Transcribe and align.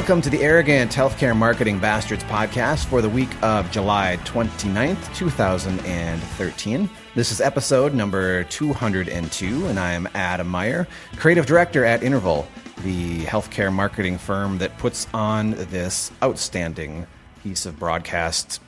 Welcome 0.00 0.22
to 0.22 0.30
the 0.30 0.40
Arrogant 0.40 0.92
Healthcare 0.92 1.36
Marketing 1.36 1.78
Bastards 1.78 2.24
podcast 2.24 2.86
for 2.86 3.02
the 3.02 3.08
week 3.10 3.28
of 3.42 3.70
July 3.70 4.18
29th, 4.24 5.14
2013. 5.14 6.88
This 7.14 7.30
is 7.30 7.42
episode 7.42 7.92
number 7.92 8.44
202, 8.44 9.66
and 9.66 9.78
I 9.78 9.92
am 9.92 10.08
Adam 10.14 10.48
Meyer, 10.48 10.88
creative 11.16 11.44
director 11.44 11.84
at 11.84 12.02
Interval, 12.02 12.48
the 12.82 13.24
healthcare 13.24 13.70
marketing 13.70 14.16
firm 14.16 14.56
that 14.56 14.78
puts 14.78 15.06
on 15.12 15.50
this 15.50 16.10
outstanding 16.22 17.06
piece 17.42 17.66
of 17.66 17.78
broadcast 17.78 18.62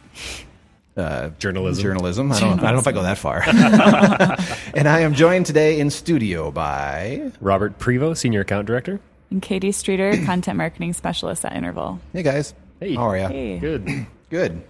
uh, 0.99 1.31
Journalism. 1.39 1.83
Journalism. 1.83 2.31
I 2.31 2.41
don't, 2.41 2.61
I 2.61 2.65
don't 2.65 2.75
know 2.75 2.81
if 2.81 2.87
I 2.87 2.93
go 2.93 3.03
that 3.05 3.17
far. 3.17 3.43
and 4.75 4.87
I 4.87 5.01
am 5.01 5.15
joined 5.15 5.47
today 5.47 5.81
in 5.81 5.89
studio 5.89 6.51
by. 6.51 7.33
Robert 7.41 7.79
Prevo, 7.79 8.15
Senior 8.15 8.43
Account 8.43 8.67
Director. 8.67 9.01
And 9.33 9.41
Katie 9.41 9.73
Streeter, 9.73 10.13
Content 10.27 10.59
Marketing 10.59 10.93
Specialist 10.93 11.45
at 11.47 11.57
Interval. 11.57 11.99
Hey 12.13 12.23
guys. 12.23 12.55
Hey. 12.79 12.95
How 12.95 13.09
are 13.09 13.17
you? 13.17 13.29
Hey. 13.29 13.59
Good. 13.59 14.07
Good. 14.29 14.63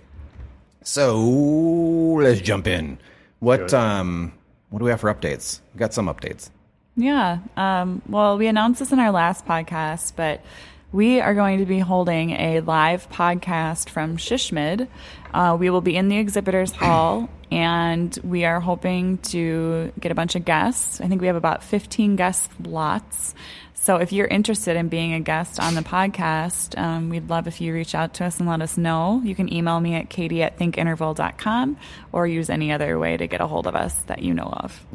So 0.85 1.19
let's 1.19 2.41
jump 2.41 2.69
in. 2.69 2.99
What 3.41 3.75
um 3.75 4.33
what 4.71 4.79
do 4.79 4.85
we 4.85 4.91
have 4.93 5.01
for 5.01 5.13
updates? 5.13 5.61
We 5.75 5.79
got 5.79 5.93
some 5.93 6.07
updates. 6.07 6.49
Yeah. 6.97 7.39
Um, 7.57 8.03
well, 8.09 8.39
we 8.39 8.47
announced 8.47 8.79
this 8.79 8.93
in 8.93 9.01
our 9.01 9.11
last 9.11 9.45
podcast, 9.47 10.13
but 10.15 10.43
we 10.93 11.21
are 11.21 11.35
going 11.35 11.59
to 11.59 11.67
be 11.67 11.79
holding 11.79 12.31
a 12.31 12.61
live 12.61 13.09
podcast 13.11 13.89
from 13.89 14.17
SHSMD. 14.17 14.87
Uh, 15.35 15.57
we 15.59 15.71
will 15.71 15.81
be 15.81 15.97
in 15.97 16.09
the 16.09 16.19
exhibitors 16.19 16.71
hall, 16.77 17.29
and 17.51 18.17
we 18.23 18.45
are 18.45 18.61
hoping 18.61 19.19
to 19.19 19.93
get 19.99 20.13
a 20.13 20.15
bunch 20.15 20.37
of 20.37 20.45
guests. 20.45 21.01
I 21.01 21.09
think 21.09 21.21
we 21.21 21.27
have 21.27 21.37
about 21.37 21.65
15 21.65 22.17
guest 22.17 22.51
slots. 22.63 23.35
So 23.75 23.97
if 23.97 24.13
you're 24.13 24.29
interested 24.29 24.77
in 24.77 24.87
being 24.89 25.13
a 25.13 25.19
guest 25.19 25.59
on 25.59 25.75
the 25.75 25.81
podcast, 25.81 26.79
um, 26.79 27.09
we'd 27.09 27.29
love 27.29 27.49
if 27.49 27.61
you 27.61 27.75
reach 27.75 27.97
out 27.97 28.15
to 28.15 28.25
us 28.25 28.39
and 28.39 28.49
let 28.49 28.63
us 28.63 28.79
know. 28.79 29.21
You 29.25 29.35
can 29.35 29.53
email 29.53 29.81
me 29.81 29.95
at 29.95 30.09
katie 30.09 30.41
at 30.45 30.57
thinkinterval.com 30.57 31.77
or 32.13 32.27
use 32.29 32.49
any 32.49 32.71
other 32.71 32.97
way 33.01 33.17
to 33.17 33.27
get 33.27 33.41
a 33.41 33.47
hold 33.49 33.67
of 33.67 33.75
us 33.75 33.93
that 34.03 34.23
you 34.23 34.35
know 34.35 34.45
of. 34.45 34.87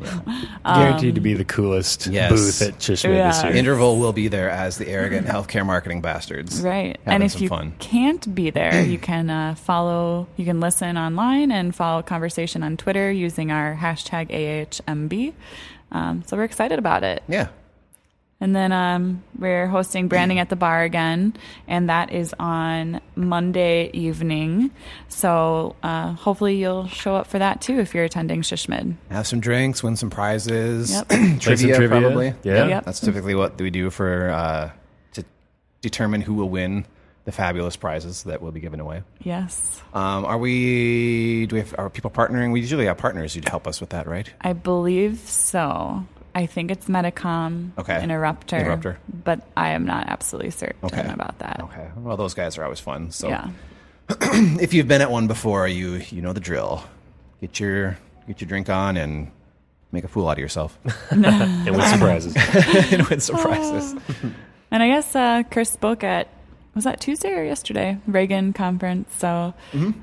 Guaranteed 0.63 1.15
to 1.15 1.21
be 1.21 1.33
the 1.33 1.43
coolest 1.43 2.07
yes. 2.07 2.31
booth 2.31 2.61
at 2.61 2.79
SHSMD 2.79 3.27
this 3.27 3.39
Um, 3.43 3.47
year. 3.47 3.55
Interval 3.57 3.97
will 3.97 4.13
be 4.13 4.29
there 4.29 4.49
as 4.49 4.77
the 4.77 4.87
arrogant 4.87 5.27
healthcare 5.33 5.65
marketing 5.65 5.99
bastards. 5.99 6.61
Right. 6.61 6.97
And 7.05 7.23
if 7.23 7.41
you 7.41 7.49
fun. 7.49 7.73
can't 7.79 8.33
be 8.33 8.51
there, 8.51 8.81
you 8.85 8.99
can 8.99 9.29
uh, 9.29 9.55
follow, 9.55 10.27
you 10.37 10.45
can 10.45 10.61
listen 10.61 10.97
online 10.97 11.51
and 11.51 11.75
follow 11.75 12.01
conversation 12.03 12.63
on 12.63 12.77
Twitter 12.77 13.11
using 13.11 13.51
our 13.51 13.75
hashtag 13.75 14.29
AHMB. 14.29 15.33
Um, 15.91 16.23
so 16.25 16.37
we're 16.37 16.45
excited 16.45 16.79
about 16.79 17.03
it. 17.03 17.21
Yeah. 17.27 17.49
And 18.39 18.55
then 18.55 18.71
um, 18.71 19.23
we're 19.39 19.65
hosting 19.65 20.07
Branding 20.07 20.37
at 20.37 20.49
the 20.49 20.55
Bar 20.55 20.83
again, 20.83 21.33
and 21.67 21.89
that 21.89 22.11
is 22.11 22.35
on 22.39 23.01
Monday 23.15 23.89
evening. 23.93 24.69
So 25.07 25.75
uh, 25.81 26.13
hopefully 26.13 26.57
you'll 26.57 26.87
show 26.87 27.15
up 27.15 27.25
for 27.25 27.39
that 27.39 27.61
too 27.61 27.79
if 27.79 27.95
you're 27.95 28.03
attending 28.03 28.43
SHSMD. 28.43 28.95
Have 29.09 29.25
some 29.25 29.39
drinks, 29.39 29.81
win 29.81 29.95
some 29.95 30.11
prizes. 30.11 30.91
Yep. 30.91 31.07
trivia, 31.39 31.39
some 31.57 31.57
trivia. 31.57 31.87
probably. 31.87 32.33
Yeah. 32.43 32.67
Yep. 32.67 32.85
That's 32.85 32.99
typically 32.99 33.33
what 33.33 33.59
we 33.59 33.71
do 33.71 33.89
for 33.89 34.29
uh 34.29 34.71
to 35.13 35.25
determine 35.81 36.21
who 36.21 36.35
will 36.35 36.49
win 36.49 36.85
the 37.25 37.31
fabulous 37.31 37.75
prizes 37.75 38.23
that 38.23 38.41
will 38.41 38.51
be 38.53 38.59
given 38.61 38.79
away. 38.79 39.03
Yes. 39.21 39.81
Um, 39.93 40.23
are 40.25 40.37
we? 40.37 41.45
Do 41.47 41.55
we 41.55 41.59
have? 41.61 41.75
Are 41.77 41.89
people 41.89 42.11
partnering? 42.11 42.53
We 42.53 42.61
usually 42.61 42.85
have 42.85 42.97
partners 42.97 43.33
who'd 43.33 43.49
help 43.49 43.67
us 43.67 43.81
with 43.81 43.89
that, 43.89 44.07
right? 44.07 44.31
I 44.41 44.53
believe 44.53 45.19
so. 45.19 46.05
I 46.37 46.45
think 46.45 46.69
it's 46.71 46.87
Medicom 46.87 47.71
Okay. 47.79 48.03
Interrupter. 48.03 48.57
Interrupter. 48.57 48.97
But 49.23 49.41
I 49.57 49.69
am 49.69 49.85
not 49.85 50.07
absolutely 50.07 50.51
certain 50.51 50.77
Okay. 50.83 51.01
about 51.11 51.39
that. 51.39 51.59
Okay. 51.63 51.87
Well, 51.97 52.15
those 52.17 52.33
guys 52.35 52.57
are 52.57 52.63
always 52.63 52.79
fun. 52.79 53.09
So 53.11 53.27
Yeah. 53.29 53.49
if 54.09 54.73
you've 54.73 54.87
been 54.87 55.01
at 55.01 55.09
one 55.11 55.27
before, 55.27 55.67
you 55.67 56.01
you 56.11 56.21
know 56.21 56.33
the 56.33 56.39
drill. 56.39 56.83
Get 57.41 57.59
your 57.59 57.97
get 58.27 58.39
your 58.41 58.47
drink 58.47 58.69
on 58.69 58.97
and 58.97 59.31
make 59.91 60.03
a 60.03 60.07
fool 60.07 60.27
out 60.29 60.33
of 60.33 60.39
yourself 60.39 60.77
and 61.09 61.23
with 61.75 61.83
surprises. 61.87 62.35
and 62.93 63.07
win 63.07 63.19
some 63.19 63.37
prizes. 63.37 63.95
And 64.71 64.83
I 64.83 64.87
guess 64.89 65.15
uh, 65.15 65.43
Chris 65.49 65.69
spoke 65.71 66.03
at 66.03 66.27
was 66.75 66.83
that 66.83 66.99
Tuesday 67.01 67.33
or 67.33 67.43
yesterday 67.43 67.97
Ragan 68.07 68.53
conference. 68.53 69.09
So 69.17 69.53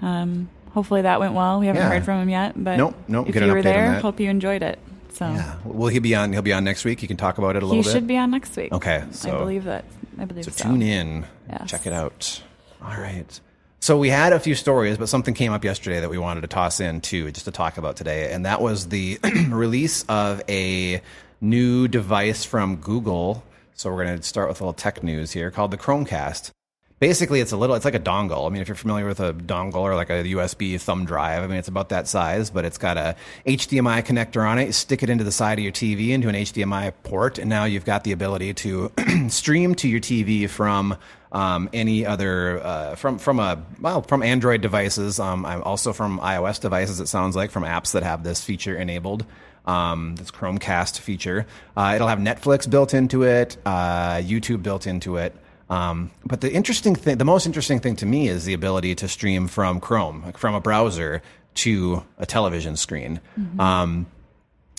um, 0.02 0.48
hopefully 0.72 1.02
that 1.02 1.20
went 1.20 1.34
well. 1.34 1.60
We 1.60 1.66
haven't 1.66 1.82
Mm-hmm. 1.82 1.90
Yeah. 1.92 1.94
heard 1.98 2.04
from 2.04 2.22
him 2.22 2.28
yet, 2.30 2.52
but 2.56 2.76
Nope, 2.76 2.94
nope, 3.08 3.28
if 3.28 3.34
get 3.34 3.42
you 3.42 3.48
an 3.50 3.54
were 3.54 3.60
update 3.62 3.66
on 3.66 3.72
there, 3.72 3.90
that. 3.92 4.02
hope 4.02 4.18
you 4.20 4.28
enjoyed 4.30 4.62
it. 4.62 4.78
So 5.14 5.26
Yeah. 5.26 5.54
Will 5.64 5.88
he 5.88 5.98
be 6.00 6.14
on? 6.14 6.32
He'll 6.32 6.42
be 6.42 6.52
on 6.52 6.64
next 6.64 6.84
week. 6.84 7.00
You 7.02 7.08
can 7.08 7.16
talk 7.16 7.38
about 7.38 7.56
it 7.56 7.62
a 7.62 7.66
he 7.66 7.68
little 7.70 7.82
bit. 7.82 7.88
He 7.90 7.94
should 7.94 8.06
be 8.06 8.16
on 8.16 8.30
next 8.30 8.56
week. 8.56 8.72
Okay, 8.72 9.02
I 9.24 9.30
believe 9.30 9.64
that. 9.64 9.84
I 10.18 10.24
believe 10.24 10.44
So 10.44 10.50
so. 10.50 10.64
tune 10.64 10.82
in. 10.82 11.24
Yes. 11.48 11.70
Check 11.70 11.86
it 11.86 11.92
out. 11.92 12.42
All 12.82 12.96
right. 12.96 13.40
So 13.80 13.98
we 13.98 14.08
had 14.08 14.32
a 14.32 14.40
few 14.40 14.54
stories, 14.54 14.96
but 14.96 15.08
something 15.08 15.34
came 15.34 15.52
up 15.52 15.62
yesterday 15.62 16.00
that 16.00 16.08
we 16.08 16.16
wanted 16.18 16.40
to 16.40 16.46
toss 16.46 16.80
in 16.80 17.00
too, 17.00 17.30
just 17.30 17.44
to 17.44 17.50
talk 17.52 17.76
about 17.76 17.96
today, 17.96 18.32
and 18.32 18.46
that 18.46 18.60
was 18.62 18.88
the 18.88 19.18
release 19.48 20.04
of 20.08 20.42
a 20.48 21.02
new 21.40 21.86
device 21.86 22.44
from 22.44 22.76
Google. 22.76 23.44
So 23.74 23.90
we're 23.92 24.04
going 24.04 24.16
to 24.18 24.22
start 24.22 24.48
with 24.48 24.60
a 24.60 24.64
little 24.64 24.72
tech 24.72 25.02
news 25.02 25.32
here 25.32 25.50
called 25.50 25.70
the 25.70 25.76
Chromecast. 25.76 26.50
Basically, 27.00 27.40
it's 27.40 27.52
a 27.52 27.56
little, 27.56 27.74
it's 27.74 27.84
like 27.84 27.94
a 27.94 28.00
dongle. 28.00 28.46
I 28.46 28.50
mean, 28.50 28.62
if 28.62 28.68
you're 28.68 28.76
familiar 28.76 29.06
with 29.06 29.20
a 29.20 29.34
dongle 29.34 29.80
or 29.80 29.94
like 29.96 30.10
a 30.10 30.22
USB 30.24 30.80
thumb 30.80 31.04
drive, 31.04 31.42
I 31.42 31.46
mean, 31.48 31.58
it's 31.58 31.68
about 31.68 31.88
that 31.88 32.06
size, 32.06 32.50
but 32.50 32.64
it's 32.64 32.78
got 32.78 32.96
a 32.96 33.16
HDMI 33.46 34.04
connector 34.04 34.48
on 34.48 34.58
it. 34.58 34.66
You 34.66 34.72
stick 34.72 35.02
it 35.02 35.10
into 35.10 35.24
the 35.24 35.32
side 35.32 35.58
of 35.58 35.64
your 35.64 35.72
TV 35.72 36.10
into 36.10 36.28
an 36.28 36.36
HDMI 36.36 36.92
port, 37.02 37.38
and 37.38 37.50
now 37.50 37.64
you've 37.64 37.84
got 37.84 38.04
the 38.04 38.12
ability 38.12 38.54
to 38.54 38.92
stream 39.28 39.74
to 39.76 39.88
your 39.88 40.00
TV 40.00 40.48
from 40.48 40.96
um, 41.34 41.68
any 41.72 42.06
other 42.06 42.64
uh, 42.64 42.94
from 42.94 43.18
from 43.18 43.40
a 43.40 43.60
well 43.80 44.02
from 44.02 44.22
Android 44.22 44.60
devices. 44.60 45.18
Um, 45.18 45.44
I'm 45.44 45.62
also 45.62 45.92
from 45.92 46.20
iOS 46.20 46.60
devices. 46.60 47.00
It 47.00 47.08
sounds 47.08 47.34
like 47.34 47.50
from 47.50 47.64
apps 47.64 47.92
that 47.92 48.04
have 48.04 48.22
this 48.22 48.42
feature 48.42 48.76
enabled. 48.76 49.26
Um, 49.66 50.14
this 50.16 50.30
Chromecast 50.30 50.98
feature. 50.98 51.46
Uh, 51.74 51.92
it'll 51.94 52.08
have 52.08 52.18
Netflix 52.18 52.68
built 52.68 52.92
into 52.92 53.22
it, 53.22 53.56
uh, 53.64 54.16
YouTube 54.16 54.62
built 54.62 54.86
into 54.86 55.16
it. 55.16 55.34
Um, 55.70 56.10
but 56.24 56.40
the 56.40 56.52
interesting 56.52 56.94
thing, 56.94 57.18
the 57.18 57.24
most 57.24 57.46
interesting 57.46 57.80
thing 57.80 57.96
to 57.96 58.06
me 58.06 58.28
is 58.28 58.44
the 58.44 58.54
ability 58.54 58.94
to 58.96 59.08
stream 59.08 59.48
from 59.48 59.80
Chrome, 59.80 60.22
like 60.24 60.38
from 60.38 60.54
a 60.54 60.60
browser 60.60 61.22
to 61.54 62.04
a 62.18 62.26
television 62.26 62.76
screen. 62.76 63.20
Um, 63.60 64.06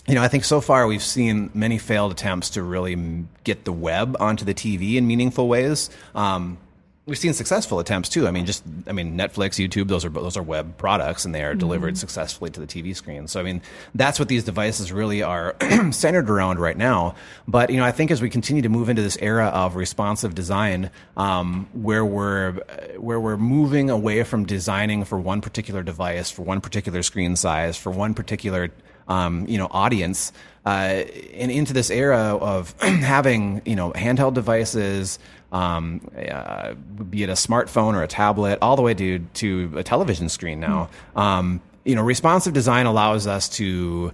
you 0.08 0.14
know, 0.14 0.22
I 0.22 0.28
think 0.28 0.44
so 0.44 0.62
far 0.62 0.86
we've 0.86 1.02
seen 1.02 1.50
many 1.54 1.80
failed 1.80 2.12
attempts 2.12 2.52
to 2.52 2.62
really 2.62 3.26
get 3.44 3.66
the 3.66 3.72
web 3.72 4.16
onto 4.20 4.46
the 4.46 4.54
TV 4.54 4.96
in 4.96 5.08
meaningful 5.08 5.48
ways. 5.48 5.90
Um, 6.14 6.60
we've 7.06 7.18
seen 7.18 7.34
successful 7.34 7.80
attempts 7.80 8.10
too. 8.10 8.28
I 8.28 8.32
mean, 8.32 8.46
just 8.46 8.64
I 8.88 8.92
mean, 8.92 9.18
Netflix, 9.18 9.64
YouTube, 9.64 9.88
those 9.88 10.06
are 10.06 10.10
those 10.10 10.38
are 10.38 10.44
web 10.44 10.78
products, 10.78 11.26
and 11.26 11.34
they 11.34 11.44
are 11.44 11.54
delivered 11.54 11.98
successfully 11.98 12.50
to 12.52 12.60
the 12.60 12.68
TV 12.68 12.96
screen. 12.96 13.28
So 13.28 13.40
I 13.40 13.44
mean, 13.44 13.62
that's 13.94 14.20
what 14.20 14.28
these 14.28 14.44
devices 14.44 14.92
really 14.92 15.22
are 15.22 15.56
centered 15.92 16.30
around 16.30 16.60
right 16.60 16.78
now. 16.78 17.16
But 17.48 17.70
you 17.70 17.78
know, 17.78 17.86
I 17.86 17.92
think 17.92 18.12
as 18.12 18.22
we 18.22 18.30
continue 18.30 18.62
to 18.64 18.70
move 18.70 18.90
into 18.90 19.02
this 19.02 19.18
era 19.22 19.48
of 19.48 19.76
responsive 19.76 20.36
design, 20.36 20.90
um, 21.18 21.68
where 21.74 22.06
we're 22.06 22.54
where 22.98 23.20
we're 23.20 23.38
moving 23.38 23.90
away 23.90 24.24
from 24.24 24.46
designing 24.46 25.06
for 25.06 25.20
one 25.20 25.42
particular 25.42 25.84
device, 25.84 26.32
for 26.32 26.42
one 26.42 26.62
particular 26.62 27.04
screen 27.04 27.36
size, 27.36 27.78
for 27.78 27.92
one 27.92 28.14
particular 28.14 28.72
um, 29.08 29.46
you 29.48 29.58
know, 29.58 29.68
audience, 29.72 30.32
uh, 30.66 31.04
and 31.36 31.52
into 31.52 31.74
this 31.74 31.90
era 31.90 32.38
of 32.38 32.74
having, 32.82 33.62
you 33.66 33.76
know, 33.76 33.92
handheld 33.92 34.34
devices, 34.34 35.20
um, 35.52 36.02
uh, 36.18 36.74
be 36.74 37.24
it 37.24 37.30
a 37.30 37.34
smartphone 37.34 37.94
or 37.94 38.04
a 38.04 38.08
tablet, 38.08 38.60
all 38.62 38.76
the 38.76 38.82
way 38.82 38.94
to 38.94 39.20
to 39.36 39.74
a 39.76 39.84
television 39.84 40.30
screen 40.30 40.60
now. 40.60 40.90
Um, 41.16 41.62
you 41.84 41.96
know, 41.96 42.02
responsive 42.02 42.54
design 42.54 42.88
allows 42.88 43.28
us 43.28 43.48
to 43.50 44.12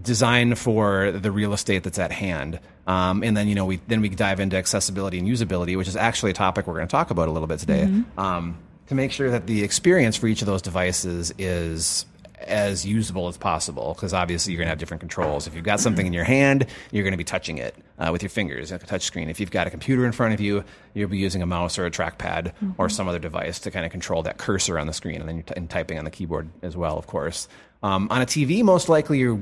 design 0.00 0.54
for 0.54 1.10
the 1.12 1.30
real 1.30 1.52
estate 1.52 1.82
that's 1.82 1.98
at 1.98 2.12
hand. 2.12 2.58
Um, 2.86 3.22
and 3.22 3.36
then 3.36 3.46
you 3.46 3.54
know 3.54 3.66
we 3.66 3.80
then 3.86 4.00
we 4.00 4.08
dive 4.08 4.40
into 4.40 4.56
accessibility 4.56 5.18
and 5.18 5.28
usability, 5.28 5.76
which 5.76 5.88
is 5.88 5.96
actually 5.96 6.30
a 6.30 6.34
topic 6.34 6.66
we're 6.66 6.74
going 6.74 6.88
to 6.88 6.90
talk 6.90 7.10
about 7.10 7.28
a 7.28 7.30
little 7.30 7.46
bit 7.46 7.60
today. 7.60 7.82
Um, 8.16 8.56
to 8.88 8.94
make 8.96 9.12
sure 9.12 9.30
that 9.30 9.46
the 9.46 9.62
experience 9.62 10.16
for 10.16 10.26
each 10.26 10.40
of 10.42 10.46
those 10.46 10.62
devices 10.62 11.32
is 11.38 12.06
as 12.50 12.84
usable 12.84 13.28
as 13.28 13.36
possible 13.36 13.94
because 13.94 14.12
obviously 14.12 14.52
you're 14.52 14.58
going 14.58 14.66
to 14.66 14.70
have 14.70 14.78
different 14.78 15.00
controls. 15.00 15.46
If 15.46 15.54
you've 15.54 15.64
got 15.64 15.80
something 15.80 16.06
in 16.06 16.12
your 16.12 16.24
hand, 16.24 16.66
you're 16.90 17.04
going 17.04 17.12
to 17.12 17.18
be 17.18 17.24
touching 17.24 17.58
it 17.58 17.74
uh, 17.98 18.10
with 18.12 18.22
your 18.22 18.30
fingers, 18.30 18.72
like 18.72 18.82
a 18.82 18.86
touch 18.86 19.02
screen. 19.02 19.28
If 19.28 19.40
you've 19.40 19.50
got 19.50 19.66
a 19.66 19.70
computer 19.70 20.04
in 20.04 20.12
front 20.12 20.34
of 20.34 20.40
you, 20.40 20.64
you'll 20.94 21.08
be 21.08 21.18
using 21.18 21.42
a 21.42 21.46
mouse 21.46 21.78
or 21.78 21.86
a 21.86 21.90
trackpad 21.90 22.52
or 22.78 22.88
some 22.88 23.08
other 23.08 23.18
device 23.18 23.60
to 23.60 23.70
kind 23.70 23.86
of 23.86 23.92
control 23.92 24.22
that 24.24 24.38
cursor 24.38 24.78
on 24.78 24.86
the 24.86 24.92
screen 24.92 25.20
and 25.20 25.28
then 25.28 25.36
you're 25.36 25.44
t- 25.44 25.54
and 25.56 25.70
typing 25.70 25.98
on 25.98 26.04
the 26.04 26.10
keyboard 26.10 26.48
as 26.62 26.76
well, 26.76 26.98
of 26.98 27.06
course. 27.06 27.48
Um, 27.82 28.08
on 28.10 28.20
a 28.20 28.26
TV, 28.26 28.62
most 28.62 28.90
likely 28.90 29.18
you're 29.18 29.40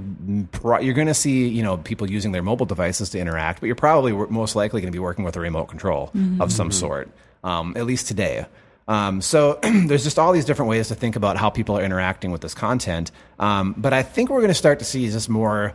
pro- 0.52 0.78
you're 0.78 0.94
going 0.94 1.08
to 1.08 1.14
see 1.14 1.49
you 1.49 1.62
know 1.62 1.76
people 1.76 2.08
using 2.08 2.31
their 2.31 2.43
mobile 2.43 2.66
devices 2.66 3.10
to 3.10 3.19
interact, 3.19 3.60
but 3.60 3.66
you're 3.66 3.75
probably 3.75 4.12
most 4.12 4.55
likely 4.55 4.81
going 4.81 4.93
to 4.93 4.96
be 4.96 5.00
working 5.00 5.25
with 5.25 5.37
a 5.37 5.40
remote 5.40 5.66
control 5.66 6.12
of 6.38 6.52
some 6.52 6.70
sort, 6.70 7.10
um, 7.43 7.76
at 7.76 7.84
least 7.84 8.06
today. 8.06 8.46
Um, 8.88 9.20
so 9.20 9.61
there's 9.62 10.02
just 10.02 10.19
all 10.19 10.32
these 10.32 10.44
different 10.44 10.70
ways 10.70 10.88
to 10.88 10.94
think 10.96 11.14
about 11.14 11.37
how 11.37 11.50
people 11.50 11.79
are 11.79 11.82
interacting 11.82 12.32
with 12.32 12.40
this 12.40 12.55
content. 12.55 13.12
Um, 13.38 13.75
but 13.76 13.93
I 13.93 14.02
think 14.02 14.31
we're 14.31 14.40
going 14.40 14.49
to 14.49 14.55
start 14.55 14.81
to 14.81 14.85
see 14.85 15.08
just 15.08 15.29
more 15.29 15.75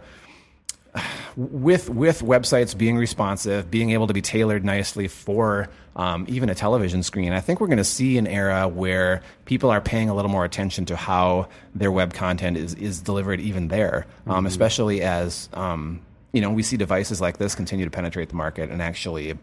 with 1.37 1.89
with 1.89 2.21
websites 2.21 2.77
being 2.77 2.97
responsive, 2.97 3.71
being 3.71 3.91
able 3.91 4.07
to 4.07 4.13
be 4.13 4.21
tailored 4.21 4.65
nicely 4.65 5.07
for 5.07 5.69
um, 5.95 6.25
even 6.27 6.49
a 6.49 6.55
television 6.55 7.03
screen, 7.03 7.33
I 7.33 7.39
think 7.39 7.61
we're 7.61 7.67
going 7.67 7.77
to 7.77 7.83
see 7.83 8.17
an 8.17 8.27
era 8.27 8.67
where 8.67 9.21
people 9.45 9.69
are 9.69 9.81
paying 9.81 10.09
a 10.09 10.15
little 10.15 10.31
more 10.31 10.45
attention 10.45 10.85
to 10.85 10.95
how 10.95 11.49
their 11.75 11.91
web 11.91 12.13
content 12.13 12.57
is 12.57 12.73
is 12.75 13.01
delivered 13.01 13.39
even 13.39 13.67
there, 13.67 14.07
um, 14.27 14.45
especially 14.45 15.01
as 15.01 15.49
um, 15.53 16.01
you 16.31 16.41
know 16.41 16.49
we 16.49 16.63
see 16.63 16.77
devices 16.77 17.21
like 17.21 17.37
this 17.37 17.53
continue 17.53 17.85
to 17.85 17.91
penetrate 17.91 18.29
the 18.29 18.35
market 18.35 18.69
and 18.69 18.81
actually, 18.81 19.37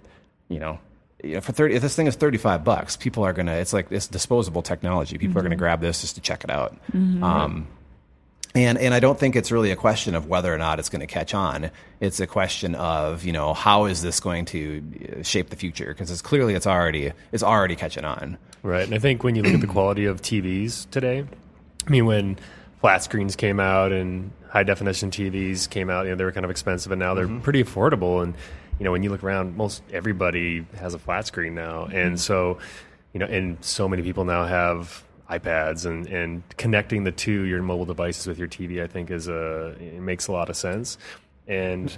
you 0.49 0.58
know. 0.58 0.78
You 1.22 1.34
know, 1.34 1.40
for 1.40 1.52
thirty, 1.52 1.75
if 1.75 1.82
this 1.82 1.94
thing 1.94 2.06
is 2.06 2.17
thirty-five 2.17 2.64
bucks, 2.64 2.96
people 2.96 3.25
are 3.25 3.32
gonna. 3.32 3.55
It's 3.55 3.72
like 3.72 3.90
it's 3.90 4.06
disposable 4.06 4.62
technology. 4.62 5.19
People 5.19 5.38
are 5.38 5.43
gonna 5.43 5.56
grab 5.56 5.81
this 5.81 6.00
just 6.00 6.14
to 6.14 6.20
check 6.20 6.44
it 6.44 6.50
out. 6.50 6.76
Um, 6.94 7.67
and 8.55 8.78
and 8.78 8.93
I 8.93 9.00
don't 9.00 9.19
think 9.19 9.37
it's 9.37 9.52
really 9.52 9.70
a 9.70 9.76
question 9.76 10.14
of 10.14 10.26
whether 10.26 10.52
or 10.52 10.58
not 10.58 10.78
it's 10.78 10.88
going 10.88 11.00
to 11.00 11.06
catch 11.06 11.34
on. 11.34 11.70
It's 12.00 12.19
a 12.20 12.26
question 12.26 12.75
of 12.75 13.25
you 13.25 13.32
know 13.32 13.55
how 13.55 13.84
is 13.84 14.02
this 14.02 14.19
going 14.19 14.44
to 14.46 14.82
uh, 15.20 15.22
shape 15.22 15.50
the 15.50 15.56
future 15.56 15.87
because 15.87 16.11
it's 16.11 16.22
clearly 16.22 16.55
it's 16.55 16.67
already 16.67 17.12
it's 17.32 17.43
already 17.43 17.76
catching 17.76 18.05
on. 18.05 18.38
Right. 18.62 18.84
And 18.84 18.94
I 18.94 18.99
think 18.99 19.23
when 19.23 19.37
you 19.37 19.43
look 19.43 19.55
at 19.55 19.61
the 19.61 19.66
quality 19.78 20.06
of 20.06 20.20
TVs 20.20 20.90
today, 20.90 21.25
I 21.87 21.90
mean, 21.90 22.06
when 22.06 22.38
flat 22.81 23.02
screens 23.02 23.37
came 23.37 23.61
out 23.61 23.93
and 23.93 24.32
high 24.49 24.64
definition 24.64 25.11
TVs 25.11 25.70
came 25.70 25.88
out, 25.88 26.06
you 26.06 26.11
know, 26.11 26.16
they 26.16 26.25
were 26.25 26.32
kind 26.32 26.44
of 26.44 26.50
expensive, 26.50 26.90
and 26.90 26.99
now 26.99 27.14
they're 27.14 27.28
pretty 27.28 27.62
affordable. 27.62 28.23
And 28.23 28.34
you 28.81 28.85
know, 28.85 28.93
when 28.93 29.03
you 29.03 29.11
look 29.11 29.23
around, 29.23 29.59
most 29.59 29.82
everybody 29.93 30.67
has 30.79 30.94
a 30.94 30.99
flat 30.99 31.27
screen 31.27 31.55
now, 31.55 31.85
and 31.85 31.93
mm-hmm. 31.93 32.17
so 32.17 32.59
you 33.12 33.21
know, 33.21 33.27
and 33.27 33.62
so 33.62 33.87
many 33.88 34.03
people 34.03 34.25
now 34.25 34.47
have 34.47 35.05
iPads 35.29 35.85
and 35.85 36.06
and 36.06 36.43
connecting 36.56 37.05
the 37.05 37.12
two 37.12 37.43
your 37.43 37.62
mobile 37.62 37.85
devices 37.85 38.27
with 38.27 38.38
your 38.38 38.49
TV, 38.49 38.82
I 38.82 38.87
think 38.87 39.11
is 39.11 39.29
a 39.29 39.77
it 39.79 40.00
makes 40.00 40.29
a 40.29 40.32
lot 40.32 40.49
of 40.49 40.56
sense. 40.56 40.97
And 41.47 41.94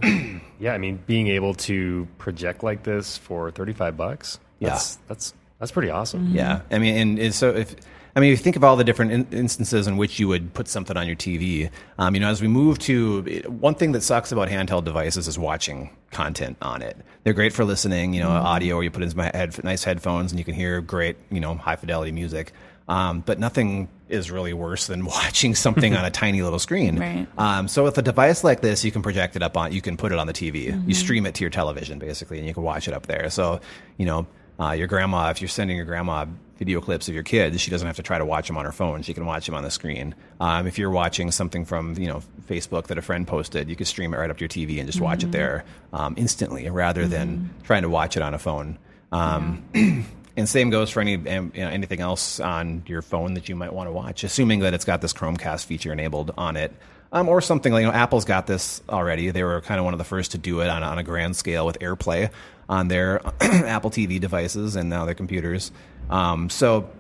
yeah, 0.59 0.75
I 0.75 0.79
mean, 0.79 0.97
being 1.07 1.29
able 1.29 1.55
to 1.55 2.09
project 2.19 2.65
like 2.65 2.83
this 2.83 3.17
for 3.17 3.53
thirty 3.53 3.73
five 3.73 3.97
bucks, 3.97 4.41
that's 4.61 4.97
that's 5.07 5.35
that's 5.63 5.71
pretty 5.71 5.91
awesome. 5.91 6.35
Yeah, 6.35 6.63
I 6.73 6.81
mean, 6.81 6.97
and 6.97 7.19
it's 7.21 7.37
so 7.37 7.51
if 7.51 7.77
I 8.17 8.21
mean, 8.21 8.33
if 8.33 8.41
you 8.41 8.43
think 8.43 8.57
of 8.57 8.65
all 8.65 8.75
the 8.75 8.83
different 8.83 9.13
in- 9.13 9.29
instances 9.31 9.87
in 9.87 9.97
which 9.97 10.19
you 10.19 10.27
would 10.27 10.53
put 10.55 10.67
something 10.67 10.97
on 10.97 11.07
your 11.07 11.15
TV, 11.15 11.71
um, 11.99 12.17
you 12.17 12.21
know, 12.21 12.29
as 12.29 12.43
we 12.43 12.49
move 12.49 12.81
to 12.81 13.23
one 13.47 13.77
thing 13.77 13.93
that 13.93 14.01
sucks 14.03 14.33
about 14.33 14.49
handheld 14.49 14.83
devices 14.83 15.29
is 15.29 15.39
watching 15.39 15.91
content 16.11 16.57
on 16.63 16.83
it. 16.83 16.97
They're 17.23 17.33
great 17.33 17.53
for 17.53 17.65
listening, 17.65 18.13
you 18.13 18.21
know, 18.21 18.31
audio, 18.31 18.75
or 18.75 18.83
you 18.83 18.91
put 18.91 19.05
in 19.05 19.17
my 19.17 19.31
head, 19.33 19.63
nice 19.63 19.85
headphones 19.85 20.33
and 20.33 20.41
you 20.41 20.45
can 20.45 20.55
hear 20.55 20.81
great, 20.81 21.17
you 21.31 21.39
know, 21.39 21.55
high 21.55 21.77
fidelity 21.77 22.11
music. 22.11 22.53
Um, 22.89 23.21
but 23.21 23.39
nothing 23.39 23.89
is 24.09 24.33
really 24.33 24.53
worse 24.53 24.89
than 24.89 25.05
watching 25.07 25.55
something 25.55 25.95
on 25.95 26.05
a 26.05 26.11
tiny 26.25 26.43
little 26.43 26.59
screen. 26.59 26.99
Right. 26.99 27.29
Um, 27.39 27.69
so 27.69 27.85
with 27.85 27.97
a 27.99 28.03
device 28.03 28.43
like 28.43 28.63
this, 28.63 28.85
you 28.85 28.91
can 28.91 29.03
project 29.03 29.37
it 29.37 29.45
up 29.45 29.57
on, 29.57 29.73
you 29.73 29.81
can 29.81 29.97
put 29.97 30.11
it 30.11 30.19
on 30.19 30.27
the 30.27 30.33
TV. 30.33 30.87
You 30.89 30.95
stream 30.95 31.25
it 31.25 31.37
to 31.37 31.45
your 31.45 31.51
television 31.51 32.01
basically, 32.01 32.39
and 32.39 32.49
you 32.49 32.53
can 32.53 32.65
watch 32.65 32.89
it 32.89 32.95
up 32.95 33.07
there. 33.07 33.31
So, 33.31 33.61
you 33.97 34.07
know, 34.07 34.27
uh, 34.63 34.73
your 34.73 34.87
grandma, 34.87 35.31
if 35.31 35.41
you're 35.41 35.49
sending 35.49 35.77
your 35.77 35.87
grandma 35.87 36.27
video 36.59 36.81
clips 36.81 37.09
of 37.09 37.15
your 37.15 37.25
kids, 37.25 37.61
she 37.61 37.71
doesn't 37.71 37.87
have 37.87 37.97
to 37.97 38.03
try 38.03 38.19
to 38.19 38.25
watch 38.25 38.47
them 38.47 38.57
on 38.57 38.65
her 38.65 38.71
phone. 38.71 39.03
She 39.03 39.13
can 39.13 39.27
watch 39.27 39.47
them 39.47 39.57
on 39.57 39.65
the 39.65 39.71
screen. 39.71 40.15
Um, 40.41 40.69
if 40.69 40.79
you're 40.79 40.91
watching 40.91 41.33
something 41.33 41.65
from 41.65 41.97
you 41.99 42.07
know 42.07 42.23
Facebook 42.49 42.87
that 42.87 42.99
a 42.99 43.03
friend 43.03 43.27
posted, 43.27 43.69
you 43.69 43.75
can 43.75 43.87
stream 43.87 44.15
it 44.15 44.19
right 44.19 44.31
up 44.31 44.39
to 44.39 44.43
your 44.43 44.49
TV 44.49 44.79
and 44.79 44.87
just 44.87 45.01
watch 45.01 45.25
it 45.25 45.33
there 45.33 45.65
um, 45.93 46.15
instantly, 46.17 46.69
rather 46.71 47.09
than 47.09 47.51
trying 47.65 47.83
to 47.83 47.89
watch 47.89 48.17
it 48.17 48.23
on 48.23 48.35
a 48.35 48.39
phone. 48.39 48.79
Um, 49.11 49.65
and 50.37 50.49
same 50.49 50.71
goes 50.71 50.91
for 50.91 51.01
any 51.01 51.15
um, 51.15 51.51
you 51.55 51.63
know, 51.63 51.69
anything 51.69 52.01
else 52.01 52.39
on 52.39 52.85
your 52.87 53.03
phone 53.03 53.35
that 53.35 53.49
you 53.49 53.57
might 53.57 53.73
want 53.73 53.89
to 53.89 53.93
watch, 53.93 54.23
assuming 54.23 54.61
that 54.61 54.75
it's 54.75 54.85
got 54.85 55.01
this 55.01 55.13
Chromecast 55.13 55.65
feature 55.65 55.93
enabled 55.93 56.33
on 56.39 56.57
it. 56.57 56.73
Um, 57.15 57.29
or 57.29 57.43
something 57.43 57.75
like 57.75 57.83
you 57.83 57.89
know, 57.89 57.93
Apple's 57.93 58.25
got 58.25 58.47
this 58.47 58.81
already. 58.89 59.29
They 59.31 59.45
were 59.45 59.61
kind 59.61 59.79
of 59.79 59.85
one 59.85 59.93
of 59.93 59.99
the 59.99 60.05
first 60.05 60.31
to 60.31 60.39
do 60.39 60.61
it 60.61 60.71
on, 60.71 60.83
on 60.83 60.97
a 60.99 61.03
grand 61.03 61.37
scale 61.37 61.67
with 61.67 61.79
AirPlay 61.81 62.31
on 62.69 62.89
their 62.89 63.21
Apple 63.41 63.91
TV 63.91 64.21
devices 64.21 64.77
and 64.77 64.89
now 64.89 65.05
their 65.05 65.15
computers. 65.15 65.73
Um, 66.11 66.51
so 66.51 66.91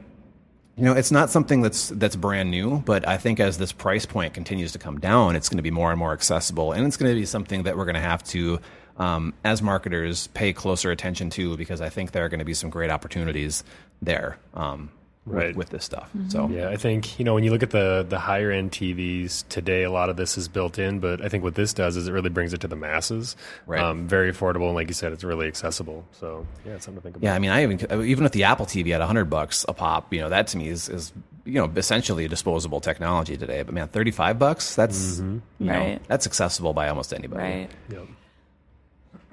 you 0.76 0.84
know, 0.84 0.94
it's 0.94 1.12
not 1.12 1.28
something 1.28 1.60
that's 1.60 1.90
that's 1.90 2.16
brand 2.16 2.50
new, 2.50 2.78
but 2.80 3.06
I 3.06 3.18
think 3.18 3.40
as 3.40 3.58
this 3.58 3.72
price 3.72 4.06
point 4.06 4.32
continues 4.32 4.72
to 4.72 4.78
come 4.78 4.98
down, 4.98 5.36
it's 5.36 5.48
going 5.48 5.58
to 5.58 5.62
be 5.62 5.70
more 5.70 5.90
and 5.90 5.98
more 5.98 6.12
accessible, 6.12 6.72
and 6.72 6.86
it's 6.86 6.96
going 6.96 7.12
to 7.12 7.20
be 7.20 7.26
something 7.26 7.64
that 7.64 7.76
we're 7.76 7.84
going 7.84 7.94
to 7.94 8.00
have 8.00 8.24
to, 8.24 8.58
um, 8.96 9.34
as 9.44 9.60
marketers, 9.60 10.28
pay 10.28 10.54
closer 10.54 10.90
attention 10.90 11.28
to 11.30 11.58
because 11.58 11.82
I 11.82 11.90
think 11.90 12.12
there 12.12 12.24
are 12.24 12.28
going 12.30 12.38
to 12.38 12.46
be 12.46 12.54
some 12.54 12.70
great 12.70 12.90
opportunities 12.90 13.64
there 14.00 14.38
um, 14.54 14.90
Right. 15.24 15.54
with, 15.54 15.70
this 15.70 15.84
stuff. 15.84 16.10
So 16.28 16.48
Yeah, 16.48 16.68
I 16.70 16.76
think 16.76 17.16
you 17.18 17.24
know 17.24 17.34
when 17.34 17.44
you 17.44 17.52
look 17.52 17.62
at 17.62 17.70
the 17.70 18.04
the 18.08 18.18
higher 18.18 18.50
end 18.50 18.72
TVs 18.72 19.44
today, 19.48 19.84
a 19.84 19.90
lot 19.90 20.10
of 20.10 20.16
this 20.16 20.36
is 20.36 20.48
built 20.48 20.80
in. 20.80 20.98
But 20.98 21.24
I 21.24 21.28
think 21.28 21.44
what 21.44 21.54
this 21.54 21.72
does 21.72 21.96
is 21.96 22.08
it 22.08 22.12
really 22.12 22.28
brings 22.28 22.52
it 22.52 22.60
to 22.62 22.68
the 22.68 22.74
masses. 22.74 23.36
Right. 23.66 23.80
Um, 23.80 24.08
very 24.08 24.32
affordable, 24.32 24.66
and 24.66 24.74
like 24.74 24.88
you 24.88 24.94
said, 24.94 25.12
it's 25.12 25.22
really 25.22 25.46
accessible. 25.46 26.04
So 26.10 26.44
yeah, 26.66 26.72
it's 26.72 26.84
something 26.86 27.00
to 27.00 27.04
think 27.04 27.16
about. 27.16 27.24
Yeah, 27.24 27.34
I 27.36 27.38
mean, 27.38 27.50
I 27.50 27.62
even 27.62 28.02
even 28.04 28.24
with 28.24 28.32
the 28.32 28.42
Apple 28.44 28.66
TV 28.66 28.90
at 28.90 29.00
hundred 29.00 29.26
bucks 29.26 29.64
a 29.68 29.72
pop, 29.72 30.12
you 30.12 30.20
know, 30.20 30.28
that 30.28 30.48
to 30.48 30.56
me 30.58 30.68
is, 30.68 30.88
is 30.88 31.12
you 31.44 31.54
know 31.54 31.70
essentially 31.76 32.24
a 32.24 32.28
disposable 32.28 32.80
technology 32.80 33.36
today. 33.36 33.62
But 33.62 33.74
man, 33.74 33.86
thirty 33.86 34.10
five 34.10 34.40
bucks 34.40 34.74
that's 34.74 35.20
you 35.20 35.40
know, 35.60 35.72
Right. 35.72 36.00
that's 36.08 36.26
accessible 36.26 36.72
by 36.72 36.88
almost 36.88 37.14
anybody. 37.14 37.42
Right. 37.42 37.70
Yep. 37.90 38.06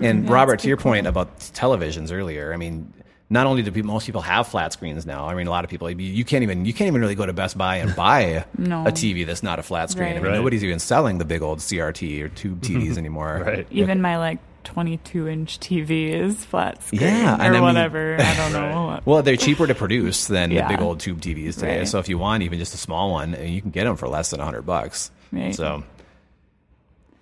And 0.01 0.25
Yeah, 0.25 0.33
Robert, 0.33 0.59
to 0.59 0.68
your 0.68 0.77
point 0.77 1.07
about 1.07 1.39
televisions 1.39 2.12
earlier, 2.13 2.53
I 2.53 2.57
mean, 2.57 2.94
not 3.30 3.46
only 3.46 3.62
do 3.62 3.72
people, 3.72 3.92
most 3.92 4.06
people 4.06 4.22
have 4.22 4.48
flat 4.48 4.74
screens 4.74 5.06
now. 5.06 5.28
I 5.28 5.36
mean, 5.36 5.48
a 5.48 5.52
lot 5.52 5.64
of 5.64 5.70
people 5.70 5.90
you- 5.90 5.98
you 5.98 6.26
can't 6.26 6.44
even 6.44 6.66
you 6.66 6.74
can't 6.74 6.88
even 6.88 7.00
really 7.02 7.16
go 7.16 7.26
to 7.26 7.34
Best 7.34 7.58
Buy 7.58 7.78
and 7.78 7.96
buy 7.96 8.46
No. 8.58 8.86
a 8.88 8.92
TV 8.92 9.26
that's 9.26 9.44
not 9.44 9.60
a 9.60 9.64
flat 9.64 9.90
screen. 9.92 10.10
I 10.12 10.14
mean, 10.16 10.24
Right. 10.24 10.34
nobody's 10.34 10.64
even 10.64 10.80
selling 10.80 11.18
the 11.20 11.26
big 11.26 11.42
old 11.42 11.60
CRT 11.60 12.22
or 12.22 12.30
tube 12.30 12.62
TVs 12.68 12.98
anymore. 12.98 13.44
Right. 13.46 13.68
Even 13.72 14.02
my 14.02 14.18
like 14.18 14.40
22 14.66 15.28
inch 15.28 15.60
TV 15.60 16.10
is 16.12 16.44
flat 16.44 16.84
screen 16.84 17.02
Yeah, 17.02 17.38
or 17.38 17.42
I 17.42 17.50
mean- 17.50 17.62
whatever. 17.62 18.18
I 18.20 18.36
don't 18.36 18.54
know. 18.72 18.86
what. 18.88 19.06
Well, 19.06 19.22
they're 19.24 19.38
cheaper 19.38 19.66
to 19.68 19.76
produce 19.76 20.28
than 20.28 20.52
Yeah. 20.52 20.68
the 20.68 20.74
big 20.76 20.81
old 20.84 21.00
tube 21.00 21.22
TVs 21.22 21.56
today. 21.56 21.80
Right. 21.80 21.88
So 21.88 22.00
if 22.00 22.10
you 22.10 22.18
want 22.18 22.44
even 22.44 22.60
just 22.60 22.74
a 22.74 22.78
small 22.78 23.12
one, 23.12 23.36
you 23.42 23.62
can 23.62 23.70
get 23.72 23.86
them 23.86 23.96
for 23.96 24.08
less 24.08 24.31
than 24.31 24.40
hundred 24.40 24.64
bucks. 24.64 25.12
Right. 25.31 25.54
So, 25.56 25.84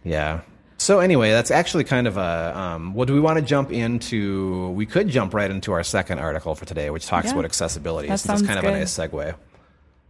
yeah. 0.04 0.42
So 0.79 1.00
anyway, 1.00 1.31
that's 1.31 1.50
actually 1.50 1.83
kind 1.85 2.06
of 2.07 2.18
a. 2.18 2.53
Um, 2.56 2.94
well, 2.94 3.06
do 3.06 3.13
we 3.13 3.19
want 3.19 3.39
to 3.39 3.44
jump 3.45 3.71
into? 3.71 4.69
We 4.69 4.85
could 4.85 5.09
jump 5.09 5.33
right 5.33 5.50
into 5.50 5.71
our 5.71 5.83
second 5.83 6.19
article 6.19 6.53
for 6.56 6.65
today, 6.65 6.89
which 6.91 7.06
talks 7.07 7.27
Yeah. 7.27 7.33
about 7.33 7.45
accessibility. 7.45 8.07
That 8.09 8.19
so 8.19 8.27
that's 8.29 8.41
sounds 8.41 8.47
kind 8.47 8.59
of 8.59 8.63
good. 8.65 8.74
a 8.75 8.79
nice 8.79 8.95
segue. 8.97 9.33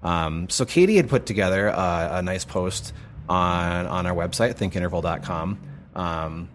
Um, 0.03 0.49
so 0.49 0.65
Katie 0.65 0.97
had 0.97 1.09
put 1.09 1.25
together 1.25 1.67
a, 1.69 2.09
a 2.15 2.21
nice 2.21 2.43
post 2.45 2.93
on 3.29 3.87
on 3.87 4.05
our 4.05 4.13
website, 4.13 4.55
thinkinterval.com. 4.55 5.57
Um, 5.95 6.49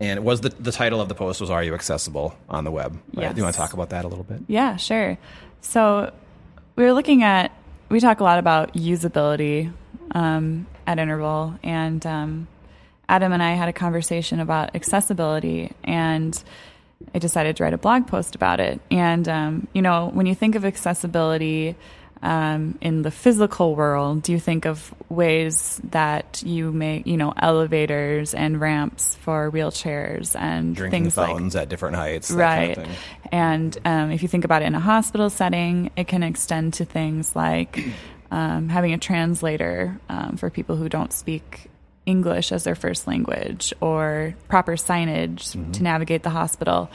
and 0.00 0.16
it 0.18 0.22
was 0.22 0.40
the, 0.40 0.50
the 0.50 0.70
title 0.72 1.00
of 1.00 1.08
the 1.08 1.14
post 1.16 1.40
was 1.40 1.50
"Are 1.50 1.62
you 1.62 1.74
accessible 1.74 2.36
on 2.48 2.62
the 2.64 2.70
web?" 2.70 2.92
Right? 3.14 3.34
Do 3.34 3.38
you 3.38 3.42
want 3.42 3.54
to 3.56 3.60
talk 3.60 3.72
about 3.72 3.90
that 3.90 4.04
a 4.04 4.08
little 4.08 4.24
bit? 4.24 4.40
Yeah, 4.46 4.76
sure. 4.76 5.18
So 5.60 6.12
we 6.76 6.84
were 6.84 6.92
looking 6.92 7.24
at, 7.24 7.50
we 7.88 7.98
talk 7.98 8.20
a 8.20 8.24
lot 8.24 8.38
about 8.38 8.74
usability 8.74 9.72
um, 10.12 10.66
at 10.86 11.00
Interval, 11.00 11.58
and 11.64 12.06
um, 12.06 12.46
Adam 13.08 13.32
and 13.32 13.42
I 13.42 13.52
had 13.52 13.68
a 13.68 13.72
conversation 13.72 14.40
about 14.40 14.74
accessibility, 14.74 15.72
and 15.84 16.42
I 17.14 17.18
decided 17.18 17.56
to 17.56 17.62
write 17.64 17.74
a 17.74 17.78
blog 17.78 18.06
post 18.06 18.34
about 18.34 18.60
it. 18.60 18.80
And, 18.90 19.28
um, 19.28 19.68
you 19.72 19.82
know, 19.82 20.10
when 20.12 20.26
you 20.26 20.34
think 20.34 20.54
of 20.56 20.64
accessibility, 20.64 21.76
um, 22.20 22.76
in 22.80 23.02
the 23.02 23.10
physical 23.12 23.76
world, 23.76 24.22
do 24.22 24.32
you 24.32 24.40
think 24.40 24.66
of 24.66 24.92
ways 25.08 25.80
that 25.90 26.42
you 26.44 26.72
make, 26.72 27.06
you 27.06 27.16
know, 27.16 27.32
elevators 27.36 28.34
and 28.34 28.60
ramps 28.60 29.14
for 29.16 29.50
wheelchairs 29.52 30.34
and 30.38 30.74
Drinking 30.74 31.04
things 31.04 31.16
like 31.16 31.28
fountains 31.28 31.54
at 31.54 31.68
different 31.68 31.94
heights, 31.94 32.28
that 32.28 32.36
right 32.36 32.74
Kind 32.74 32.88
of 32.88 32.96
thing. 32.96 32.96
and 33.30 33.78
um, 33.84 34.10
if 34.10 34.22
you 34.22 34.28
think 34.28 34.44
about 34.44 34.62
it 34.62 34.64
in 34.66 34.74
a 34.74 34.80
hospital 34.80 35.30
setting 35.30 35.90
it 35.96 36.08
can 36.08 36.24
extend 36.24 36.74
to 36.74 36.84
things 36.84 37.36
like 37.36 37.78
um, 38.32 38.68
having 38.68 38.92
a 38.92 38.98
translator 38.98 39.98
um, 40.08 40.36
for 40.36 40.50
people 40.50 40.74
who 40.74 40.88
don't 40.88 41.12
speak 41.12 41.70
english 42.08 42.50
as 42.50 42.64
their 42.64 42.74
first 42.74 43.06
language 43.06 43.74
or 43.80 44.34
proper 44.48 44.72
signage 44.72 45.52
to 45.74 45.82
navigate 45.82 46.22
the 46.22 46.30
hospital. 46.30 46.90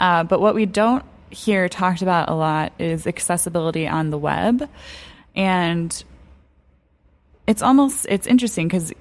Uh, 0.00 0.24
but 0.24 0.40
what 0.40 0.54
we 0.54 0.66
don't 0.66 1.04
hear 1.30 1.68
talked 1.68 2.02
about 2.02 2.28
a 2.28 2.34
lot 2.34 2.72
is 2.78 3.06
accessibility 3.06 3.86
on 3.86 4.10
the 4.10 4.18
web. 4.18 4.68
And 5.34 6.04
it's 7.46 7.62
almost 7.62 8.06
it's 8.08 8.26
interesting 8.26 8.66
because 8.66 8.92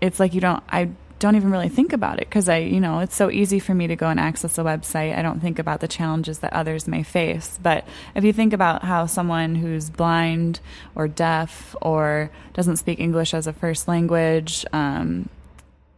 it's 0.00 0.18
like 0.18 0.32
you 0.32 0.40
don't 0.40 0.62
i 0.70 0.88
don't 1.18 1.36
even 1.36 1.50
really 1.50 1.68
think 1.68 1.92
about 1.94 2.18
it 2.18 2.28
because 2.28 2.48
i 2.48 2.58
you 2.58 2.78
know 2.78 2.98
it's 2.98 3.16
so 3.16 3.30
easy 3.30 3.58
for 3.58 3.74
me 3.74 3.86
to 3.86 3.96
go 3.96 4.08
and 4.08 4.20
access 4.20 4.58
a 4.58 4.62
website. 4.62 5.16
I 5.16 5.22
don't 5.22 5.40
think 5.40 5.58
about 5.58 5.80
the 5.80 5.88
challenges 5.88 6.40
that 6.40 6.52
others 6.52 6.86
may 6.86 7.02
face. 7.02 7.58
But 7.62 7.86
if 8.14 8.24
you 8.24 8.32
think 8.32 8.52
about 8.52 8.82
how 8.82 9.06
someone 9.06 9.54
who's 9.54 9.88
blind 9.90 10.60
or 10.94 11.08
deaf 11.08 11.74
or 11.80 12.30
doesn't 12.52 12.76
speak 12.76 13.00
english 13.00 13.34
as 13.34 13.46
a 13.46 13.52
first 13.52 13.88
language 13.88 14.64
um, 14.72 15.28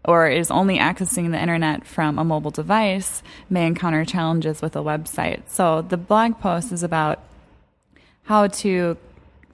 or 0.05 0.29
is 0.29 0.51
only 0.51 0.79
accessing 0.79 1.31
the 1.31 1.41
internet 1.41 1.87
from 1.87 2.19
a 2.19 2.25
mobile 2.25 2.51
device 2.51 3.23
may 3.51 3.67
encounter 3.67 4.05
challenges 4.05 4.63
with 4.63 4.77
a 4.77 4.81
website. 4.81 5.43
So 5.49 5.83
the 5.83 5.97
blog 5.97 6.41
post 6.41 6.73
is 6.73 6.83
about 6.83 7.21
how 8.25 8.47
to 8.47 8.97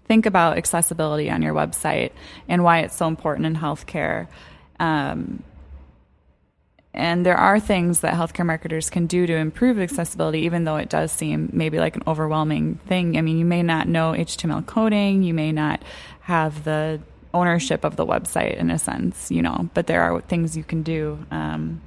think 0.06 0.26
about 0.26 0.58
accessibility 0.58 1.30
on 1.30 1.42
your 1.42 1.54
website 1.54 2.12
and 2.48 2.62
why 2.62 2.80
it's 2.80 2.96
so 2.96 3.08
important 3.08 3.46
in 3.46 3.56
healthcare. 3.56 4.28
Um, 4.78 5.42
and 6.94 7.26
there 7.26 7.36
are 7.36 7.58
things 7.58 8.00
that 8.00 8.14
healthcare 8.14 8.46
marketers 8.46 8.88
can 8.88 9.06
do 9.06 9.26
to 9.26 9.34
improve 9.34 9.80
accessibility, 9.80 10.40
even 10.40 10.62
though 10.62 10.76
it 10.76 10.88
does 10.88 11.10
seem 11.10 11.50
maybe 11.52 11.80
like 11.80 11.96
an 11.96 12.04
overwhelming 12.06 12.76
thing. 12.86 13.18
I 13.18 13.20
mean, 13.20 13.36
you 13.36 13.44
may 13.44 13.64
not 13.64 13.88
know 13.88 14.12
HTML 14.12 14.64
coding, 14.64 15.24
you 15.24 15.34
may 15.34 15.50
not 15.50 15.82
have 16.20 16.62
the 16.62 17.00
ownership 17.34 17.84
of 17.84 17.96
the 17.96 18.06
website 18.06 18.56
in 18.56 18.70
a 18.70 18.78
sense, 18.78 19.28
you 19.28 19.42
know, 19.42 19.68
but 19.74 19.88
there 19.88 20.02
are 20.02 20.20
things 20.20 20.56
you 20.56 20.62
can 20.62 20.84
do. 20.84 21.18
Um, 21.32 21.80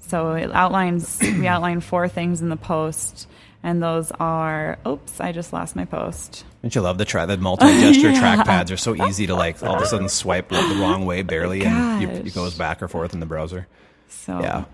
so 0.00 0.32
it 0.34 0.50
outlines, 0.52 1.18
we 1.22 1.46
outline 1.46 1.80
four 1.80 2.06
things 2.06 2.42
in 2.42 2.50
the 2.50 2.56
post, 2.56 3.26
and 3.62 3.82
those 3.82 4.12
are, 4.12 4.78
oops, 4.86 5.18
I 5.18 5.32
just 5.32 5.54
lost 5.54 5.76
my 5.76 5.86
post. 5.86 6.44
Don't 6.60 6.74
you 6.74 6.82
love 6.82 6.98
the 6.98 7.06
tra- 7.06 7.26
the 7.26 7.38
multi-gesture 7.38 8.10
yeah. 8.12 8.36
trackpads 8.44 8.70
are 8.70 8.76
so 8.76 8.94
easy 9.06 9.26
to 9.28 9.34
like 9.34 9.62
all 9.62 9.76
of 9.76 9.82
a 9.82 9.86
sudden 9.86 10.10
swipe 10.10 10.50
the 10.50 10.78
wrong 10.78 11.06
way 11.06 11.22
barely, 11.22 11.64
and 11.64 12.02
you, 12.02 12.08
it 12.10 12.34
goes 12.34 12.54
back 12.54 12.82
or 12.82 12.88
forth 12.88 13.14
in 13.14 13.20
the 13.20 13.26
browser. 13.26 13.66
So 14.10 14.40
yeah, 14.40 14.64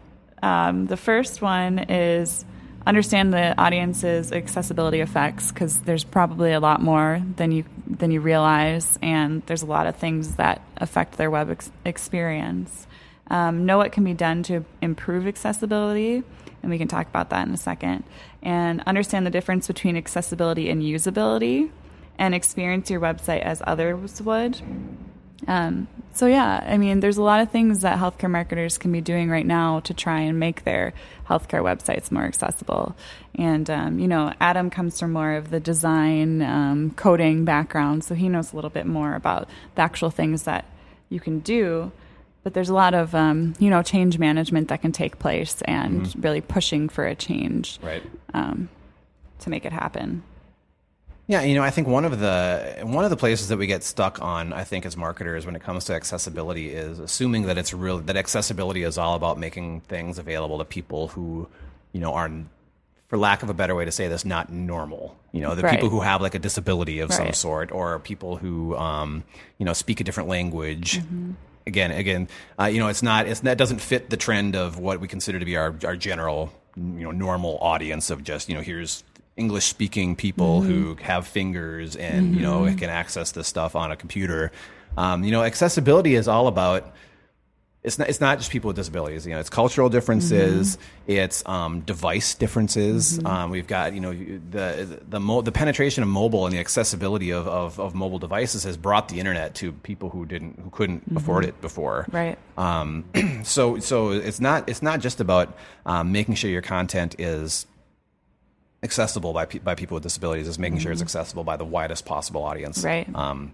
um, 0.42 0.86
the 0.86 0.96
first 0.96 1.42
one 1.42 1.78
is 1.78 2.44
understand 2.86 3.32
the 3.32 3.60
audience's 3.60 4.30
accessibility 4.32 5.00
effects 5.00 5.50
because 5.50 5.80
there's 5.80 6.04
probably 6.04 6.52
a 6.52 6.60
lot 6.60 6.80
more 6.80 7.20
than 7.36 7.50
you 7.50 7.64
than 7.86 8.10
you 8.10 8.20
realize, 8.20 8.98
and 9.02 9.42
there's 9.46 9.62
a 9.62 9.66
lot 9.66 9.86
of 9.86 9.96
things 9.96 10.36
that 10.36 10.62
affect 10.76 11.16
their 11.16 11.30
web 11.30 11.50
ex- 11.50 11.70
experience. 11.84 12.86
Um, 13.28 13.66
know 13.66 13.78
what 13.78 13.90
can 13.90 14.04
be 14.04 14.14
done 14.14 14.44
to 14.44 14.64
improve 14.80 15.26
accessibility, 15.26 16.22
and 16.62 16.70
we 16.70 16.78
can 16.78 16.86
talk 16.86 17.08
about 17.08 17.30
that 17.30 17.46
in 17.46 17.52
a 17.52 17.56
second. 17.56 18.04
And 18.42 18.82
understand 18.86 19.26
the 19.26 19.30
difference 19.30 19.66
between 19.66 19.96
accessibility 19.96 20.70
and 20.70 20.80
usability, 20.80 21.70
and 22.18 22.34
experience 22.34 22.90
your 22.90 23.00
website 23.00 23.42
as 23.42 23.62
others 23.66 24.22
would. 24.22 24.60
Um, 25.46 25.88
so 26.12 26.26
yeah, 26.26 26.64
I 26.66 26.78
mean, 26.78 27.00
there's 27.00 27.18
a 27.18 27.22
lot 27.22 27.40
of 27.40 27.50
things 27.50 27.82
that 27.82 27.98
healthcare 27.98 28.30
marketers 28.30 28.78
can 28.78 28.90
be 28.90 29.00
doing 29.00 29.28
right 29.28 29.46
now 29.46 29.80
to 29.80 29.92
try 29.92 30.20
and 30.20 30.40
make 30.40 30.64
their 30.64 30.94
healthcare 31.28 31.62
websites 31.62 32.10
more 32.10 32.24
accessible. 32.24 32.96
And 33.34 33.68
um, 33.68 33.98
you 33.98 34.08
know, 34.08 34.32
Adam 34.40 34.70
comes 34.70 34.98
from 34.98 35.12
more 35.12 35.32
of 35.34 35.50
the 35.50 35.60
design 35.60 36.40
um, 36.40 36.90
coding 36.92 37.44
background, 37.44 38.04
so 38.04 38.14
he 38.14 38.28
knows 38.28 38.52
a 38.52 38.56
little 38.56 38.70
bit 38.70 38.86
more 38.86 39.14
about 39.14 39.48
the 39.74 39.82
actual 39.82 40.10
things 40.10 40.44
that 40.44 40.64
you 41.10 41.20
can 41.20 41.40
do. 41.40 41.92
But 42.42 42.54
there's 42.54 42.68
a 42.68 42.74
lot 42.74 42.94
of 42.94 43.14
um, 43.14 43.54
you 43.58 43.68
know 43.68 43.82
change 43.82 44.18
management 44.18 44.68
that 44.68 44.80
can 44.80 44.92
take 44.92 45.18
place, 45.18 45.60
and 45.62 46.02
mm-hmm. 46.02 46.20
really 46.20 46.40
pushing 46.40 46.88
for 46.88 47.04
a 47.04 47.14
change, 47.14 47.78
right, 47.82 48.02
um, 48.32 48.70
to 49.40 49.50
make 49.50 49.66
it 49.66 49.72
happen. 49.72 50.22
Yeah, 51.28 51.42
you 51.42 51.56
know, 51.56 51.62
I 51.62 51.70
think 51.70 51.88
one 51.88 52.04
of 52.04 52.20
the 52.20 52.78
one 52.82 53.02
of 53.02 53.10
the 53.10 53.16
places 53.16 53.48
that 53.48 53.56
we 53.56 53.66
get 53.66 53.82
stuck 53.82 54.22
on, 54.22 54.52
I 54.52 54.62
think, 54.62 54.86
as 54.86 54.96
marketers 54.96 55.44
when 55.44 55.56
it 55.56 55.62
comes 55.62 55.84
to 55.86 55.94
accessibility 55.94 56.70
is 56.70 57.00
assuming 57.00 57.46
that 57.46 57.58
it's 57.58 57.74
real 57.74 57.98
that 57.98 58.16
accessibility 58.16 58.84
is 58.84 58.96
all 58.96 59.14
about 59.14 59.36
making 59.38 59.80
things 59.80 60.18
available 60.18 60.58
to 60.58 60.64
people 60.64 61.08
who, 61.08 61.48
you 61.92 62.00
know, 62.00 62.14
are 62.14 62.30
for 63.08 63.18
lack 63.18 63.42
of 63.42 63.50
a 63.50 63.54
better 63.54 63.74
way 63.74 63.84
to 63.84 63.90
say 63.90 64.06
this, 64.06 64.24
not 64.24 64.52
normal. 64.52 65.16
You 65.32 65.40
know, 65.40 65.54
the 65.56 65.62
right. 65.62 65.72
people 65.72 65.88
who 65.88 66.00
have 66.00 66.22
like 66.22 66.36
a 66.36 66.38
disability 66.38 67.00
of 67.00 67.10
right. 67.10 67.16
some 67.16 67.32
sort, 67.32 67.72
or 67.72 67.98
people 67.98 68.36
who, 68.36 68.76
um, 68.76 69.24
you 69.58 69.66
know, 69.66 69.72
speak 69.72 70.00
a 70.00 70.04
different 70.04 70.28
language. 70.28 70.98
Mm-hmm. 70.98 71.32
Again, 71.66 71.90
again, 71.90 72.28
uh, 72.60 72.66
you 72.66 72.78
know, 72.78 72.86
it's 72.86 73.02
not. 73.02 73.26
It's 73.26 73.40
that 73.40 73.58
doesn't 73.58 73.80
fit 73.80 74.10
the 74.10 74.16
trend 74.16 74.54
of 74.54 74.78
what 74.78 75.00
we 75.00 75.08
consider 75.08 75.40
to 75.40 75.44
be 75.44 75.56
our 75.56 75.74
our 75.84 75.96
general, 75.96 76.52
you 76.76 77.02
know, 77.02 77.10
normal 77.10 77.58
audience 77.60 78.10
of 78.10 78.22
just 78.22 78.48
you 78.48 78.54
know 78.54 78.60
here's 78.60 79.02
English 79.36 79.66
speaking 79.66 80.16
people 80.16 80.60
mm-hmm. 80.60 80.70
who 80.70 80.94
have 81.02 81.26
fingers 81.26 81.94
and 81.94 82.26
mm-hmm. 82.26 82.34
you 82.36 82.42
know 82.42 82.62
mm-hmm. 82.62 82.76
can 82.76 82.90
access 82.90 83.32
this 83.32 83.46
stuff 83.46 83.76
on 83.76 83.92
a 83.92 83.96
computer. 83.96 84.50
Um, 84.96 85.24
you 85.24 85.30
know, 85.30 85.42
accessibility 85.42 86.14
is 86.14 86.26
all 86.26 86.48
about. 86.48 86.94
It's 87.82 88.00
not. 88.00 88.08
It's 88.08 88.20
not 88.20 88.38
just 88.38 88.50
people 88.50 88.68
with 88.68 88.76
disabilities. 88.76 89.26
You 89.26 89.34
know, 89.34 89.38
it's 89.38 89.50
cultural 89.50 89.88
differences. 89.88 90.76
Mm-hmm. 90.76 91.12
It's 91.12 91.46
um, 91.46 91.80
device 91.82 92.34
differences. 92.34 93.18
Mm-hmm. 93.18 93.26
Um, 93.26 93.50
we've 93.50 93.66
got 93.66 93.92
you 93.92 94.00
know 94.00 94.12
the 94.12 95.00
the 95.06 95.20
mo- 95.20 95.42
the 95.42 95.52
penetration 95.52 96.02
of 96.02 96.08
mobile 96.08 96.46
and 96.46 96.54
the 96.54 96.58
accessibility 96.58 97.30
of, 97.30 97.46
of, 97.46 97.78
of, 97.78 97.94
mobile 97.94 98.18
devices 98.18 98.64
has 98.64 98.76
brought 98.76 99.08
the 99.08 99.20
internet 99.20 99.54
to 99.56 99.70
people 99.70 100.08
who 100.08 100.26
didn't 100.26 100.58
who 100.58 100.70
couldn't 100.70 101.04
mm-hmm. 101.06 101.18
afford 101.18 101.44
it 101.44 101.60
before. 101.60 102.06
Right. 102.10 102.38
Um, 102.56 103.04
so 103.44 103.78
so 103.78 104.10
it's 104.10 104.40
not 104.40 104.68
it's 104.68 104.82
not 104.82 105.00
just 105.00 105.20
about 105.20 105.56
um, 105.84 106.10
making 106.10 106.34
sure 106.34 106.50
your 106.50 106.62
content 106.62 107.14
is 107.20 107.66
accessible 108.82 109.32
by 109.32 109.46
by 109.46 109.74
people 109.74 109.94
with 109.94 110.02
disabilities 110.02 110.48
is 110.48 110.58
making 110.58 110.78
mm-hmm. 110.78 110.82
sure 110.82 110.92
it's 110.92 111.00
mm-hmm. 111.00 111.06
accessible 111.06 111.44
by 111.44 111.56
the 111.56 111.64
widest 111.64 112.04
possible 112.04 112.42
audience, 112.42 112.84
right? 112.84 113.08
Um, 113.14 113.52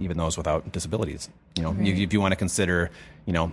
even 0.00 0.16
those 0.16 0.36
without 0.36 0.72
disabilities. 0.72 1.28
You 1.56 1.62
know, 1.62 1.72
right. 1.72 1.86
you, 1.86 2.04
if 2.04 2.12
you 2.12 2.20
want 2.20 2.32
to 2.32 2.36
consider, 2.36 2.90
you 3.26 3.32
know, 3.32 3.52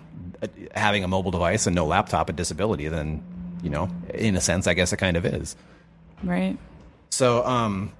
having 0.74 1.04
a 1.04 1.08
mobile 1.08 1.32
device 1.32 1.68
and 1.68 1.76
no 1.76 1.86
laptop 1.86 2.30
a 2.30 2.34
disability, 2.34 2.88
then 2.88 3.24
you 3.64 3.70
know, 3.70 3.90
in 4.14 4.36
a 4.36 4.42
sense, 4.42 4.68
I 4.68 4.74
guess 4.74 4.92
it 4.92 4.98
kind 4.98 5.18
of 5.18 5.26
is. 5.26 5.56
Right. 6.24 6.58
So, 7.10 7.46
um, 7.46 7.92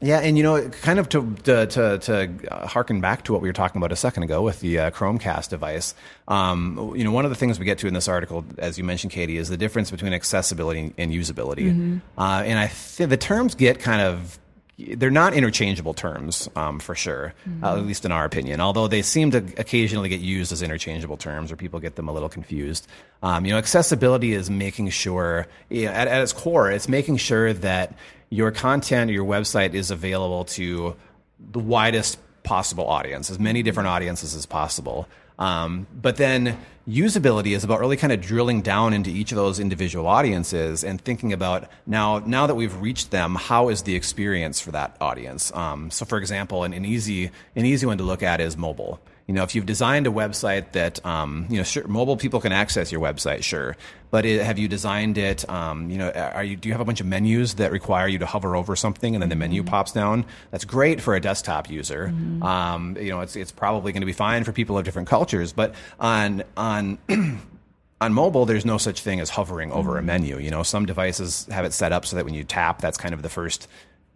yeah, 0.00 0.20
and 0.20 0.36
you 0.36 0.44
know, 0.44 0.68
kind 0.68 0.98
of 0.98 1.08
to 1.08 1.34
to 1.44 1.66
to, 1.66 1.98
to 1.98 2.66
harken 2.66 3.00
back 3.00 3.24
to 3.24 3.32
what 3.32 3.42
we 3.42 3.48
were 3.48 3.52
talking 3.52 3.80
about 3.80 3.90
a 3.90 3.96
second 3.96 4.22
ago 4.22 4.42
with 4.42 4.60
the 4.60 4.78
uh, 4.78 4.90
Chromecast 4.90 5.48
device. 5.48 5.94
Um, 6.28 6.92
you 6.94 7.02
know, 7.02 7.10
one 7.10 7.24
of 7.24 7.30
the 7.30 7.36
things 7.36 7.58
we 7.58 7.64
get 7.64 7.78
to 7.78 7.88
in 7.88 7.94
this 7.94 8.06
article, 8.06 8.44
as 8.58 8.78
you 8.78 8.84
mentioned, 8.84 9.12
Katie, 9.12 9.38
is 9.38 9.48
the 9.48 9.56
difference 9.56 9.90
between 9.90 10.12
accessibility 10.12 10.94
and 10.96 11.12
usability. 11.12 11.72
Mm-hmm. 11.72 11.98
Uh, 12.16 12.42
and 12.44 12.58
I 12.58 12.68
think 12.68 13.10
the 13.10 13.16
terms 13.16 13.56
get 13.56 13.80
kind 13.80 14.00
of 14.00 14.38
they're 14.78 15.10
not 15.10 15.34
interchangeable 15.34 15.92
terms 15.92 16.48
um, 16.54 16.78
for 16.78 16.94
sure, 16.94 17.34
mm-hmm. 17.48 17.64
uh, 17.64 17.76
at 17.76 17.84
least 17.84 18.04
in 18.04 18.12
our 18.12 18.24
opinion. 18.24 18.60
Although 18.60 18.86
they 18.86 19.02
seem 19.02 19.32
to 19.32 19.38
occasionally 19.56 20.08
get 20.08 20.20
used 20.20 20.52
as 20.52 20.62
interchangeable 20.62 21.16
terms, 21.16 21.50
or 21.50 21.56
people 21.56 21.80
get 21.80 21.96
them 21.96 22.08
a 22.08 22.12
little 22.12 22.28
confused. 22.28 22.86
Um, 23.22 23.44
you 23.44 23.52
know, 23.52 23.58
accessibility 23.58 24.34
is 24.34 24.48
making 24.48 24.90
sure, 24.90 25.48
you 25.68 25.86
know, 25.86 25.92
at, 25.92 26.06
at 26.06 26.22
its 26.22 26.32
core, 26.32 26.70
it's 26.70 26.88
making 26.88 27.16
sure 27.16 27.52
that 27.52 27.94
your 28.30 28.52
content 28.52 29.10
or 29.10 29.14
your 29.14 29.26
website 29.26 29.74
is 29.74 29.90
available 29.90 30.44
to 30.44 30.94
the 31.40 31.58
widest 31.58 32.18
possible 32.44 32.86
audience, 32.86 33.30
as 33.30 33.38
many 33.38 33.62
different 33.62 33.88
audiences 33.88 34.34
as 34.34 34.46
possible. 34.46 35.08
Um, 35.38 35.86
but 35.94 36.16
then 36.16 36.58
usability 36.88 37.54
is 37.54 37.64
about 37.64 37.80
really 37.80 37.96
kind 37.96 38.12
of 38.12 38.20
drilling 38.20 38.62
down 38.62 38.92
into 38.92 39.10
each 39.10 39.30
of 39.30 39.36
those 39.36 39.60
individual 39.60 40.06
audiences 40.06 40.82
and 40.82 41.00
thinking 41.00 41.32
about 41.32 41.68
now 41.86 42.18
now 42.20 42.46
that 42.46 42.54
we've 42.54 42.74
reached 42.80 43.10
them, 43.10 43.34
how 43.34 43.68
is 43.68 43.82
the 43.82 43.94
experience 43.94 44.60
for 44.60 44.72
that 44.72 44.96
audience? 45.00 45.54
Um, 45.54 45.90
so, 45.90 46.04
for 46.04 46.18
example, 46.18 46.64
an, 46.64 46.72
an 46.72 46.84
easy 46.84 47.30
an 47.54 47.66
easy 47.66 47.86
one 47.86 47.98
to 47.98 48.04
look 48.04 48.22
at 48.22 48.40
is 48.40 48.56
mobile 48.56 49.00
you 49.28 49.34
know, 49.34 49.42
if 49.42 49.54
you've 49.54 49.66
designed 49.66 50.06
a 50.06 50.10
website 50.10 50.72
that, 50.72 51.04
um, 51.04 51.46
you 51.50 51.58
know, 51.58 51.62
sure, 51.62 51.86
mobile 51.86 52.16
people 52.16 52.40
can 52.40 52.50
access 52.50 52.90
your 52.90 53.02
website, 53.02 53.42
sure, 53.42 53.76
but 54.10 54.24
it, 54.24 54.42
have 54.42 54.58
you 54.58 54.68
designed 54.68 55.18
it? 55.18 55.48
Um, 55.50 55.90
you 55.90 55.98
know, 55.98 56.10
are 56.10 56.42
you 56.42 56.56
do 56.56 56.66
you 56.66 56.72
have 56.72 56.80
a 56.80 56.84
bunch 56.86 57.02
of 57.02 57.06
menus 57.06 57.56
that 57.56 57.70
require 57.70 58.08
you 58.08 58.18
to 58.20 58.26
hover 58.26 58.56
over 58.56 58.74
something 58.74 59.14
and 59.14 59.20
then 59.20 59.28
the 59.28 59.36
menu 59.36 59.60
mm-hmm. 59.60 59.68
pops 59.68 59.92
down? 59.92 60.24
That's 60.50 60.64
great 60.64 61.02
for 61.02 61.14
a 61.14 61.20
desktop 61.20 61.68
user. 61.68 62.08
Mm-hmm. 62.08 62.42
Um, 62.42 62.96
you 62.98 63.10
know, 63.10 63.20
it's 63.20 63.36
it's 63.36 63.52
probably 63.52 63.92
going 63.92 64.00
to 64.00 64.06
be 64.06 64.14
fine 64.14 64.44
for 64.44 64.52
people 64.52 64.78
of 64.78 64.86
different 64.86 65.08
cultures, 65.08 65.52
but 65.52 65.74
on 66.00 66.42
on 66.56 66.96
on 68.00 68.14
mobile, 68.14 68.46
there's 68.46 68.64
no 68.64 68.78
such 68.78 69.02
thing 69.02 69.20
as 69.20 69.28
hovering 69.28 69.70
over 69.72 69.90
mm-hmm. 69.90 69.98
a 69.98 70.02
menu. 70.02 70.38
You 70.38 70.50
know, 70.50 70.62
some 70.62 70.86
devices 70.86 71.46
have 71.50 71.66
it 71.66 71.74
set 71.74 71.92
up 71.92 72.06
so 72.06 72.16
that 72.16 72.24
when 72.24 72.32
you 72.32 72.44
tap, 72.44 72.80
that's 72.80 72.96
kind 72.96 73.12
of 73.12 73.20
the 73.20 73.28
first 73.28 73.68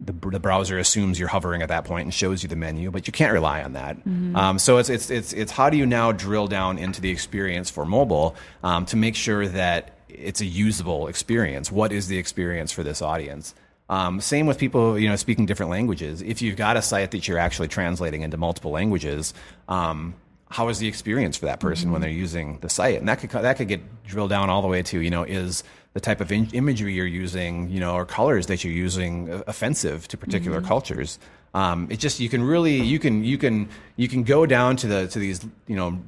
the, 0.05 0.29
the 0.29 0.39
browser 0.39 0.77
assumes 0.77 1.17
you're 1.17 1.29
hovering 1.29 1.61
at 1.61 1.69
that 1.69 1.85
point 1.85 2.03
and 2.05 2.13
shows 2.13 2.43
you 2.43 2.49
the 2.49 2.55
menu, 2.55 2.91
but 2.91 3.07
you 3.07 3.13
can't 3.13 3.33
rely 3.33 3.63
on 3.63 3.73
that. 3.73 3.97
Mm-hmm. 3.97 4.35
Um, 4.35 4.59
so 4.59 4.77
it's, 4.77 4.89
it's, 4.89 5.09
it's, 5.09 5.33
it's 5.33 5.51
how 5.51 5.69
do 5.69 5.77
you 5.77 5.85
now 5.85 6.11
drill 6.11 6.47
down 6.47 6.77
into 6.77 7.01
the 7.01 7.09
experience 7.09 7.69
for 7.69 7.85
mobile 7.85 8.35
um, 8.63 8.85
to 8.87 8.97
make 8.97 9.15
sure 9.15 9.47
that 9.47 9.97
it's 10.09 10.41
a 10.41 10.45
usable 10.45 11.07
experience? 11.07 11.71
What 11.71 11.91
is 11.91 12.07
the 12.07 12.17
experience 12.17 12.71
for 12.71 12.83
this 12.83 13.01
audience? 13.01 13.55
Um, 13.89 14.21
same 14.21 14.45
with 14.45 14.57
people, 14.57 14.97
you 14.97 15.09
know, 15.09 15.15
speaking 15.15 15.45
different 15.45 15.69
languages. 15.69 16.21
If 16.21 16.41
you've 16.41 16.55
got 16.55 16.77
a 16.77 16.81
site 16.81 17.11
that 17.11 17.27
you're 17.27 17.37
actually 17.37 17.67
translating 17.67 18.21
into 18.21 18.37
multiple 18.37 18.71
languages, 18.71 19.33
um, 19.67 20.15
how 20.49 20.69
is 20.69 20.79
the 20.79 20.87
experience 20.87 21.35
for 21.37 21.47
that 21.47 21.59
person 21.59 21.85
mm-hmm. 21.85 21.93
when 21.93 22.01
they're 22.01 22.09
using 22.09 22.59
the 22.59 22.69
site? 22.69 22.99
And 22.99 23.07
that 23.07 23.19
could 23.19 23.31
that 23.31 23.57
could 23.57 23.67
get 23.67 24.03
drilled 24.05 24.29
down 24.29 24.49
all 24.49 24.61
the 24.61 24.67
way 24.67 24.83
to, 24.83 24.99
you 24.99 25.09
know, 25.09 25.23
is 25.23 25.63
the 25.93 25.99
type 25.99 26.21
of 26.21 26.31
in- 26.31 26.49
imagery 26.53 26.93
you're 26.93 27.05
using, 27.05 27.69
you 27.69 27.79
know, 27.79 27.95
or 27.95 28.05
colors 28.05 28.47
that 28.47 28.63
you're 28.63 28.73
using 28.73 29.29
offensive 29.47 30.07
to 30.09 30.17
particular 30.17 30.59
mm-hmm. 30.59 30.67
cultures. 30.67 31.19
Um, 31.53 31.87
it 31.91 31.99
just 31.99 32.19
you 32.19 32.29
can 32.29 32.43
really 32.43 32.81
you 32.81 32.97
can 32.97 33.23
you 33.23 33.37
can 33.37 33.69
you 33.95 34.07
can 34.07 34.23
go 34.23 34.47
down 34.47 34.75
to 34.77 34.87
the 34.87 35.07
to 35.07 35.19
these 35.19 35.45
you 35.67 35.75
know 35.75 35.99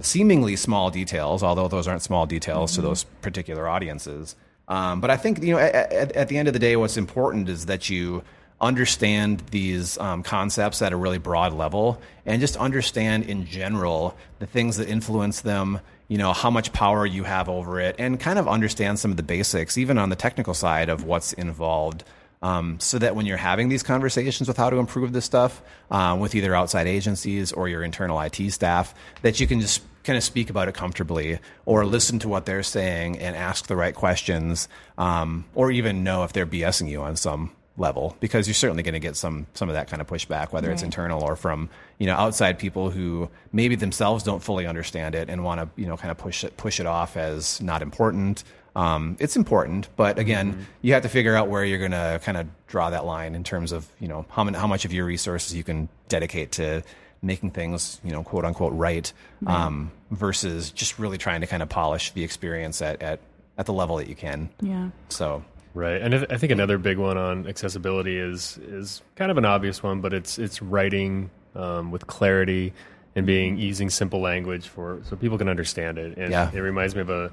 seemingly 0.00 0.56
small 0.56 0.90
details, 0.90 1.44
although 1.44 1.68
those 1.68 1.86
aren't 1.86 2.02
small 2.02 2.26
details 2.26 2.72
mm-hmm. 2.72 2.82
to 2.82 2.88
those 2.88 3.04
particular 3.22 3.68
audiences. 3.68 4.34
Um, 4.66 5.00
but 5.00 5.10
I 5.10 5.16
think 5.16 5.42
you 5.42 5.54
know 5.54 5.60
at, 5.60 6.12
at, 6.12 6.28
the 6.28 6.36
end 6.36 6.48
of 6.48 6.54
the 6.54 6.60
day, 6.60 6.74
what's 6.74 6.96
important 6.96 7.48
is 7.48 7.66
that 7.66 7.90
you 7.90 8.24
understand 8.62 9.42
these 9.50 9.98
um, 9.98 10.22
concepts 10.22 10.80
at 10.80 10.92
a 10.92 10.96
really 10.96 11.18
broad 11.18 11.52
level 11.52 12.00
and 12.24 12.40
just 12.40 12.56
understand 12.56 13.24
in 13.24 13.44
general 13.44 14.16
the 14.38 14.46
things 14.46 14.76
that 14.76 14.88
influence 14.88 15.40
them 15.40 15.80
you 16.08 16.16
know 16.16 16.32
how 16.32 16.50
much 16.50 16.72
power 16.72 17.04
you 17.04 17.24
have 17.24 17.48
over 17.48 17.80
it 17.80 17.96
and 17.98 18.20
kind 18.20 18.38
of 18.38 18.46
understand 18.46 18.98
some 18.98 19.10
of 19.10 19.16
the 19.16 19.22
basics 19.22 19.76
even 19.76 19.98
on 19.98 20.08
the 20.08 20.16
technical 20.16 20.54
side 20.54 20.88
of 20.88 21.04
what's 21.04 21.32
involved 21.32 22.04
um, 22.42 22.80
so 22.80 22.98
that 22.98 23.14
when 23.14 23.24
you're 23.24 23.36
having 23.36 23.68
these 23.68 23.82
conversations 23.82 24.48
with 24.48 24.56
how 24.56 24.68
to 24.68 24.76
improve 24.76 25.12
this 25.12 25.24
stuff 25.24 25.62
uh, 25.90 26.16
with 26.18 26.34
either 26.34 26.54
outside 26.54 26.86
agencies 26.86 27.52
or 27.52 27.68
your 27.68 27.84
internal 27.84 28.20
IT 28.20 28.50
staff, 28.50 28.94
that 29.22 29.38
you 29.38 29.46
can 29.46 29.60
just 29.60 29.80
kind 30.02 30.16
of 30.16 30.24
speak 30.24 30.50
about 30.50 30.66
it 30.66 30.74
comfortably 30.74 31.38
or 31.64 31.86
listen 31.86 32.18
to 32.18 32.28
what 32.28 32.44
they're 32.44 32.64
saying 32.64 33.16
and 33.20 33.36
ask 33.36 33.68
the 33.68 33.76
right 33.76 33.94
questions 33.94 34.68
um, 34.98 35.44
or 35.54 35.70
even 35.70 36.02
know 36.02 36.24
if 36.24 36.32
they're 36.32 36.44
BSing 36.44 36.88
you 36.88 37.00
on 37.02 37.14
some 37.14 37.52
level 37.82 38.16
because 38.20 38.46
you're 38.46 38.54
certainly 38.54 38.82
going 38.82 38.94
to 38.94 39.00
get 39.00 39.16
some 39.16 39.46
some 39.52 39.68
of 39.68 39.74
that 39.74 39.88
kind 39.88 40.00
of 40.00 40.06
pushback 40.06 40.52
whether 40.52 40.70
it's 40.70 40.82
internal 40.82 41.22
or 41.22 41.36
from 41.36 41.68
you 41.98 42.06
know 42.06 42.14
outside 42.14 42.58
people 42.58 42.90
who 42.90 43.28
maybe 43.52 43.74
themselves 43.74 44.24
don't 44.24 44.42
fully 44.42 44.66
understand 44.66 45.14
it 45.14 45.28
and 45.28 45.44
want 45.44 45.60
to 45.60 45.68
you 45.80 45.86
know 45.86 45.96
kind 45.96 46.10
of 46.10 46.16
push 46.16 46.44
it 46.44 46.56
push 46.56 46.80
it 46.80 46.86
off 46.86 47.16
as 47.16 47.60
not 47.60 47.82
important. 47.82 48.44
Um, 48.74 49.18
it's 49.20 49.36
important 49.36 49.90
but 49.96 50.18
again 50.18 50.66
you 50.80 50.94
have 50.94 51.02
to 51.02 51.10
figure 51.10 51.36
out 51.36 51.48
where 51.48 51.62
you're 51.62 51.78
going 51.78 51.90
to 51.90 52.18
kind 52.24 52.38
of 52.38 52.46
draw 52.68 52.88
that 52.88 53.04
line 53.04 53.34
in 53.34 53.44
terms 53.44 53.70
of 53.70 53.86
you 54.00 54.08
know 54.08 54.24
how, 54.30 54.44
many, 54.44 54.56
how 54.56 54.66
much 54.66 54.86
of 54.86 54.94
your 54.94 55.04
resources 55.04 55.54
you 55.54 55.62
can 55.62 55.90
dedicate 56.08 56.52
to 56.52 56.82
making 57.20 57.50
things 57.50 58.00
you 58.02 58.12
know 58.12 58.22
quote 58.22 58.46
unquote 58.46 58.72
right 58.72 59.12
um, 59.46 59.92
versus 60.10 60.70
just 60.70 60.98
really 60.98 61.18
trying 61.18 61.42
to 61.42 61.46
kind 61.46 61.62
of 61.62 61.68
polish 61.68 62.12
the 62.12 62.24
experience 62.24 62.80
at, 62.80 63.02
at 63.02 63.20
at 63.58 63.66
the 63.66 63.72
level 63.72 63.96
that 63.96 64.08
you 64.08 64.14
can. 64.14 64.48
Yeah. 64.60 64.88
so 65.08 65.44
Right, 65.74 66.02
and 66.02 66.14
I 66.14 66.26
I 66.30 66.36
think 66.36 66.52
another 66.52 66.76
big 66.78 66.98
one 66.98 67.16
on 67.16 67.46
accessibility 67.46 68.18
is 68.18 68.58
is 68.58 69.00
kind 69.16 69.30
of 69.30 69.38
an 69.38 69.44
obvious 69.46 69.82
one, 69.82 70.00
but 70.02 70.12
it's 70.12 70.38
it's 70.38 70.60
writing 70.60 71.30
um, 71.54 71.90
with 71.90 72.06
clarity 72.06 72.72
and 73.16 73.24
being 73.26 73.56
using 73.58 73.88
simple 73.90 74.20
language 74.20 74.68
for 74.68 75.00
so 75.04 75.16
people 75.16 75.38
can 75.38 75.48
understand 75.48 75.98
it. 75.98 76.16
And 76.18 76.30
Yeah. 76.30 76.50
it 76.52 76.60
reminds 76.60 76.94
me 76.94 77.00
of 77.02 77.10
a 77.10 77.30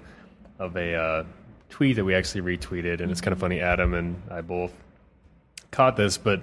of 0.58 0.76
a 0.78 0.96
uh, 0.96 1.24
tweet 1.70 1.98
that 1.98 2.06
we 2.06 2.16
actually 2.16 2.42
retweeted, 2.58 3.02
and 3.02 3.12
it's 3.12 3.22
kind 3.22 3.34
of 3.34 3.40
funny. 3.40 3.60
Adam 3.62 3.94
and 3.94 4.22
I 4.32 4.42
both 4.42 4.72
caught 5.72 5.96
this, 5.98 6.18
but 6.18 6.42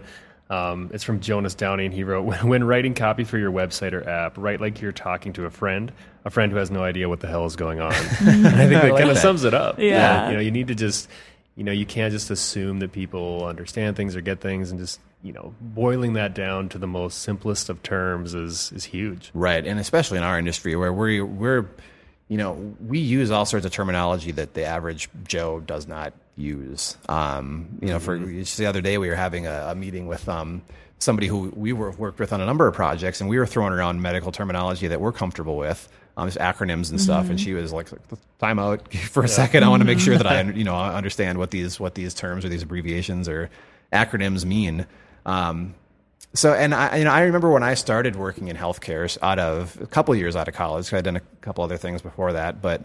um, 0.48 0.90
it's 0.92 1.02
from 1.02 1.20
Jonas 1.20 1.54
Downey, 1.54 1.86
and 1.86 1.94
he 1.94 2.04
wrote, 2.04 2.22
"When- 2.24 2.46
"When 2.48 2.64
writing 2.64 2.94
copy 2.94 3.24
for 3.24 3.36
your 3.38 3.50
website 3.50 3.92
or 3.94 4.08
app, 4.08 4.38
write 4.38 4.60
like 4.60 4.80
you're 4.80 4.92
talking 4.92 5.32
to 5.34 5.44
a 5.46 5.50
friend, 5.50 5.92
a 6.24 6.30
friend 6.30 6.52
who 6.52 6.58
has 6.58 6.70
no 6.70 6.82
idea 6.84 7.08
what 7.08 7.20
the 7.20 7.26
hell 7.26 7.46
is 7.46 7.56
going 7.56 7.80
on." 7.80 7.92
and 8.20 8.46
I 8.46 8.50
think 8.68 8.70
that 8.82 8.90
like 8.92 8.98
kind 9.00 9.10
of 9.10 9.18
sums 9.18 9.44
it 9.44 9.54
up. 9.54 9.78
Yeah. 9.78 10.28
you 10.28 10.34
know, 10.34 10.40
you 10.40 10.50
need 10.52 10.68
to 10.68 10.74
just, 10.76 11.08
you 11.56 11.64
know, 11.64 11.72
you 11.72 11.86
can't 11.86 12.12
just 12.12 12.30
assume 12.30 12.78
that 12.80 12.92
people 12.92 13.44
understand 13.46 13.96
things 13.96 14.14
or 14.14 14.20
get 14.20 14.40
things, 14.40 14.70
and 14.70 14.78
just, 14.78 15.00
you 15.22 15.32
know, 15.32 15.54
boiling 15.60 16.12
that 16.12 16.34
down 16.34 16.68
to 16.68 16.78
the 16.78 16.86
most 16.86 17.22
simplest 17.22 17.68
of 17.68 17.82
terms 17.82 18.34
is 18.34 18.70
is 18.72 18.84
huge. 18.84 19.30
Right, 19.34 19.66
and 19.66 19.80
especially 19.80 20.18
in 20.18 20.24
our 20.24 20.38
industry 20.38 20.76
where 20.76 20.92
we're 20.92 21.24
we're 21.24 21.66
you 22.28 22.36
know 22.36 22.74
we 22.86 22.98
use 22.98 23.30
all 23.30 23.46
sorts 23.46 23.64
of 23.64 23.72
terminology 23.72 24.32
that 24.32 24.54
the 24.54 24.64
average 24.64 25.08
Joe 25.26 25.60
does 25.60 25.88
not 25.88 26.12
use. 26.36 26.98
Um, 27.08 27.78
you 27.80 27.88
know, 27.88 27.98
for 27.98 28.18
just 28.18 28.58
the 28.58 28.66
other 28.66 28.82
day 28.82 28.98
we 28.98 29.08
were 29.08 29.16
having 29.16 29.46
a, 29.46 29.68
a 29.68 29.74
meeting 29.74 30.06
with 30.06 30.28
um, 30.28 30.60
somebody 30.98 31.26
who 31.26 31.52
we 31.56 31.72
were 31.72 31.90
worked 31.92 32.20
with 32.20 32.34
on 32.34 32.42
a 32.42 32.46
number 32.46 32.66
of 32.66 32.74
projects, 32.74 33.22
and 33.22 33.30
we 33.30 33.38
were 33.38 33.46
throwing 33.46 33.72
around 33.72 34.02
medical 34.02 34.30
terminology 34.30 34.88
that 34.88 35.00
we're 35.00 35.12
comfortable 35.12 35.56
with. 35.56 35.88
Um, 36.18 36.28
just 36.28 36.38
acronyms 36.38 36.90
and 36.90 36.98
stuff, 36.98 37.28
and 37.28 37.38
she 37.38 37.52
was 37.52 37.74
like, 37.74 37.88
"Time 38.38 38.58
out 38.58 38.90
for 39.10 39.22
a 39.22 39.28
second. 39.28 39.64
I 39.64 39.68
want 39.68 39.82
to 39.82 39.86
make 39.86 39.98
sure 39.98 40.16
that 40.16 40.26
I, 40.26 40.40
you 40.54 40.64
know, 40.64 40.74
understand 40.74 41.38
what 41.38 41.50
these 41.50 41.78
what 41.78 41.94
these 41.94 42.14
terms 42.14 42.44
or 42.44 42.48
these 42.48 42.62
abbreviations 42.62 43.28
or 43.28 43.50
acronyms 43.92 44.44
mean." 44.46 44.86
Um, 45.26 45.74
so, 46.32 46.52
and 46.52 46.74
I, 46.74 46.96
you 46.96 47.04
know, 47.04 47.10
I 47.10 47.22
remember 47.22 47.50
when 47.50 47.62
I 47.62 47.74
started 47.74 48.16
working 48.16 48.48
in 48.48 48.56
healthcare 48.56 49.16
out 49.22 49.38
of 49.38 49.78
a 49.80 49.86
couple 49.86 50.14
years 50.14 50.36
out 50.36 50.48
of 50.48 50.54
college. 50.54 50.92
I'd 50.92 51.04
done 51.04 51.16
a 51.16 51.20
couple 51.40 51.64
other 51.64 51.76
things 51.76 52.02
before 52.02 52.32
that, 52.32 52.62
but 52.62 52.82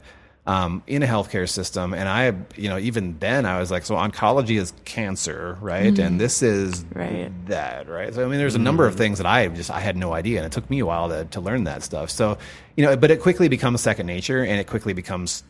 um, 0.47 0.81
in 0.87 1.03
a 1.03 1.05
healthcare 1.05 1.47
system, 1.47 1.93
and 1.93 2.09
I, 2.09 2.33
you 2.59 2.67
know, 2.67 2.79
even 2.79 3.17
then 3.19 3.45
I 3.45 3.59
was 3.59 3.69
like, 3.69 3.85
so 3.85 3.95
oncology 3.95 4.59
is 4.59 4.73
cancer, 4.85 5.57
right? 5.61 5.97
And 5.99 6.15
mm. 6.15 6.17
this 6.17 6.41
is 6.41 6.83
Right. 6.93 7.31
that, 7.47 7.87
right? 7.87 8.13
So, 8.13 8.25
I 8.25 8.27
mean, 8.27 8.39
there's 8.39 8.55
a 8.55 8.59
mm. 8.59 8.63
number 8.63 8.87
of 8.87 8.95
things 8.95 9.19
that 9.19 9.27
I 9.27 9.47
just 9.49 9.69
I 9.69 9.79
had 9.79 9.95
no 9.95 10.13
idea, 10.13 10.37
and 10.37 10.45
it 10.45 10.51
took 10.51 10.69
me 10.69 10.79
a 10.79 10.85
while 10.85 11.09
to 11.09 11.25
to 11.25 11.41
learn 11.41 11.65
that 11.65 11.83
stuff. 11.83 12.09
So, 12.09 12.39
you 12.75 12.85
know, 12.85 12.97
but 12.97 13.11
it 13.11 13.21
quickly 13.21 13.49
becomes 13.49 13.81
second 13.81 14.07
nature, 14.07 14.43
and 14.43 14.59
it 14.59 14.65
quickly 14.67 14.93
becomes 14.93 15.43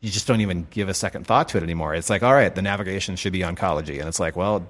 you 0.00 0.10
just 0.10 0.26
don't 0.26 0.40
even 0.40 0.66
give 0.70 0.88
a 0.88 0.94
second 0.94 1.26
thought 1.26 1.48
to 1.48 1.58
it 1.58 1.62
anymore. 1.62 1.94
It's 1.94 2.10
like, 2.10 2.22
all 2.22 2.34
right, 2.34 2.54
the 2.54 2.62
navigation 2.62 3.16
should 3.16 3.32
be 3.32 3.40
oncology, 3.40 3.98
and 3.98 4.08
it's 4.08 4.20
like, 4.20 4.34
well, 4.36 4.66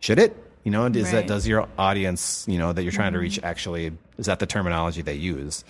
should 0.00 0.18
it? 0.18 0.36
You 0.64 0.72
know, 0.72 0.86
is 0.86 1.12
that 1.12 1.26
does 1.26 1.46
your 1.46 1.68
audience, 1.78 2.44
you 2.48 2.58
know, 2.58 2.72
that 2.72 2.82
you're 2.82 2.92
trying 2.92 3.12
to 3.12 3.18
reach 3.18 3.40
mm. 3.40 3.44
actually 3.44 3.92
is 4.18 4.26
that 4.26 4.40
the 4.40 4.46
terminology 4.46 5.02
they 5.02 5.14
use? 5.14 5.64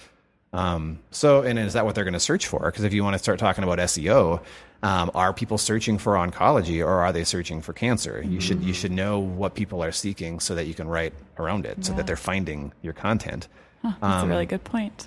Um, 0.52 1.00
so, 1.10 1.42
and 1.42 1.58
is 1.58 1.74
that 1.74 1.84
what 1.84 1.94
they're 1.94 2.04
going 2.04 2.14
to 2.14 2.20
search 2.20 2.46
for? 2.46 2.60
Because 2.66 2.84
if 2.84 2.92
you 2.94 3.04
want 3.04 3.14
to 3.14 3.18
start 3.18 3.38
talking 3.38 3.64
about 3.64 3.78
SEO, 3.78 4.42
um, 4.82 5.10
are 5.14 5.32
people 5.34 5.58
searching 5.58 5.98
for 5.98 6.14
oncology 6.14 6.84
or 6.84 6.90
are 7.00 7.12
they 7.12 7.24
searching 7.24 7.60
for 7.60 7.72
cancer? 7.72 8.22
You 8.26 8.40
should 8.40 8.62
you 8.62 8.72
should 8.72 8.92
know 8.92 9.18
what 9.18 9.54
people 9.54 9.82
are 9.84 9.92
seeking 9.92 10.40
so 10.40 10.54
that 10.54 10.66
you 10.66 10.74
can 10.74 10.88
write 10.88 11.12
around 11.38 11.66
it, 11.66 11.84
so 11.84 11.92
that 11.94 12.06
they're 12.06 12.16
finding 12.16 12.72
your 12.82 12.92
content 12.94 13.48
Huh, 13.82 13.92
that's 14.00 14.24
a 14.24 14.26
really 14.28 14.46
good 14.46 14.64
point. 14.64 15.06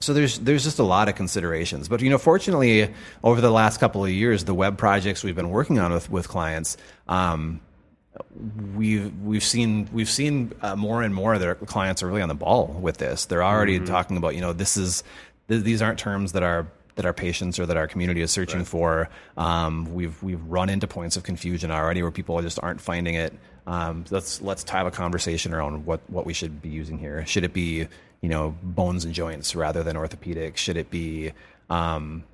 so 0.00 0.14
there's 0.14 0.38
there's 0.38 0.64
just 0.64 0.78
a 0.78 0.82
lot 0.84 1.08
of 1.08 1.14
considerations 1.16 1.86
but 1.88 2.00
you 2.00 2.08
know 2.08 2.16
fortunately 2.16 2.92
over 3.22 3.40
the 3.42 3.50
last 3.50 3.78
couple 3.80 4.02
of 4.04 4.10
years 4.10 4.44
the 4.44 4.54
web 4.54 4.78
projects 4.78 5.22
we've 5.22 5.36
been 5.36 5.50
working 5.50 5.78
on 5.78 5.92
with 5.92 6.10
with 6.10 6.26
clients 6.28 6.78
um, 7.08 7.60
we've 8.74 9.12
we've 9.20 9.44
seen 9.44 9.88
we've 9.92 10.10
seen 10.10 10.52
uh, 10.62 10.76
more 10.76 11.02
and 11.02 11.14
more 11.14 11.38
that 11.38 11.66
clients 11.66 12.02
are 12.02 12.08
really 12.08 12.22
on 12.22 12.28
the 12.28 12.34
ball 12.34 12.66
with 12.66 12.98
this. 12.98 13.26
They're 13.26 13.44
already 13.44 13.80
talking 13.80 14.16
about 14.16 14.34
you 14.34 14.40
know 14.40 14.52
this 14.52 14.76
is 14.76 15.04
th- 15.48 15.62
these 15.62 15.82
aren't 15.82 15.98
terms 15.98 16.32
that 16.32 16.42
our 16.42 16.66
that 16.96 17.06
our 17.06 17.12
patients 17.12 17.58
or 17.58 17.66
that 17.66 17.76
our 17.76 17.86
community 17.86 18.20
is 18.20 18.30
searching 18.30 18.64
for. 18.64 19.08
Um, 19.36 19.94
we've 19.94 20.20
we've 20.22 20.44
run 20.44 20.68
into 20.68 20.86
points 20.86 21.16
of 21.16 21.22
confusion 21.22 21.70
already 21.70 22.02
where 22.02 22.10
people 22.10 22.40
just 22.42 22.58
aren't 22.62 22.80
finding 22.80 23.14
it. 23.14 23.32
Um, 23.66 24.04
let's 24.10 24.42
let's 24.42 24.68
have 24.70 24.86
a 24.86 24.90
conversation 24.90 25.54
around 25.54 25.86
what 25.86 26.00
what 26.08 26.26
we 26.26 26.34
should 26.34 26.60
be 26.60 26.68
using 26.68 26.98
here. 26.98 27.24
Should 27.26 27.44
it 27.44 27.52
be 27.52 27.86
you 28.20 28.28
know 28.28 28.56
bones 28.62 29.04
and 29.04 29.14
joints 29.14 29.54
rather 29.54 29.82
than 29.82 29.96
orthopedic 29.96 30.56
should 30.56 30.76
it 30.76 30.90
be 30.90 31.32
um, 31.70 32.24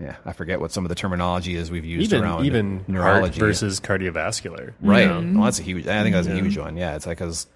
yeah 0.00 0.16
i 0.24 0.32
forget 0.32 0.60
what 0.60 0.72
some 0.72 0.84
of 0.84 0.88
the 0.88 0.94
terminology 0.94 1.54
is 1.54 1.70
we've 1.70 1.84
used 1.84 2.12
Even 2.12 2.24
around 2.24 2.44
even 2.44 2.76
heart 2.78 2.88
neurology 2.88 3.40
versus 3.40 3.80
cardiovascular. 3.80 4.72
Right. 4.80 5.02
you 5.02 5.08
know? 5.08 5.38
Well, 5.38 5.44
that's 5.44 5.58
a 5.58 5.62
huge. 5.62 5.86
I 5.86 6.02
think 6.02 6.14
that's 6.14 6.26
a 6.26 6.34
huge 6.34 6.58
one. 6.58 6.76
Yeah, 6.76 6.96
it's 6.96 7.06
like 7.06 7.18
because 7.18 7.46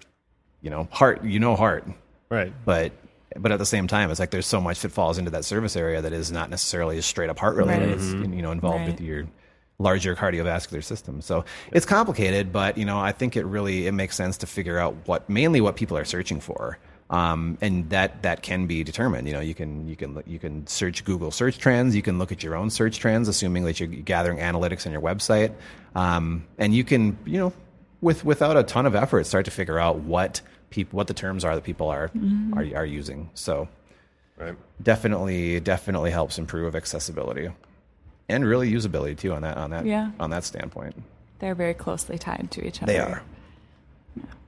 you 0.61 0.69
know 0.69 0.87
heart. 0.91 1.23
You 1.23 1.39
know 1.39 1.55
heart, 1.55 1.85
Right. 2.29 2.53
but 2.65 2.91
but 3.37 3.51
at 3.51 3.59
the 3.59 3.65
same 3.65 3.87
time, 3.87 4.09
it's 4.09 4.19
like 4.19 4.31
there's 4.31 4.45
so 4.45 4.61
much 4.61 4.81
that 4.81 4.91
falls 4.91 5.17
into 5.17 5.31
that 5.31 5.45
service 5.45 5.75
area 5.75 6.01
that 6.01 6.13
is 6.13 6.31
not 6.31 6.49
necessarily 6.49 6.95
just 6.95 7.09
straight 7.09 7.29
up 7.29 7.39
heart 7.39 7.55
related. 7.55 7.87
Right. 7.87 7.95
It's 7.95 8.05
mm-hmm. 8.05 8.33
you 8.33 8.41
know 8.41 8.51
involved 8.51 8.85
with 8.87 9.01
your 9.01 9.27
larger 9.77 10.15
cardiovascular 10.15 10.83
system. 10.83 11.21
So 11.21 11.45
it's 11.71 11.85
complicated, 11.85 12.51
but 12.51 12.77
you 12.77 12.85
know 12.85 12.99
I 12.99 13.11
think 13.11 13.37
it 13.37 13.45
really 13.45 13.87
it 13.87 13.93
makes 13.93 14.15
sense 14.15 14.37
to 14.37 14.47
figure 14.47 14.77
out 14.77 14.95
what 15.05 15.29
mainly 15.29 15.61
what 15.61 15.75
people 15.75 15.97
are 15.97 16.05
searching 16.05 16.39
for. 16.39 16.77
Um, 17.09 17.57
and 17.59 17.89
that 17.89 18.21
that 18.21 18.43
can 18.43 18.67
be 18.67 18.83
determined. 18.83 19.27
You 19.27 19.33
know, 19.33 19.39
you 19.39 19.55
can 19.55 19.87
you 19.87 19.95
can 19.95 20.21
you 20.27 20.37
can 20.37 20.67
search 20.67 21.03
Google 21.05 21.31
search 21.31 21.57
trends. 21.57 21.95
You 21.95 22.03
can 22.03 22.19
look 22.19 22.31
at 22.31 22.43
your 22.43 22.55
own 22.55 22.69
search 22.69 22.99
trends, 22.99 23.27
assuming 23.27 23.63
that 23.65 23.79
you're 23.79 23.87
gathering 23.89 24.37
analytics 24.37 24.85
on 24.85 24.91
your 24.91 25.01
website, 25.01 25.51
um, 25.95 26.45
and 26.59 26.73
you 26.75 26.83
can 26.83 27.17
you 27.25 27.39
know 27.39 27.53
with 28.01 28.23
without 28.23 28.57
a 28.57 28.63
ton 28.63 28.85
of 28.85 28.93
effort 28.93 29.25
start 29.25 29.45
to 29.45 29.51
figure 29.51 29.79
out 29.79 29.97
what 29.97 30.41
people 30.69 30.97
what 30.97 31.07
the 31.07 31.15
terms 31.15 31.43
are 31.43 31.55
that 31.55 31.63
people 31.63 31.87
are 31.89 32.11
are, 32.53 32.65
are 32.75 32.85
using. 32.85 33.29
So 33.33 33.67
Right. 34.37 34.55
definitely 34.81 35.59
definitely 35.59 36.11
helps 36.11 36.37
improve 36.37 36.75
accessibility 36.75 37.49
and 38.29 38.45
really 38.45 38.71
usability 38.71 39.17
too 39.17 39.33
on 39.33 39.41
that 39.41 39.57
on 39.57 39.71
that 39.71 39.85
Yeah. 39.85 40.11
on 40.19 40.29
that 40.29 40.43
standpoint. 40.43 40.95
They're 41.39 41.55
very 41.55 41.73
closely 41.73 42.19
tied 42.19 42.49
to 42.51 42.65
each 42.67 42.83
other. 42.83 42.91
They 42.93 42.99
are. 42.99 43.21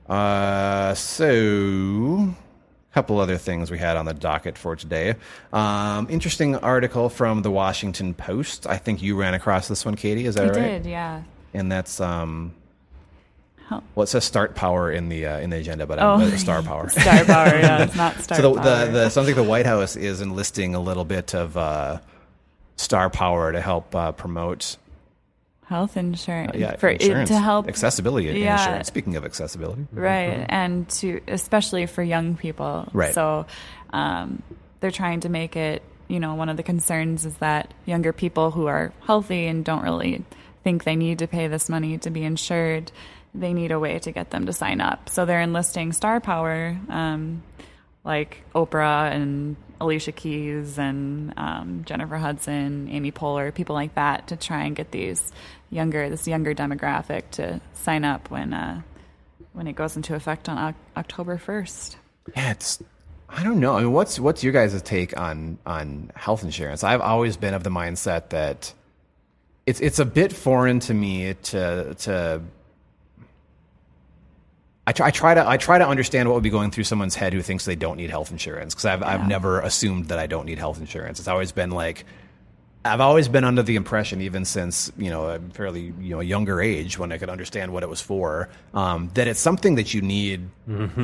Uh, 0.08 0.94
so 0.94 1.28
a 1.28 2.34
couple 2.94 3.18
other 3.18 3.36
things 3.38 3.70
we 3.70 3.78
had 3.78 3.96
on 3.96 4.04
the 4.04 4.14
docket 4.14 4.58
for 4.58 4.76
today. 4.76 5.14
Um, 5.52 6.06
interesting 6.10 6.56
article 6.56 7.08
from 7.08 7.42
the 7.42 7.50
Washington 7.50 8.14
Post. 8.14 8.66
I 8.66 8.76
think 8.76 9.02
you 9.02 9.16
ran 9.16 9.34
across 9.34 9.68
this 9.68 9.84
one, 9.84 9.94
Katie. 9.96 10.26
Is 10.26 10.34
that 10.34 10.44
I 10.44 10.60
right? 10.60 10.82
did, 10.82 10.86
yeah. 10.86 11.22
And 11.54 11.70
that's 11.72 12.00
um, 12.00 12.54
well, 13.94 14.04
it 14.04 14.08
says 14.08 14.24
start 14.24 14.54
power 14.54 14.90
in 14.90 15.08
the 15.08 15.26
uh, 15.26 15.38
in 15.38 15.50
the 15.50 15.56
agenda, 15.56 15.86
but 15.86 15.98
Oh. 15.98 16.14
I'm 16.14 16.32
uh, 16.32 16.36
star 16.36 16.62
power. 16.62 16.88
Star 16.90 17.24
power, 17.24 17.46
yeah, 17.58 17.84
it's 17.84 17.96
not 17.96 18.16
star 18.20 18.36
so 18.38 18.54
the, 18.54 18.60
power. 18.60 18.86
the, 18.86 18.92
the 18.92 19.08
sounds 19.10 19.26
like 19.26 19.36
the 19.36 19.42
White 19.42 19.66
House 19.66 19.96
is 19.96 20.20
enlisting 20.20 20.74
a 20.74 20.80
little 20.80 21.04
bit 21.04 21.34
of 21.34 21.56
uh, 21.56 22.00
star 22.76 23.08
power 23.08 23.52
to 23.52 23.60
help 23.60 23.94
uh, 23.94 24.12
promote 24.12 24.76
health 25.72 25.96
insurance 25.96 26.52
yeah 26.64 26.76
for 26.82 26.88
it 26.88 27.00
to 27.34 27.38
help 27.50 27.68
accessibility 27.68 28.26
Yeah. 28.28 28.58
insurance. 28.58 28.86
Speaking 28.94 29.14
of 29.16 29.24
accessibility, 29.24 29.86
right 29.92 30.44
and 30.62 30.74
to 31.00 31.08
especially 31.38 31.84
for 31.94 32.02
young 32.14 32.36
people 32.44 32.74
Right. 32.92 33.14
so 33.14 33.46
um, 34.00 34.42
they're 34.80 34.90
trying 35.02 35.20
to 35.26 35.28
make 35.40 35.56
it 35.56 35.82
you 36.08 36.20
know 36.20 36.34
one 36.42 36.48
of 36.52 36.56
the 36.60 36.62
concerns 36.72 37.24
is 37.30 37.36
that 37.46 37.64
younger 37.92 38.12
people 38.12 38.50
who 38.56 38.66
are 38.74 38.92
healthy 39.08 39.46
and 39.50 39.64
don't 39.64 39.82
really 39.90 40.14
think 40.64 40.84
they 40.84 40.96
need 40.96 41.18
to 41.20 41.26
pay 41.26 41.46
this 41.48 41.68
money 41.68 41.98
to 41.98 42.10
be 42.10 42.22
insured 42.32 42.92
they 43.34 43.52
need 43.54 43.72
a 43.72 43.78
way 43.80 43.98
to 44.06 44.10
get 44.12 44.28
them 44.30 44.44
to 44.46 44.52
sign 44.52 44.80
up 44.80 45.08
so 45.08 45.24
they're 45.24 45.40
enlisting 45.48 45.92
star 45.92 46.20
power 46.20 46.76
um, 46.90 47.42
like 48.04 48.42
oprah 48.54 49.10
and 49.12 49.56
alicia 49.80 50.12
keys 50.12 50.78
and 50.78 51.32
um, 51.36 51.82
jennifer 51.88 52.18
hudson 52.18 52.88
amy 52.90 53.10
poehler 53.10 53.52
people 53.54 53.74
like 53.74 53.94
that 53.94 54.28
to 54.28 54.36
try 54.36 54.64
and 54.66 54.76
get 54.76 54.90
these 54.90 55.32
younger 55.72 56.08
this 56.10 56.28
younger 56.28 56.54
demographic 56.54 57.30
to 57.32 57.60
sign 57.72 58.04
up 58.04 58.30
when 58.30 58.52
uh, 58.52 58.82
when 59.52 59.66
it 59.66 59.74
goes 59.74 59.96
into 59.96 60.14
effect 60.14 60.48
on 60.48 60.58
Oc- 60.58 60.74
October 60.96 61.38
1st. 61.38 61.96
Yeah, 62.36 62.52
it's 62.52 62.82
I 63.28 63.42
don't 63.42 63.60
know. 63.60 63.76
I 63.76 63.82
mean, 63.82 63.92
what's 63.92 64.20
what's 64.20 64.44
your 64.44 64.52
guys' 64.52 64.80
take 64.82 65.18
on 65.18 65.58
on 65.64 66.10
health 66.14 66.44
insurance? 66.44 66.84
I've 66.84 67.00
always 67.00 67.36
been 67.36 67.54
of 67.54 67.64
the 67.64 67.70
mindset 67.70 68.28
that 68.28 68.72
it's 69.66 69.80
it's 69.80 69.98
a 69.98 70.04
bit 70.04 70.32
foreign 70.32 70.80
to 70.80 70.94
me 70.94 71.34
to 71.34 71.94
to. 71.94 72.42
I 74.84 74.90
try, 74.90 75.06
I 75.06 75.10
try 75.12 75.34
to 75.34 75.48
I 75.48 75.56
try 75.56 75.78
to 75.78 75.86
understand 75.86 76.28
what 76.28 76.34
would 76.34 76.42
be 76.42 76.50
going 76.50 76.72
through 76.72 76.84
someone's 76.84 77.14
head 77.14 77.32
who 77.32 77.40
thinks 77.40 77.64
they 77.64 77.76
don't 77.76 77.96
need 77.96 78.10
health 78.10 78.32
insurance 78.32 78.74
because 78.74 78.84
I've 78.84 79.02
I've 79.02 79.28
never 79.28 79.60
assumed 79.60 80.06
that 80.06 80.18
I 80.18 80.26
don't 80.26 80.44
need 80.44 80.58
health 80.58 80.78
insurance. 80.78 81.18
It's 81.18 81.28
always 81.28 81.52
been 81.52 81.70
like 81.70 82.04
I've 82.84 83.00
always 83.00 83.28
been 83.28 83.44
under 83.44 83.62
the 83.62 83.76
impression, 83.76 84.20
even 84.22 84.44
since 84.44 84.90
you 84.96 85.10
know 85.10 85.28
a 85.28 85.38
fairly 85.54 85.92
you 86.00 86.10
know 86.10 86.20
younger 86.20 86.60
age, 86.60 86.98
when 86.98 87.12
I 87.12 87.18
could 87.18 87.28
understand 87.28 87.72
what 87.72 87.82
it 87.82 87.88
was 87.88 88.00
for, 88.00 88.48
um, 88.74 89.10
that 89.14 89.28
it's 89.28 89.40
something 89.40 89.76
that 89.76 89.94
you 89.94 90.02
need 90.02 90.48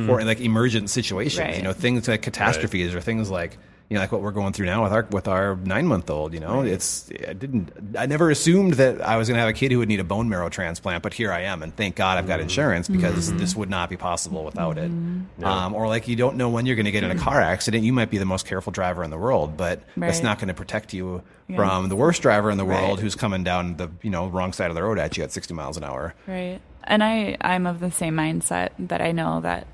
for 0.05 0.23
like 0.23 0.41
emergent 0.41 0.89
situations. 0.89 1.39
Right. 1.39 1.55
You 1.57 1.63
know, 1.63 1.73
things 1.73 2.07
like 2.07 2.21
catastrophes 2.21 2.93
or 2.93 3.01
things 3.01 3.29
like 3.29 3.57
you 3.89 3.95
know 3.95 4.01
like 4.01 4.11
what 4.11 4.21
we're 4.21 4.31
going 4.31 4.53
through 4.53 4.67
now 4.67 4.83
with 4.83 4.93
our 4.93 5.07
with 5.09 5.27
our 5.27 5.55
nine 5.55 5.87
month 5.87 6.09
old. 6.09 6.33
You 6.33 6.39
know, 6.39 6.61
it's 6.61 7.09
I 7.27 7.33
didn't 7.33 7.71
I 7.97 8.05
never 8.05 8.29
assumed 8.29 8.75
that 8.75 9.01
I 9.01 9.17
was 9.17 9.27
going 9.27 9.35
to 9.35 9.39
have 9.39 9.49
a 9.49 9.53
kid 9.53 9.71
who 9.71 9.79
would 9.79 9.87
need 9.87 9.99
a 9.99 10.03
bone 10.03 10.29
marrow 10.29 10.49
transplant, 10.49 11.01
but 11.01 11.13
here 11.13 11.31
I 11.31 11.41
am, 11.41 11.63
and 11.63 11.75
thank 11.75 11.95
God 11.95 12.17
I've 12.17 12.27
got 12.27 12.35
mm-hmm. 12.35 12.43
insurance 12.43 12.87
because 12.87 13.29
mm-hmm. 13.29 13.39
this 13.39 13.55
would 13.55 13.69
not 13.69 13.89
be 13.89 13.97
possible 13.97 14.43
without 14.43 14.77
it. 14.77 14.91
Mm-hmm. 14.91 15.43
Um, 15.43 15.73
or 15.73 15.87
like 15.87 16.07
you 16.07 16.15
don't 16.15 16.37
know 16.37 16.49
when 16.49 16.67
you're 16.67 16.75
going 16.75 16.85
to 16.85 16.91
get 16.91 17.03
in 17.03 17.09
a 17.09 17.15
car 17.15 17.41
accident. 17.41 17.83
You 17.83 17.93
might 17.93 18.11
be 18.11 18.19
the 18.19 18.25
most 18.25 18.45
careful 18.45 18.71
driver 18.71 19.03
in 19.03 19.09
the 19.09 19.17
world, 19.17 19.57
but 19.57 19.81
that's 19.97 20.21
not 20.21 20.37
going 20.37 20.49
to 20.49 20.53
protect 20.53 20.93
you 20.93 21.23
Yeah. 21.47 21.55
from 21.55 21.89
the 21.89 21.95
worst 21.95 22.21
driver 22.21 22.51
in 22.51 22.59
the 22.59 22.65
world 22.65 22.97
Right. 22.97 22.99
who's 22.99 23.15
coming 23.15 23.43
down 23.43 23.77
the 23.77 23.89
you 24.03 24.11
know 24.11 24.27
wrong 24.27 24.53
side 24.53 24.69
of 24.69 24.75
the 24.75 24.83
road 24.83 24.99
at 24.99 25.17
you 25.17 25.23
at 25.23 25.31
60 25.31 25.53
miles 25.55 25.77
an 25.77 25.83
hour. 25.83 26.13
Right. 26.27 26.59
And 26.83 27.03
I, 27.03 27.37
I'm 27.41 27.65
of 27.65 27.79
the 27.79 27.91
same 27.91 28.15
mindset 28.15 28.69
that 28.79 29.01
I 29.01 29.11
know 29.11 29.41
that, 29.41 29.67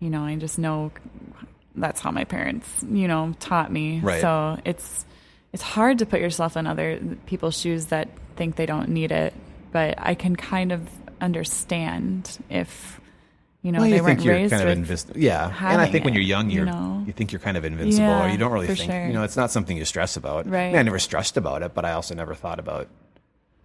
you 0.00 0.10
know, 0.10 0.24
I 0.24 0.36
just 0.36 0.58
know 0.58 0.92
that's 1.76 2.00
how 2.00 2.10
my 2.10 2.24
parents, 2.24 2.68
you 2.90 3.06
know, 3.08 3.34
taught 3.40 3.70
me. 3.70 4.00
Right. 4.00 4.20
So 4.20 4.58
it's, 4.64 5.04
it's 5.52 5.62
hard 5.62 5.98
to 5.98 6.06
put 6.06 6.20
yourself 6.20 6.56
in 6.56 6.66
other 6.66 6.98
people's 7.26 7.58
shoes 7.58 7.86
that 7.86 8.08
think 8.36 8.56
they 8.56 8.66
don't 8.66 8.88
need 8.90 9.12
it, 9.12 9.32
but 9.72 9.94
I 9.98 10.14
can 10.14 10.36
kind 10.36 10.72
of 10.72 10.88
understand 11.20 12.38
if, 12.50 13.00
you 13.62 13.72
know, 13.72 13.80
Well, 13.80 13.90
they 13.90 13.96
you 13.96 14.02
weren't 14.02 14.18
think 14.18 14.24
you're 14.26 14.34
raised 14.34 14.52
kind 14.52 14.62
of 14.62 14.68
invincible, 14.76 15.18
yeah. 15.18 15.46
And 15.46 15.80
I 15.80 15.86
think 15.86 16.04
when 16.04 16.14
you're 16.14 16.22
young, 16.22 16.50
you 16.50 16.56
you're 16.58 16.66
know? 16.66 17.02
you 17.06 17.12
think 17.12 17.32
you're 17.32 17.40
kind 17.40 17.56
of 17.56 17.64
invincible, 17.64 18.10
or 18.10 18.28
you 18.28 18.38
don't 18.38 18.52
really 18.52 18.68
think 18.68 18.90
sure. 18.90 19.06
you 19.06 19.12
know 19.12 19.24
it's 19.24 19.36
not 19.36 19.50
something 19.50 19.76
you 19.76 19.84
stress 19.84 20.16
about. 20.16 20.46
Right. 20.48 20.66
I, 20.66 20.66
mean, 20.68 20.76
I 20.76 20.82
never 20.82 20.98
stressed 20.98 21.36
about 21.36 21.62
it, 21.62 21.74
but 21.74 21.84
I 21.84 21.92
also 21.92 22.14
never 22.14 22.34
thought 22.34 22.58
about. 22.60 22.88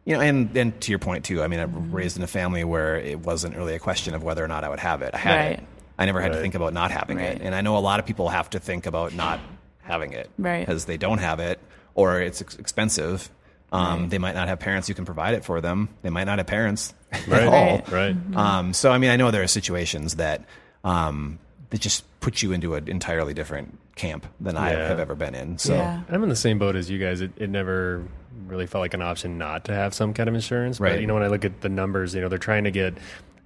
You 0.04 0.16
know, 0.16 0.22
and, 0.22 0.58
and 0.58 0.82
to 0.82 0.92
your 0.92 0.98
point 0.98 1.26
too, 1.26 1.44
I 1.44 1.48
mean, 1.48 1.60
I 1.60 1.66
was 1.66 1.76
Mm-hmm. 1.76 1.96
raised 1.96 2.18
in 2.18 2.24
a 2.24 2.28
family 2.28 2.64
where 2.64 2.96
it 2.98 3.20
wasn't 3.20 3.56
really 3.56 3.76
a 3.76 3.80
question 3.80 4.16
of 4.16 4.24
whether 4.24 4.44
or 4.44 4.48
not 4.48 4.64
I 4.64 4.70
would 4.70 4.80
have 4.80 5.04
it. 5.04 5.14
I 5.14 5.18
had 5.20 5.36
Right. 5.36 5.60
it. 5.60 5.64
I 6.02 6.06
never 6.06 6.20
had 6.22 6.34
to 6.34 6.40
think 6.42 6.56
about 6.56 6.74
not 6.74 6.92
having 6.92 7.18
Right. 7.18 7.36
it. 7.36 7.42
And 7.42 7.54
I 7.54 7.62
know 7.62 7.78
a 7.78 7.80
lot 7.80 8.00
of 8.00 8.06
people 8.06 8.30
have 8.30 8.50
to 8.52 8.60
think 8.60 8.86
about 8.86 9.14
not 9.14 9.40
having 9.84 10.14
it 10.14 10.30
Right. 10.38 10.66
because 10.66 10.86
they 10.86 10.98
don't 10.98 11.20
have 11.20 11.40
it 11.40 11.60
or 11.96 12.20
it's 12.22 12.42
ex- 12.42 12.56
expensive. 12.56 13.30
Um, 13.72 14.02
Right. 14.02 14.10
They 14.10 14.18
might 14.18 14.36
not 14.36 14.48
have 14.48 14.60
parents 14.60 14.88
who 14.88 14.94
can 14.94 15.06
provide 15.06 15.34
it 15.34 15.46
for 15.46 15.62
them. 15.62 15.90
They 16.02 16.10
might 16.10 16.26
not 16.26 16.40
have 16.40 16.48
parents 16.48 16.94
Right. 17.28 17.44
at 17.44 17.48
all. 17.48 17.78
Right. 17.92 17.92
Right. 17.92 18.16
Um, 18.36 18.74
so 18.74 18.92
I 18.92 18.98
mean, 18.98 19.10
I 19.12 19.16
know 19.16 19.32
there 19.32 19.44
are 19.44 19.48
situations 19.48 20.16
that 20.16 20.44
um, 20.84 21.38
that 21.70 21.80
just 21.80 22.04
put 22.20 22.42
you 22.42 22.52
into 22.52 22.74
an 22.76 22.88
entirely 22.90 23.34
different 23.34 23.78
camp 23.96 24.26
than 24.42 24.58
I 24.58 24.70
have 24.70 25.00
ever 25.00 25.16
been 25.16 25.36
in. 25.36 25.58
So 25.58 25.76
Yeah. 25.76 26.02
I'm 26.10 26.24
in 26.24 26.30
the 26.30 26.36
same 26.36 26.58
boat 26.60 26.76
as 26.76 26.90
you 26.90 26.98
guys. 27.00 27.22
It, 27.22 27.32
it 27.38 27.50
never 27.50 28.04
really 28.48 28.66
felt 28.66 28.82
like 28.82 28.94
an 28.94 29.02
option 29.02 29.38
not 29.38 29.66
to 29.66 29.74
have 29.74 29.94
some 29.94 30.14
kind 30.14 30.28
of 30.28 30.36
insurance. 30.36 30.80
Right. 30.80 30.94
But 30.94 31.02
you 31.02 31.08
know, 31.08 31.14
when 31.14 31.24
I 31.24 31.28
look 31.28 31.46
at 31.46 31.62
the 31.62 31.70
numbers, 31.70 32.14
you 32.16 32.22
know, 32.22 32.28
they're 32.30 32.38
trying 32.40 32.64
to 32.66 32.72
get 32.72 32.96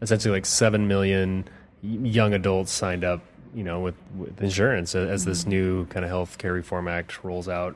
essentially 0.01 0.31
like 0.31 0.45
seven 0.45 0.87
million 0.87 1.43
y- 1.45 1.51
young 1.85 2.33
adults 2.33 2.71
signed 2.71 3.03
up. 3.03 3.21
You 3.53 3.63
know, 3.63 3.79
with, 3.79 3.95
with 4.17 4.41
insurance 4.43 4.95
as, 4.95 5.09
as 5.09 5.23
this 5.23 5.41
mm-hmm. 5.41 5.49
new 5.49 5.85
kind 5.85 6.03
of 6.03 6.09
health 6.11 6.37
care 6.37 6.51
reform 6.51 6.89
act 6.89 7.23
rolls 7.23 7.47
out 7.47 7.73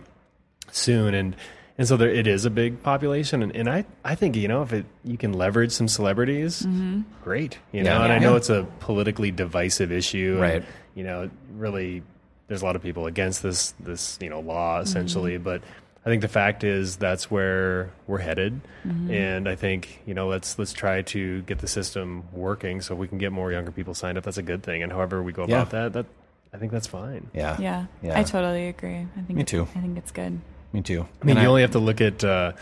soon, 0.72 1.13
and 1.13 1.38
and 1.78 1.88
so 1.88 1.95
there, 1.95 2.10
it 2.10 2.28
is 2.28 2.43
a 2.43 2.50
big 2.50 2.84
population, 2.84 3.41
and, 3.41 3.56
and 3.56 3.69
I 3.69 3.86
I 4.04 4.15
think 4.15 4.36
you 4.36 4.50
know 4.50 4.62
if 4.62 4.74
it 4.74 4.86
you 5.06 5.17
can 5.17 5.32
leverage 5.32 5.72
some 5.72 5.88
celebrities, 5.88 6.63
mm-hmm. 6.63 7.04
great. 7.24 7.60
You 7.72 7.84
know, 7.84 7.91
Yeah. 7.91 8.04
and 8.04 8.12
I 8.12 8.15
Yeah. 8.17 8.22
know 8.24 8.36
it's 8.36 8.50
a 8.50 8.67
politically 8.82 9.32
divisive 9.32 9.89
issue, 9.93 10.32
and, 10.34 10.41
Right. 10.41 10.63
you 10.95 11.06
know, 11.06 11.30
really, 11.56 12.04
there's 12.50 12.62
a 12.62 12.65
lot 12.65 12.76
of 12.76 12.82
people 12.84 13.06
against 13.08 13.41
this 13.41 13.74
this 13.80 14.17
you 14.22 14.30
know 14.30 14.41
law 14.41 14.82
essentially, 14.82 15.36
mm-hmm. 15.36 15.43
but 15.45 15.62
I 16.10 16.12
think 16.12 16.24
the 16.24 16.28
fact 16.28 16.63
is 16.63 16.95
that's 16.95 17.30
where 17.30 17.91
we're 18.08 18.17
headed, 18.17 18.62
and 18.84 19.48
I 19.48 19.54
think 19.56 20.02
you 20.08 20.15
know 20.15 20.28
let's 20.28 20.58
let's 20.58 20.74
try 20.74 21.04
to 21.04 21.43
get 21.43 21.60
the 21.60 21.67
system 21.67 22.24
working 22.34 22.82
so 22.82 22.95
we 22.95 23.08
can 23.08 23.19
get 23.19 23.32
more 23.32 23.52
younger 23.52 23.69
people 23.72 23.93
signed 23.93 24.17
up. 24.17 24.24
That's 24.24 24.39
a 24.39 24.41
good 24.41 24.63
thing, 24.63 24.82
and 24.82 24.91
however 24.91 25.22
we 25.22 25.32
go 25.34 25.45
Yeah. 25.48 25.62
about 25.62 25.69
that, 25.69 25.93
that 25.93 26.06
I 26.52 26.58
think 26.58 26.72
that's 26.72 26.88
fine. 26.88 27.30
yeah, 27.32 27.58
Yeah. 27.62 27.86
Yeah. 28.02 28.17
I 28.19 28.24
totally 28.24 28.69
agree. 28.69 29.06
I 29.15 29.22
think 29.28 29.38
Me 29.38 29.43
too. 29.43 29.67
I 29.76 29.80
think 29.82 30.00
it's 30.00 30.10
good. 30.12 30.39
me 30.74 30.82
too. 30.82 31.02
I 31.22 31.26
mean, 31.26 31.38
And 31.38 31.43
you 31.43 31.50
only 31.50 31.62
have 31.62 31.72
to 31.72 31.80
look 31.80 32.02
at 32.02 32.24
uh, 32.24 32.54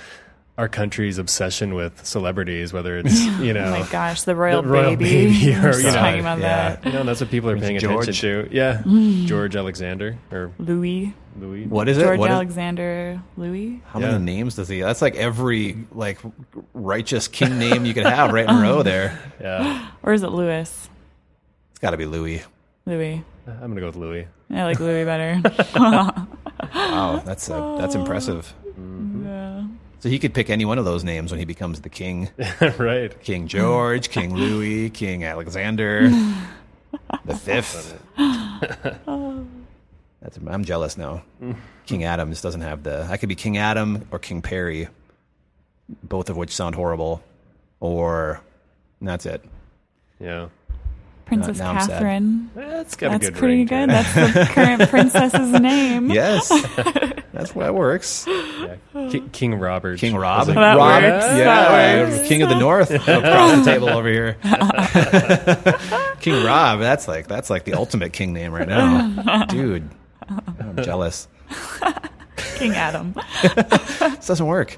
our 0.58 0.68
country's 0.68 1.18
obsession 1.20 1.76
with 1.76 2.04
celebrities, 2.06 2.74
whether 2.74 2.98
it's 2.98 3.20
you 3.40 3.54
know. 3.54 3.66
Oh 3.66 3.80
my 3.80 3.88
gosh, 3.92 4.24
the 4.24 4.36
royal, 4.36 4.62
the 4.64 4.68
royal 4.68 4.96
baby. 4.96 5.30
baby 5.32 5.56
or, 5.56 5.74
you 5.78 5.84
know, 5.84 5.94
talking 5.94 6.20
about 6.20 6.40
yeah. 6.40 6.76
that. 6.78 6.86
You 6.86 6.92
know, 6.94 7.04
that's 7.04 7.22
what 7.22 7.30
people 7.30 7.50
are 7.52 7.60
paying 7.60 7.80
George. 7.80 8.04
attention 8.08 8.50
to. 8.50 8.56
Yeah, 8.56 8.82
mm. 8.84 9.26
George 9.26 9.56
Alexander 9.56 10.18
or 10.32 10.52
Louis. 10.58 11.14
Louis. 11.40 11.68
what 11.68 11.88
is 11.88 12.00
it? 12.00 12.02
George 12.02 12.18
What 12.18 12.32
is- 12.32 12.36
Alexander 12.36 13.22
Louis. 13.38 13.80
how 13.90 14.00
Yeah. 14.00 14.14
many 14.14 14.24
names 14.26 14.56
does 14.56 14.68
he? 14.68 14.82
That's 14.82 15.04
like 15.04 15.16
every 15.16 15.78
like 15.92 16.18
righteous 16.74 17.28
king 17.28 17.60
name 17.60 17.86
you 17.86 17.94
could 17.94 18.08
have 18.08 18.34
right 18.34 18.50
in 18.50 18.56
a 18.56 18.60
row. 18.60 18.82
There, 18.88 19.20
Yeah, 19.40 19.88
Or 20.02 20.14
is 20.14 20.24
it 20.24 20.30
Louis? 20.32 20.62
it's 20.62 21.80
got 21.80 21.92
to 21.92 21.98
be 21.98 22.08
Louis. 22.08 22.42
Louis. 22.88 23.24
I'm 23.46 23.60
gonna 23.70 23.82
go 23.82 23.86
with 23.88 23.96
Louis. 23.98 24.28
I 24.50 24.64
like 24.64 24.80
Louis 24.80 25.06
better. 25.06 25.42
Wow, 26.74 27.22
that's 27.24 27.50
a, 27.50 27.76
that's 27.80 27.94
impressive. 27.96 28.52
yeah. 28.66 28.72
So 30.00 30.10
he 30.10 30.20
could 30.20 30.34
pick 30.34 30.50
any 30.50 30.64
one 30.66 30.78
of 30.78 30.86
those 30.86 31.04
names 31.04 31.32
when 31.32 31.40
he 31.40 31.46
becomes 31.46 31.82
the 31.82 31.90
king. 31.90 32.30
right. 32.78 33.20
King 33.24 33.48
George, 33.48 34.10
King 34.10 34.36
Louis, 34.36 34.90
King 34.94 35.24
Alexander, 35.24 36.10
the 37.26 37.36
fifth. 37.36 38.00
That's 40.22 40.38
I'm 40.48 40.64
jealous 40.66 40.98
now. 40.98 41.24
King 41.86 42.04
Adam 42.04 42.30
just 42.30 42.44
doesn't 42.44 42.62
have 42.62 42.84
the. 42.84 43.08
I 43.10 43.18
could 43.18 43.30
be 43.30 43.36
King 43.36 43.58
Adam 43.58 44.08
or 44.12 44.20
King 44.20 44.42
Perry, 44.42 44.88
both 46.04 46.30
of 46.30 46.36
which 46.38 46.54
sound 46.54 46.76
horrible, 46.76 47.24
or 47.80 48.42
that's 49.02 49.26
it. 49.26 49.44
Yeah. 50.20 50.50
Princess 51.26 51.60
now 51.60 51.72
I'm. 51.72 51.88
Catherine. 51.88 52.52
That's 52.56 52.96
got 52.96 53.12
That's 53.12 53.28
a 53.28 53.32
good 53.32 53.38
pretty 53.38 53.58
ring 53.58 53.68
to 53.68 53.76
good. 53.76 53.84
it. 53.84 53.88
That's 53.88 54.34
the 54.34 54.46
current 54.54 54.90
princess's 54.90 55.52
name. 55.60 56.10
Yes, 56.10 56.50
that's 57.38 57.54
why 57.56 57.68
it 57.68 57.74
works. 57.76 58.26
Yeah. 58.58 59.10
Ki- 59.12 59.24
King 59.32 59.60
Robert. 59.60 60.00
King 60.00 60.16
Rob, 60.16 60.48
Was 60.48 60.56
That 60.56 60.76
Rob, 60.76 61.04
works. 61.04 61.26
yeah, 61.26 61.44
That 61.44 61.70
right. 62.04 62.10
works. 62.10 62.28
King 62.28 62.42
of 62.42 62.50
the 62.50 62.58
North 62.60 62.90
across 62.90 63.64
the 63.64 63.64
table 63.72 63.90
over 63.90 64.10
here. 64.10 64.36
king 66.20 66.44
Rob, 66.44 66.80
that's 66.80 67.08
like 67.08 67.28
that's 67.28 67.50
like 67.52 67.64
the 67.64 67.74
ultimate 67.76 68.12
king 68.14 68.34
name 68.34 68.52
right 68.52 68.68
now, 68.68 69.46
dude. 69.50 69.88
I'm 70.28 70.76
jealous. 70.84 71.28
King 72.56 72.74
Adam. 72.74 73.14
This 74.18 74.26
doesn't 74.28 74.48
work. 74.48 74.78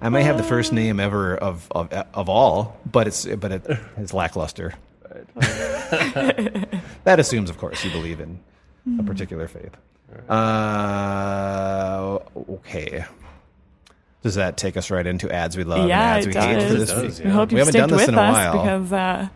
I 0.00 0.08
may 0.08 0.22
have 0.22 0.38
the 0.38 0.42
first 0.42 0.72
name 0.72 0.98
ever 0.98 1.36
of 1.36 1.68
of, 1.72 1.92
of 1.92 2.28
all, 2.30 2.80
but 2.90 3.06
it's 3.06 3.26
but 3.26 3.52
it, 3.52 3.66
it's 3.98 4.14
lackluster. 4.14 4.72
that 7.04 7.16
assumes, 7.18 7.50
of 7.50 7.58
course, 7.58 7.84
you 7.84 7.90
believe 7.90 8.20
in 8.20 8.40
a 8.98 9.02
particular 9.02 9.46
faith. 9.46 9.76
Uh, 10.28 12.18
okay. 12.50 13.04
Does 14.22 14.36
that 14.36 14.56
take 14.56 14.76
us 14.76 14.90
right 14.90 15.06
into 15.06 15.30
ads 15.30 15.56
we 15.56 15.64
love 15.64 15.86
yeah, 15.88 16.16
and 16.16 16.18
ads 16.18 16.26
it 16.26 16.34
we 16.34 16.40
hate 16.40 16.62
for 16.68 16.76
does. 16.76 16.78
this 16.78 16.90
It 16.90 17.02
week? 17.02 17.18
We 17.18 17.24
yeah. 17.26 17.30
hope 17.36 17.48
We 17.50 17.54
you 17.54 17.58
haven't 17.58 17.72
stick 17.72 17.80
done 17.82 17.90
this 17.90 18.00
with 18.00 18.08
in 18.08 18.14
a 18.14 18.20
us 18.22 18.32
while. 18.34 18.52
because 18.52 18.92
uh, 18.92 19.28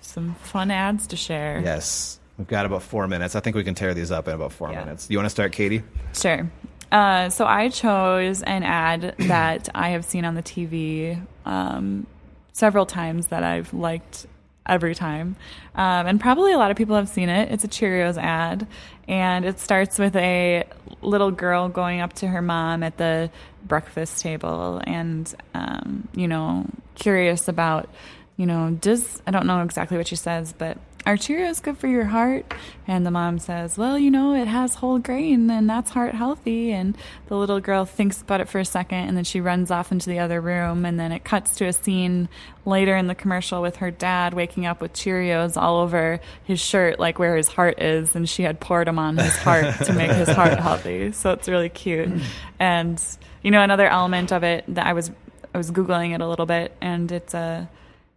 some 0.00 0.34
fun 0.36 0.70
ads 0.72 1.06
to 1.08 1.16
share. 1.16 1.60
Yes, 1.64 2.18
we've 2.36 2.48
got 2.48 2.66
about 2.66 2.82
four 2.82 3.06
minutes. 3.06 3.36
I 3.36 3.40
think 3.40 3.54
we 3.54 3.62
can 3.64 3.74
tear 3.74 3.94
these 3.94 4.10
up 4.10 4.26
in 4.26 4.34
about 4.34 4.52
four 4.52 4.72
Yeah. 4.72 4.80
minutes. 4.84 5.08
You 5.08 5.18
want 5.18 5.26
to 5.26 5.30
start, 5.30 5.52
Katie? 5.52 5.84
Sure. 6.14 6.50
Uh, 6.90 7.28
so 7.30 7.44
I 7.46 7.68
chose 7.68 8.42
an 8.42 8.62
ad 8.64 9.14
that 9.18 9.68
I 9.74 9.90
have 9.90 10.04
seen 10.04 10.24
on 10.24 10.34
the 10.34 10.42
TV 10.42 11.20
um, 11.44 12.06
several 12.52 12.86
times 12.86 13.28
that 13.28 13.42
I've 13.44 13.72
liked 13.72 14.26
every 14.66 14.94
time. 14.94 15.36
Um, 15.74 16.06
and 16.06 16.20
probably 16.20 16.52
a 16.52 16.58
lot 16.58 16.70
of 16.70 16.76
people 16.76 16.96
have 16.96 17.08
seen 17.08 17.28
it. 17.28 17.52
It's 17.52 17.64
a 17.64 17.68
Cheerios 17.68 18.16
ad. 18.16 18.66
And 19.08 19.44
it 19.44 19.60
starts 19.60 19.98
with 19.98 20.16
a 20.16 20.64
little 21.00 21.30
girl 21.30 21.68
going 21.68 22.00
up 22.00 22.12
to 22.14 22.26
her 22.26 22.42
mom 22.42 22.82
at 22.82 22.96
the 22.96 23.30
breakfast 23.64 24.20
table 24.20 24.80
and, 24.84 25.32
um, 25.54 26.08
you 26.14 26.26
know, 26.26 26.66
curious 26.96 27.48
about, 27.48 27.88
you 28.36 28.46
know, 28.46 28.76
does, 28.80 29.22
I 29.26 29.30
don't 29.30 29.46
know 29.46 29.62
exactly 29.62 29.96
what 29.96 30.08
she 30.08 30.16
says, 30.16 30.52
but 30.52 30.78
are 31.06 31.16
Cheerios 31.16 31.62
good 31.62 31.78
for 31.78 31.86
your 31.86 32.04
heart? 32.04 32.52
And 32.88 33.06
the 33.06 33.12
mom 33.12 33.38
says, 33.38 33.78
well, 33.78 33.96
you 33.96 34.10
know, 34.10 34.34
it 34.34 34.48
has 34.48 34.74
whole 34.74 34.98
grain 34.98 35.48
and 35.48 35.70
that's 35.70 35.92
heart 35.92 36.14
healthy. 36.14 36.72
And 36.72 36.98
the 37.28 37.36
little 37.36 37.60
girl 37.60 37.84
thinks 37.84 38.20
about 38.20 38.40
it 38.40 38.48
for 38.48 38.58
a 38.58 38.64
second 38.64 38.98
and 38.98 39.16
then 39.16 39.22
she 39.22 39.40
runs 39.40 39.70
off 39.70 39.92
into 39.92 40.10
the 40.10 40.18
other 40.18 40.40
room. 40.40 40.84
And 40.84 40.98
then 40.98 41.12
it 41.12 41.22
cuts 41.22 41.54
to 41.56 41.66
a 41.66 41.72
scene 41.72 42.28
later 42.64 42.96
in 42.96 43.06
the 43.06 43.14
commercial 43.14 43.62
with 43.62 43.76
her 43.76 43.92
dad 43.92 44.34
waking 44.34 44.66
up 44.66 44.80
with 44.80 44.94
Cheerios 44.94 45.56
all 45.56 45.78
over 45.78 46.18
his 46.42 46.58
shirt, 46.58 46.98
like 46.98 47.20
where 47.20 47.36
his 47.36 47.46
heart 47.46 47.80
is. 47.80 48.16
And 48.16 48.28
she 48.28 48.42
had 48.42 48.58
poured 48.58 48.88
them 48.88 48.98
on 48.98 49.16
his 49.16 49.36
heart 49.36 49.76
to 49.84 49.92
make 49.92 50.10
his 50.10 50.28
heart 50.36 50.58
healthy. 50.58 51.12
So 51.12 51.30
it's 51.30 51.48
really 51.48 51.68
cute. 51.68 52.10
And, 52.58 53.00
you 53.42 53.52
know, 53.52 53.62
another 53.62 53.86
element 53.86 54.32
of 54.32 54.42
it 54.42 54.64
that 54.74 54.86
I 54.86 54.92
was, 54.92 55.12
I 55.54 55.58
was 55.58 55.70
Googling 55.70 56.16
it 56.16 56.20
a 56.20 56.28
little 56.28 56.46
bit 56.46 56.76
and 56.80 57.12
it's 57.12 57.32
a 57.32 57.70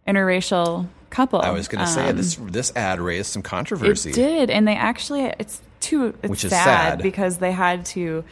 interracial 0.08 0.88
couple. 1.10 1.40
I 1.40 1.50
was 1.50 1.68
going 1.68 1.84
to 1.84 1.90
say 1.90 2.08
Um, 2.10 2.16
this 2.16 2.36
this 2.36 2.72
ad 2.76 3.00
raised 3.00 3.26
some 3.32 3.42
controversy. 3.42 4.10
it 4.10 4.14
did, 4.14 4.50
and 4.50 4.66
they 4.66 4.76
actually 4.76 5.24
it's 5.38 5.60
too 5.80 6.14
it's 6.22 6.30
Which 6.30 6.44
is 6.44 6.50
sad, 6.50 6.64
sad. 6.64 7.02
because 7.02 7.38
they 7.38 7.52
had 7.52 7.84
to 7.86 8.24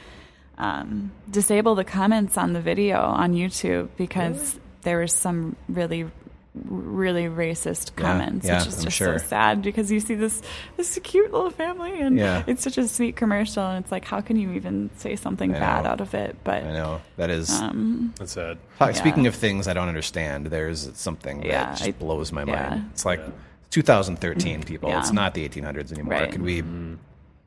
um, 0.59 1.11
disable 1.31 1.75
the 1.75 1.85
comments 1.85 2.37
on 2.38 2.53
the 2.53 2.61
video 2.61 3.01
on 3.01 3.33
YouTube 3.35 3.88
because 3.97 4.59
there 4.83 4.99
was 5.01 5.12
some 5.12 5.57
really 5.69 6.07
really 6.66 7.25
racist 7.27 7.94
comments, 7.97 8.47
yeah, 8.47 8.59
which 8.59 8.68
is 8.68 8.79
I'm 8.79 8.85
just 8.85 8.97
sure. 8.97 9.18
so 9.18 9.27
sad 9.27 9.62
because 9.62 9.90
you 9.90 10.01
see 10.01 10.14
this 10.14 10.42
this 10.77 10.99
cute 11.03 11.33
little 11.33 11.51
family 11.51 12.01
and 12.01 12.16
Yeah. 12.18 12.42
it's 12.47 12.62
such 12.62 12.79
a 12.79 12.87
sweet 12.88 13.16
commercial 13.16 13.64
and 13.64 13.83
it's 13.85 13.92
like 13.92 14.05
how 14.05 14.21
can 14.21 14.37
you 14.37 14.53
even 14.53 14.90
say 14.97 15.16
something 15.16 15.53
bad 15.53 15.87
out 15.87 16.01
of 16.01 16.14
it? 16.14 16.37
But 16.44 16.64
I 16.64 16.73
know 16.73 17.01
that 17.16 17.31
is. 17.31 17.51
um, 17.61 18.14
That's 18.18 18.33
sad. 18.33 18.59
Talk- 18.79 18.94
Speaking 18.94 19.27
of 19.27 19.35
things 19.35 19.68
I 19.68 19.75
don't 19.75 19.88
understand, 19.88 20.47
there's 20.47 20.90
something 20.94 21.42
Yeah, 21.44 21.64
that 21.64 21.77
just 21.79 21.88
I- 21.88 21.92
blows 21.92 22.33
my 22.33 22.44
yeah. 22.44 22.68
mind. 22.71 22.90
It's 22.92 23.05
like 23.05 23.21
2013, 23.71 24.62
people. 24.62 24.88
Yeah. 24.88 25.01
It's 25.01 25.12
not 25.12 25.35
the 25.35 25.49
1800s 25.49 25.92
anymore. 25.92 26.12
Right. 26.14 26.33
Could 26.33 26.42
we? 26.42 26.62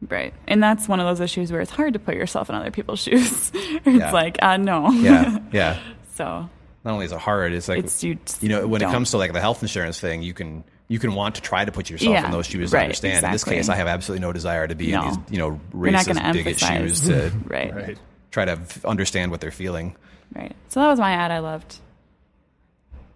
right, 0.10 0.34
and 0.48 0.64
that's 0.64 0.88
one 0.88 1.00
of 1.00 1.06
those 1.06 1.20
issues 1.20 1.52
where 1.52 1.62
it's 1.62 1.70
hard 1.72 1.94
to 1.94 2.00
put 2.00 2.16
yourself 2.16 2.50
in 2.50 2.56
other 2.56 2.72
people's 2.72 3.00
shoes. 3.04 3.52
it's 3.54 3.86
Yeah. 3.86 4.12
like 4.12 4.38
uh, 4.42 4.58
no, 4.58 4.90
Yeah, 4.92 5.38
yeah. 5.52 5.80
so 6.16 6.50
Not 6.84 6.94
only 6.94 7.06
is 7.06 7.12
it 7.12 7.20
hard, 7.20 7.54
it's 7.54 7.68
like 7.68 7.80
it's 7.80 8.04
you. 8.04 8.18
you 8.42 8.50
know 8.50 8.68
when 8.68 8.82
don't. 8.82 8.90
it 8.90 8.94
comes 8.94 9.12
to 9.12 9.18
like 9.18 9.34
the 9.34 9.42
health 9.42 9.62
insurance 9.62 10.00
thing, 10.00 10.24
you 10.24 10.34
can 10.34 10.64
you 10.88 10.98
can 11.00 11.14
want 11.14 11.36
to 11.36 11.42
try 11.42 11.64
to 11.64 11.72
put 11.72 11.90
yourself 11.90 12.12
Yeah, 12.14 12.26
in 12.26 12.32
those 12.32 12.48
shoes 12.48 12.72
to 12.72 12.78
right, 12.78 12.84
understand. 12.84 13.24
In 13.26 13.32
this 13.32 13.44
case, 13.44 13.70
I 13.70 13.76
have 13.76 13.88
absolutely 13.88 14.22
no 14.26 14.34
desire 14.34 14.68
to 14.68 14.76
be 14.76 14.92
No. 14.92 15.02
in 15.04 15.08
these 15.10 15.18
you 15.30 15.38
know 15.38 15.60
You're 15.74 15.92
not 15.92 16.06
racist 16.06 16.16
gonna 16.16 16.34
bigot 16.34 16.48
emphasize. 16.64 16.80
shoes 16.80 17.02
to 17.08 17.32
right, 17.48 17.74
Right. 17.76 17.98
try 18.32 18.46
to 18.46 18.60
understand 18.86 19.32
what 19.32 19.42
they're 19.42 19.52
feeling. 19.52 19.96
right. 20.36 20.56
So 20.70 20.80
that 20.80 20.88
was 20.88 21.00
my 21.00 21.12
ad 21.12 21.32
I 21.32 21.40
loved. 21.40 21.78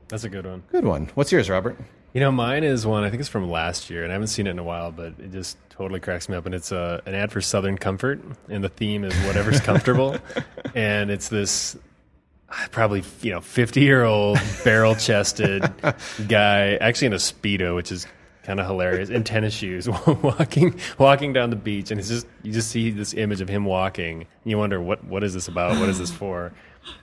That's 0.08 0.24
a 0.24 0.30
good 0.30 0.46
one. 0.46 0.64
Good 0.72 0.86
one. 0.86 1.10
What's 1.16 1.32
yours, 1.32 1.50
Robert? 1.50 1.78
You 2.14 2.22
know, 2.22 2.32
mine 2.32 2.64
is 2.64 2.86
one 2.86 3.04
I 3.04 3.10
think 3.10 3.20
it's 3.20 3.28
from 3.30 3.50
last 3.50 3.90
year, 3.90 4.04
and 4.04 4.12
I 4.12 4.14
haven't 4.14 4.28
seen 4.28 4.48
it 4.48 4.52
in 4.52 4.60
a 4.60 4.64
while, 4.64 4.92
but 4.92 5.16
it 5.20 5.32
just 5.32 5.58
totally 5.72 6.00
cracks 6.00 6.30
me 6.30 6.36
up. 6.38 6.46
And 6.46 6.54
it's 6.56 6.72
uh, 6.72 7.02
an 7.06 7.14
ad 7.16 7.32
for 7.32 7.42
Southern 7.42 7.78
Comfort, 7.78 8.22
and 8.48 8.64
the 8.64 8.70
theme 8.70 9.04
is 9.04 9.14
whatever's 9.26 9.60
comfortable. 9.72 10.16
and 10.76 11.10
it's 11.12 11.28
this 11.30 11.76
probably 12.72 13.04
you 13.22 13.32
know 13.32 13.42
fifty 13.42 13.82
year 13.82 14.04
old 14.04 14.40
barrel 14.64 14.96
chested 14.96 15.64
guy, 16.28 16.76
actually 16.76 17.08
in 17.08 17.14
a 17.14 17.18
speedo, 17.18 17.76
which 17.76 17.92
is 17.92 18.08
kind 18.46 18.60
of 18.60 18.68
hilarious, 18.68 19.10
in 19.10 19.24
tennis 19.24 19.54
shoes, 19.54 19.90
walking 20.08 20.80
walking 20.98 21.34
down 21.34 21.50
the 21.50 21.56
beach, 21.56 21.92
and 21.92 22.00
it's 22.00 22.10
just 22.10 22.28
you 22.44 22.54
just 22.54 22.70
see 22.70 22.92
this 22.92 23.14
image 23.14 23.42
of 23.42 23.50
him 23.50 23.66
walking, 23.66 24.22
and 24.22 24.28
you 24.52 24.58
wonder 24.58 24.80
what 24.80 25.04
what 25.04 25.24
is 25.24 25.34
this 25.34 25.48
about? 25.48 25.80
What 25.80 25.90
is 25.90 26.00
this 26.00 26.12
for? 26.22 26.54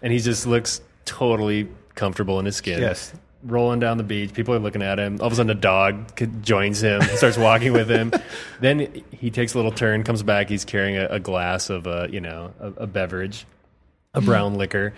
And 0.01 0.13
he 0.13 0.21
just 0.21 0.47
looks 0.47 0.81
totally 1.05 1.69
comfortable 1.95 2.39
in 2.39 2.47
his 2.47 2.57
skin 2.57 2.81
Yes. 2.81 3.13
rolling 3.43 3.81
down 3.81 3.99
the 3.99 4.05
beach. 4.05 4.33
People 4.33 4.55
are 4.55 4.61
looking 4.61 4.83
at 4.83 4.99
him. 4.99 5.19
All 5.21 5.27
of 5.27 5.33
a 5.33 5.37
sudden, 5.37 5.51
a 5.51 5.55
dog 5.55 6.17
joins 6.43 6.81
him, 6.81 7.03
starts 7.17 7.37
walking 7.37 7.73
with 7.73 7.91
him. 7.91 8.13
Then 8.61 9.03
he 9.11 9.31
takes 9.31 9.55
a 9.55 9.59
little 9.59 9.73
turn, 9.73 10.05
comes 10.05 10.23
back. 10.23 10.49
He's 10.49 10.65
carrying 10.65 10.97
a, 10.97 11.07
a 11.07 11.21
glass 11.21 11.69
of 11.69 11.87
a 11.87 12.09
you 12.11 12.21
know 12.21 12.55
a, 12.61 12.85
a 12.85 12.87
beverage, 12.87 13.47
a 14.15 14.21
hmm. 14.21 14.27
brown 14.27 14.55
liquor, 14.55 14.95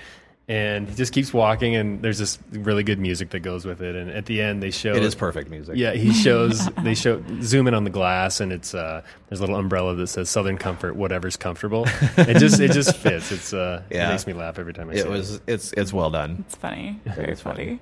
and 0.46 0.88
he 0.88 0.94
just 0.94 1.12
keeps 1.12 1.33
walking. 1.33 1.74
And 1.74 2.02
there's 2.02 2.18
this 2.18 2.38
really 2.52 2.83
good 2.83 2.98
music 2.98 3.30
that 3.30 3.40
goes 3.40 3.64
with 3.64 3.80
it. 3.80 3.94
And 3.96 4.11
at 4.11 4.26
the 4.26 4.42
end, 4.42 4.62
they 4.62 4.70
show 4.70 4.94
It 4.94 5.02
is 5.02 5.14
perfect 5.14 5.48
music. 5.50 5.76
Yeah, 5.76 5.92
he 5.92 6.12
shows. 6.12 6.66
they 6.83 6.94
show 6.94 7.22
zoom 7.42 7.66
in 7.66 7.74
on 7.74 7.85
the 7.85 7.90
glass, 7.90 8.40
and 8.40 8.52
it's 8.52 8.74
uh, 8.74 9.02
there's 9.28 9.40
a 9.40 9.42
little 9.42 9.57
umbrella 9.57 9.94
that 9.94 10.07
says 10.09 10.28
"Southern 10.30 10.59
Comfort, 10.59 10.96
whatever's 10.96 11.37
comfortable." 11.37 11.87
It 12.16 12.38
just 12.38 12.61
it 12.61 12.72
just 12.72 12.96
fits. 12.96 13.33
It's 13.33 13.52
uh, 13.52 13.83
Yeah. 13.90 14.09
it 14.09 14.12
makes 14.12 14.26
me 14.26 14.33
laugh 14.35 14.59
every 14.59 14.72
time 14.74 14.90
I 14.90 14.94
see 14.94 15.00
It 15.00 15.09
was. 15.09 15.40
It's 15.46 15.72
it's 15.72 15.92
well 15.92 16.11
done. 16.11 16.44
It's 16.46 16.57
funny, 16.57 17.00
very 17.04 17.33
It's 17.33 17.40
funny. 17.40 17.80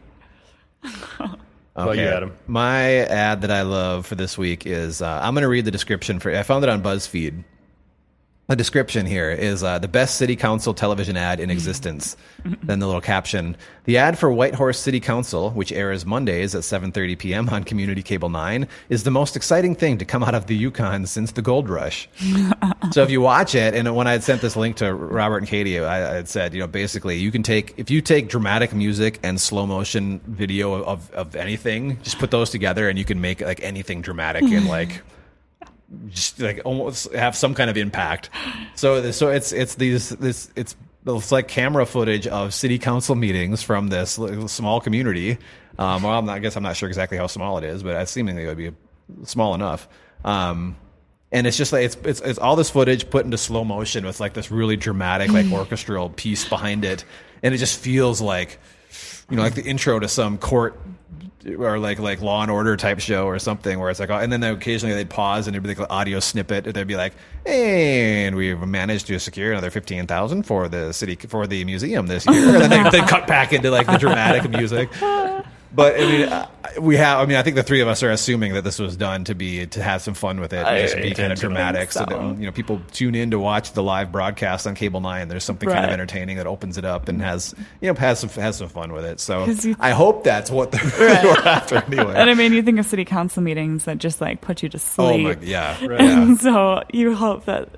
funny. 0.83 1.37
about 1.77 1.97
you, 1.97 2.03
Adam? 2.05 2.37
My 2.47 2.97
ad 3.07 3.43
that 3.43 3.51
I 3.51 3.63
love 3.63 4.07
for 4.07 4.15
this 4.15 4.37
week 4.37 4.67
is 4.67 5.01
uh, 5.03 5.21
I'm 5.23 5.35
going 5.35 5.43
to 5.43 5.49
read 5.49 5.65
the 5.65 5.71
description 5.71 6.19
for. 6.21 6.35
I 6.35 6.43
found 6.43 6.65
it 6.65 6.69
on 6.71 6.83
BuzzFeed. 6.83 7.45
The 8.49 8.57
description 8.57 9.07
here 9.07 9.31
is 9.31 9.63
uh, 9.63 9.79
the 9.79 9.87
best 9.87 10.17
city 10.17 10.35
council 10.35 10.75
television 10.75 11.17
ad 11.17 11.39
in 11.39 11.49
existence. 11.49 12.17
then 12.65 12.81
the 12.81 12.87
little 12.87 13.01
caption: 13.01 13.57
the 13.85 13.97
ad 13.99 14.19
for 14.19 14.33
Whitehorse 14.33 14.81
City 14.81 14.99
Council, 14.99 15.51
which 15.53 15.71
airs 15.71 16.05
Mondays 16.05 16.53
at 16.57 16.63
7:30 16.63 17.19
p.m. 17.19 17.49
on 17.51 17.63
Community 17.63 18.03
Cable 18.03 18.29
9, 18.29 18.67
is 18.89 19.05
the 19.05 19.13
most 19.13 19.37
exciting 19.37 19.77
thing 19.77 19.97
to 19.97 20.05
come 20.05 20.25
out 20.25 20.35
of 20.35 20.49
the 20.49 20.57
Yukon 20.57 21.07
since 21.07 21.31
the 21.33 21.41
gold 21.41 21.69
rush. 21.69 22.09
so 22.91 23.05
if 23.05 23.11
you 23.11 23.21
watch 23.21 23.55
it, 23.55 23.75
and 23.75 23.95
when 23.95 24.09
I 24.09 24.13
had 24.13 24.25
sent 24.25 24.43
this 24.43 24.57
link 24.57 24.75
to 24.79 24.93
Robert 24.93 25.39
and 25.39 25.47
Katie, 25.47 25.79
I, 25.79 26.11
I 26.11 26.15
had 26.17 26.29
said, 26.29 26.53
you 26.53 26.61
know, 26.61 26.67
basically 26.67 27.19
you 27.19 27.31
can 27.31 27.45
take 27.45 27.75
if 27.77 27.91
you 27.91 28.01
take 28.01 28.29
dramatic 28.29 28.75
music 28.75 29.21
and 29.23 29.41
slow 29.41 29.67
motion 29.67 30.21
video 30.27 30.83
of 30.83 31.09
of 31.13 31.37
anything, 31.37 32.03
just 32.03 32.19
put 32.19 32.33
those 32.33 32.51
together, 32.51 32.89
and 32.89 32.99
you 32.99 33.05
can 33.05 33.21
make 33.21 33.41
like 33.41 33.63
anything 33.63 34.03
dramatic 34.03 34.43
and 34.43 34.67
like 34.79 35.01
just 36.09 36.41
like 36.41 36.61
almost 36.65 37.13
have 37.13 37.37
some 37.37 37.55
kind 37.55 37.71
of 37.71 37.77
impact. 37.77 38.31
So 38.75 39.11
so 39.11 39.29
it's 39.29 39.53
it's 39.53 39.75
these 39.77 40.11
this 40.11 40.51
it's 40.57 40.77
it's 41.07 41.33
like 41.33 41.49
camera 41.49 41.87
footage 41.87 42.27
of 42.27 42.55
city 42.55 42.79
council 42.79 43.15
meetings 43.15 43.63
from 43.63 43.89
this 43.89 44.19
small 44.47 44.81
community. 44.81 45.39
Um, 45.79 46.03
well, 46.03 46.19
I'm 46.19 46.27
not, 46.27 46.37
I 46.37 46.39
guess 46.39 46.57
I'm 46.57 46.63
not 46.63 46.77
sure 46.77 46.89
exactly 46.89 47.19
how 47.19 47.27
small 47.27 47.59
it 47.59 47.65
is, 47.65 47.83
but 47.83 47.97
I 47.97 48.05
seemingly 48.05 48.45
it 48.45 48.47
would 48.47 48.57
be 48.57 48.73
small 49.25 49.55
enough. 49.55 49.89
Um, 50.25 50.77
and 51.33 51.47
it's 51.47 51.57
just 51.57 51.73
like 51.73 51.87
it's, 51.87 51.97
it's 52.05 52.21
it's 52.21 52.39
all 52.39 52.57
this 52.57 52.71
footage 52.71 53.09
put 53.09 53.25
into 53.25 53.39
slow 53.39 53.65
motion 53.65 54.05
with 54.05 54.21
like 54.21 54.35
this 54.35 54.51
really 54.51 54.77
dramatic 54.77 55.33
like 55.33 55.51
orchestral 55.51 56.11
piece 56.11 56.47
behind 56.47 56.85
it, 56.85 57.05
and 57.43 57.55
it 57.55 57.59
just 57.59 57.79
feels 57.79 58.21
like 58.21 58.59
you 59.31 59.37
know 59.37 59.43
like 59.43 59.55
the 59.55 59.65
intro 59.65 59.99
to 59.99 60.09
some 60.09 60.39
court 60.39 60.79
or 61.59 61.79
like 61.79 61.99
like 61.99 62.21
Law 62.21 62.43
and 62.43 62.51
Order 62.51 62.77
type 62.77 63.01
show 63.01 63.27
or 63.27 63.39
something 63.39 63.79
where 63.79 63.91
it's 63.91 63.99
like, 63.99 64.11
oh, 64.11 64.17
and 64.17 64.33
then 64.33 64.43
occasionally 64.45 64.95
they'd 64.95 65.11
pause 65.11 65.47
and 65.47 65.57
it'd 65.57 65.63
be 65.63 65.69
like 65.71 65.79
an 65.79 65.87
audio 65.91 66.21
snippet. 66.21 66.67
and 66.67 66.75
They'd 66.75 66.87
be 66.87 66.97
like, 66.97 67.15
and 67.47 68.37
we've 68.37 68.61
managed 68.61 69.09
to 69.09 69.19
secure 69.19 69.53
another 69.53 69.71
fifteen 69.71 70.07
thousand 70.07 70.45
for 70.45 70.69
the 70.69 70.93
city 70.93 71.17
for 71.17 71.47
the 71.47 71.65
museum 71.65 72.07
this 72.07 72.27
year." 72.27 72.49
And 72.49 72.63
then 72.63 72.85
they 72.85 73.01
they 73.01 73.07
cut 73.07 73.27
back 73.27 73.53
into 73.53 73.71
like 73.71 73.87
the 73.87 73.99
dramatic 73.99 74.49
music. 74.51 74.89
But 75.75 75.95
I 75.99 75.99
mean, 76.05 76.29
uh, 76.29 76.47
we 76.81 76.97
have. 76.97 77.21
I 77.21 77.27
mean, 77.27 77.37
I 77.39 77.43
think 77.43 77.57
the 77.57 77.63
three 77.63 77.81
of 77.81 77.89
us 77.89 78.03
are 78.03 78.11
assuming 78.11 78.53
that 78.55 78.63
this 78.63 78.79
was 78.79 78.95
done 78.97 79.25
to 79.25 79.35
be 79.35 79.67
to 79.69 79.83
have 79.83 80.03
some 80.03 80.13
fun 80.15 80.39
with 80.39 80.53
it, 80.53 80.67
and 80.67 80.79
just 80.89 80.97
be 80.97 81.15
kind 81.15 81.33
of 81.33 81.39
dramatic, 81.41 81.93
so. 81.93 82.01
so. 82.01 82.07
that 82.07 82.39
you 82.39 82.45
know 82.47 82.53
people 82.53 82.81
tune 82.93 83.15
in 83.15 83.31
to 83.31 83.39
watch 83.39 83.73
the 83.73 83.83
live 83.83 84.13
broadcast 84.13 84.67
on 84.67 84.75
cable 84.75 85.01
nine. 85.01 85.29
There's 85.29 85.45
something 85.45 85.69
kind 85.69 85.85
of 85.85 85.91
entertaining 85.91 86.37
that 86.37 86.47
opens 86.47 86.77
it 86.77 86.85
up 86.85 87.09
and 87.09 87.23
has 87.23 87.55
you 87.81 87.89
know 87.91 87.99
has 87.99 88.21
some 88.21 88.29
has 88.31 88.57
some 88.59 88.69
fun 88.69 88.93
with 88.93 89.05
it. 89.07 89.19
So 89.21 89.47
you- 89.47 89.77
I 89.81 89.91
hope 89.93 90.25
that's 90.25 90.51
what 90.51 90.73
they're 90.73 90.83
we're 91.25 91.39
after 91.49 91.77
anyway. 91.77 92.15
And 92.17 92.29
I 92.29 92.35
mean, 92.35 92.53
you 92.53 92.63
think 92.63 92.79
of 92.79 92.85
city 92.87 93.05
council 93.07 93.43
meetings 93.43 93.85
that 93.87 93.97
just 93.99 94.21
like 94.21 94.41
put 94.43 94.63
you 94.63 94.69
to 94.69 94.77
Oh 94.99 95.13
sleep. 95.13 95.25
my, 95.41 95.47
yeah, 95.47 95.79
yeah. 95.81 95.89
And 96.23 96.39
so 96.39 96.83
you 96.93 97.15
hope 97.15 97.47
that 97.47 97.71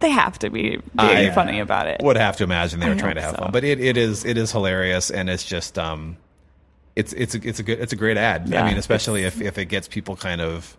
they 0.00 0.10
have 0.10 0.38
to 0.40 0.50
be 0.50 0.70
being 0.70 0.82
I 0.96 1.30
funny 1.30 1.60
about 1.60 1.86
it. 1.86 2.00
Would 2.02 2.16
have 2.16 2.36
to 2.38 2.44
imagine 2.44 2.80
they 2.80 2.86
I 2.86 2.90
were 2.90 2.96
trying 2.96 3.14
to 3.14 3.22
have 3.22 3.36
so. 3.36 3.42
fun, 3.44 3.52
but 3.52 3.62
it, 3.64 3.80
it 3.80 3.96
is 3.96 4.24
it 4.24 4.36
is 4.36 4.50
hilarious 4.50 5.10
and 5.10 5.30
it's 5.30 5.44
just 5.44 5.78
um, 5.78 6.16
it's 6.96 7.12
it's 7.12 7.34
a, 7.34 7.48
it's 7.48 7.60
a 7.60 7.62
good 7.62 7.78
it's 7.78 7.92
a 7.92 7.96
great 7.96 8.16
ad. 8.16 8.52
I 8.54 8.66
mean, 8.68 8.78
especially 8.78 9.24
if 9.24 9.40
if 9.40 9.58
it 9.58 9.66
gets 9.66 9.86
people 9.86 10.16
kind 10.16 10.40
of 10.40 10.76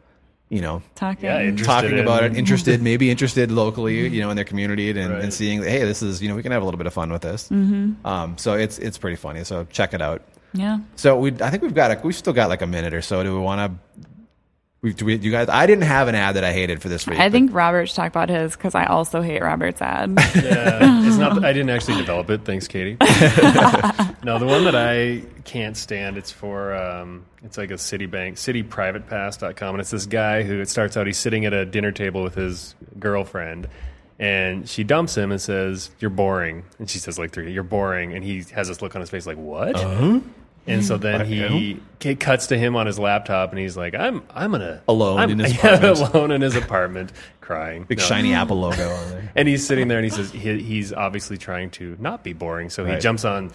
you 0.49 0.61
know 0.61 0.81
Talking. 0.95 1.25
Yeah, 1.25 1.41
interesting. 1.41 1.65
talking 1.65 1.91
in- 1.91 1.99
about 1.99 2.23
it, 2.23 2.35
interested, 2.35 2.81
maybe 2.81 3.09
interested 3.11 3.51
locally, 3.51 4.07
you 4.07 4.21
know, 4.21 4.29
in 4.29 4.35
their 4.35 4.45
community, 4.45 4.89
and, 4.89 4.99
and 4.99 5.33
seeing 5.33 5.61
that 5.61 5.69
hey, 5.69 5.83
this 5.83 6.01
is 6.01 6.21
you 6.21 6.29
know 6.29 6.35
we 6.35 6.41
can 6.43 6.51
have 6.51 6.61
a 6.61 6.65
little 6.65 6.77
bit 6.77 6.87
of 6.87 6.93
fun 6.93 7.11
with 7.11 7.21
this. 7.21 7.47
Mm-hmm. 7.49 8.05
Um, 8.05 8.37
so 8.37 8.53
it's 8.53 8.79
it's 8.79 8.97
pretty 8.97 9.17
funny. 9.17 9.43
So 9.43 9.65
check 9.71 9.93
it 9.93 10.01
out. 10.01 10.21
yeah. 10.53 10.79
So 10.95 11.17
we 11.19 11.33
I 11.41 11.49
think 11.49 11.63
we've 11.63 11.75
got 11.75 11.91
a, 11.91 12.01
we've 12.03 12.15
still 12.15 12.33
got 12.33 12.49
like 12.49 12.61
a 12.61 12.67
minute 12.67 12.93
or 12.93 13.01
so. 13.01 13.23
Do 13.23 13.33
we 13.33 13.39
want 13.39 13.71
to? 13.71 14.01
We, 14.79 14.93
do 14.93 15.05
we, 15.05 15.15
you 15.15 15.31
guys, 15.31 15.49
I 15.49 15.65
didn't 15.65 15.85
have 15.85 16.07
an 16.07 16.13
ad 16.13 16.35
that 16.35 16.43
I 16.43 16.53
hated 16.53 16.83
for 16.83 16.87
this 16.87 17.07
week. 17.07 17.19
I 17.19 17.31
think 17.31 17.51
Robert 17.51 17.87
should 17.87 17.95
talk 17.95 18.09
about 18.11 18.29
his 18.29 18.55
because 18.55 18.75
I 18.75 18.85
also 18.85 19.21
hate 19.21 19.41
Robert's 19.41 19.81
ad. 19.81 20.13
Yeah, 20.35 21.03
it's 21.05 21.17
not. 21.17 21.43
I 21.43 21.51
didn't 21.51 21.71
actually 21.71 21.97
develop 21.97 22.29
it. 22.29 22.45
Thanks, 22.45 22.67
Katie. 22.67 22.95
no, 24.23 24.39
the 24.39 24.45
one 24.45 24.63
that 24.65 24.75
I 24.75 25.23
can't 25.43 25.75
stand. 25.77 26.17
It's 26.17 26.31
for. 26.31 26.73
Um, 26.75 27.25
it's 27.43 27.57
like 27.57 27.71
a 27.71 27.75
Citibank, 27.75 28.33
CitiPrivatePass.com, 28.33 29.75
and 29.75 29.79
it's 29.81 29.91
this 29.91 30.05
guy 30.05 30.43
who 30.43 30.59
it 30.59 30.69
starts 30.69 30.97
out. 30.97 31.05
He's 31.07 31.17
sitting 31.17 31.45
at 31.45 31.53
a 31.53 31.65
dinner 31.65 31.91
table 31.91 32.23
with 32.23 32.35
his 32.35 32.75
girlfriend, 32.99 33.67
and 34.19 34.67
she 34.67 34.83
dumps 34.83 35.15
him 35.15 35.31
and 35.31 35.39
says, 35.41 35.91
"You're 35.99 36.09
boring." 36.09 36.63
And 36.79 36.89
she 36.89 36.99
says 36.99 37.17
like 37.19 37.31
three, 37.31 37.51
"You're 37.51 37.63
boring," 37.63 38.13
and 38.13 38.23
he 38.23 38.43
has 38.53 38.67
this 38.67 38.81
look 38.81 38.95
on 38.95 39.01
his 39.01 39.09
face 39.09 39.25
like, 39.25 39.37
"What?" 39.37 39.75
And 40.69 40.83
so 40.83 40.97
then 40.97 41.25
he 41.25 41.79
it 42.03 42.19
cuts 42.19 42.47
to 42.47 42.57
him 42.57 42.75
on 42.75 42.87
his 42.87 42.99
laptop, 42.99 43.51
and 43.51 43.59
he's 43.59 43.77
like, 43.77 43.95
"I'm 43.95 44.21
I'm 44.33 44.51
gonna 44.51 44.81
Alone 44.89 45.19
I'm, 45.19 45.29
in 45.29 45.39
his 45.45 45.55
yeah, 45.63 45.91
alone 45.91 46.31
in 46.31 46.41
his 46.41 46.55
apartment, 46.57 47.13
crying, 47.39 47.83
Big 47.83 47.99
No. 47.99 48.03
shiny 48.03 48.33
Apple 48.33 48.59
logo 48.59 48.89
on 48.89 49.09
there. 49.09 49.31
And 49.37 49.47
he's 49.47 49.65
sitting 49.65 49.87
there, 49.87 49.97
and 49.99 50.03
he 50.03 50.09
says 50.09 50.31
he, 50.31 50.59
he's 50.61 50.91
obviously 50.91 51.37
trying 51.37 51.69
to 51.71 51.95
not 51.99 52.23
be 52.23 52.33
boring, 52.33 52.69
so 52.69 52.83
he 52.83 52.91
Right. 52.93 53.01
jumps 53.01 53.23
on, 53.23 53.51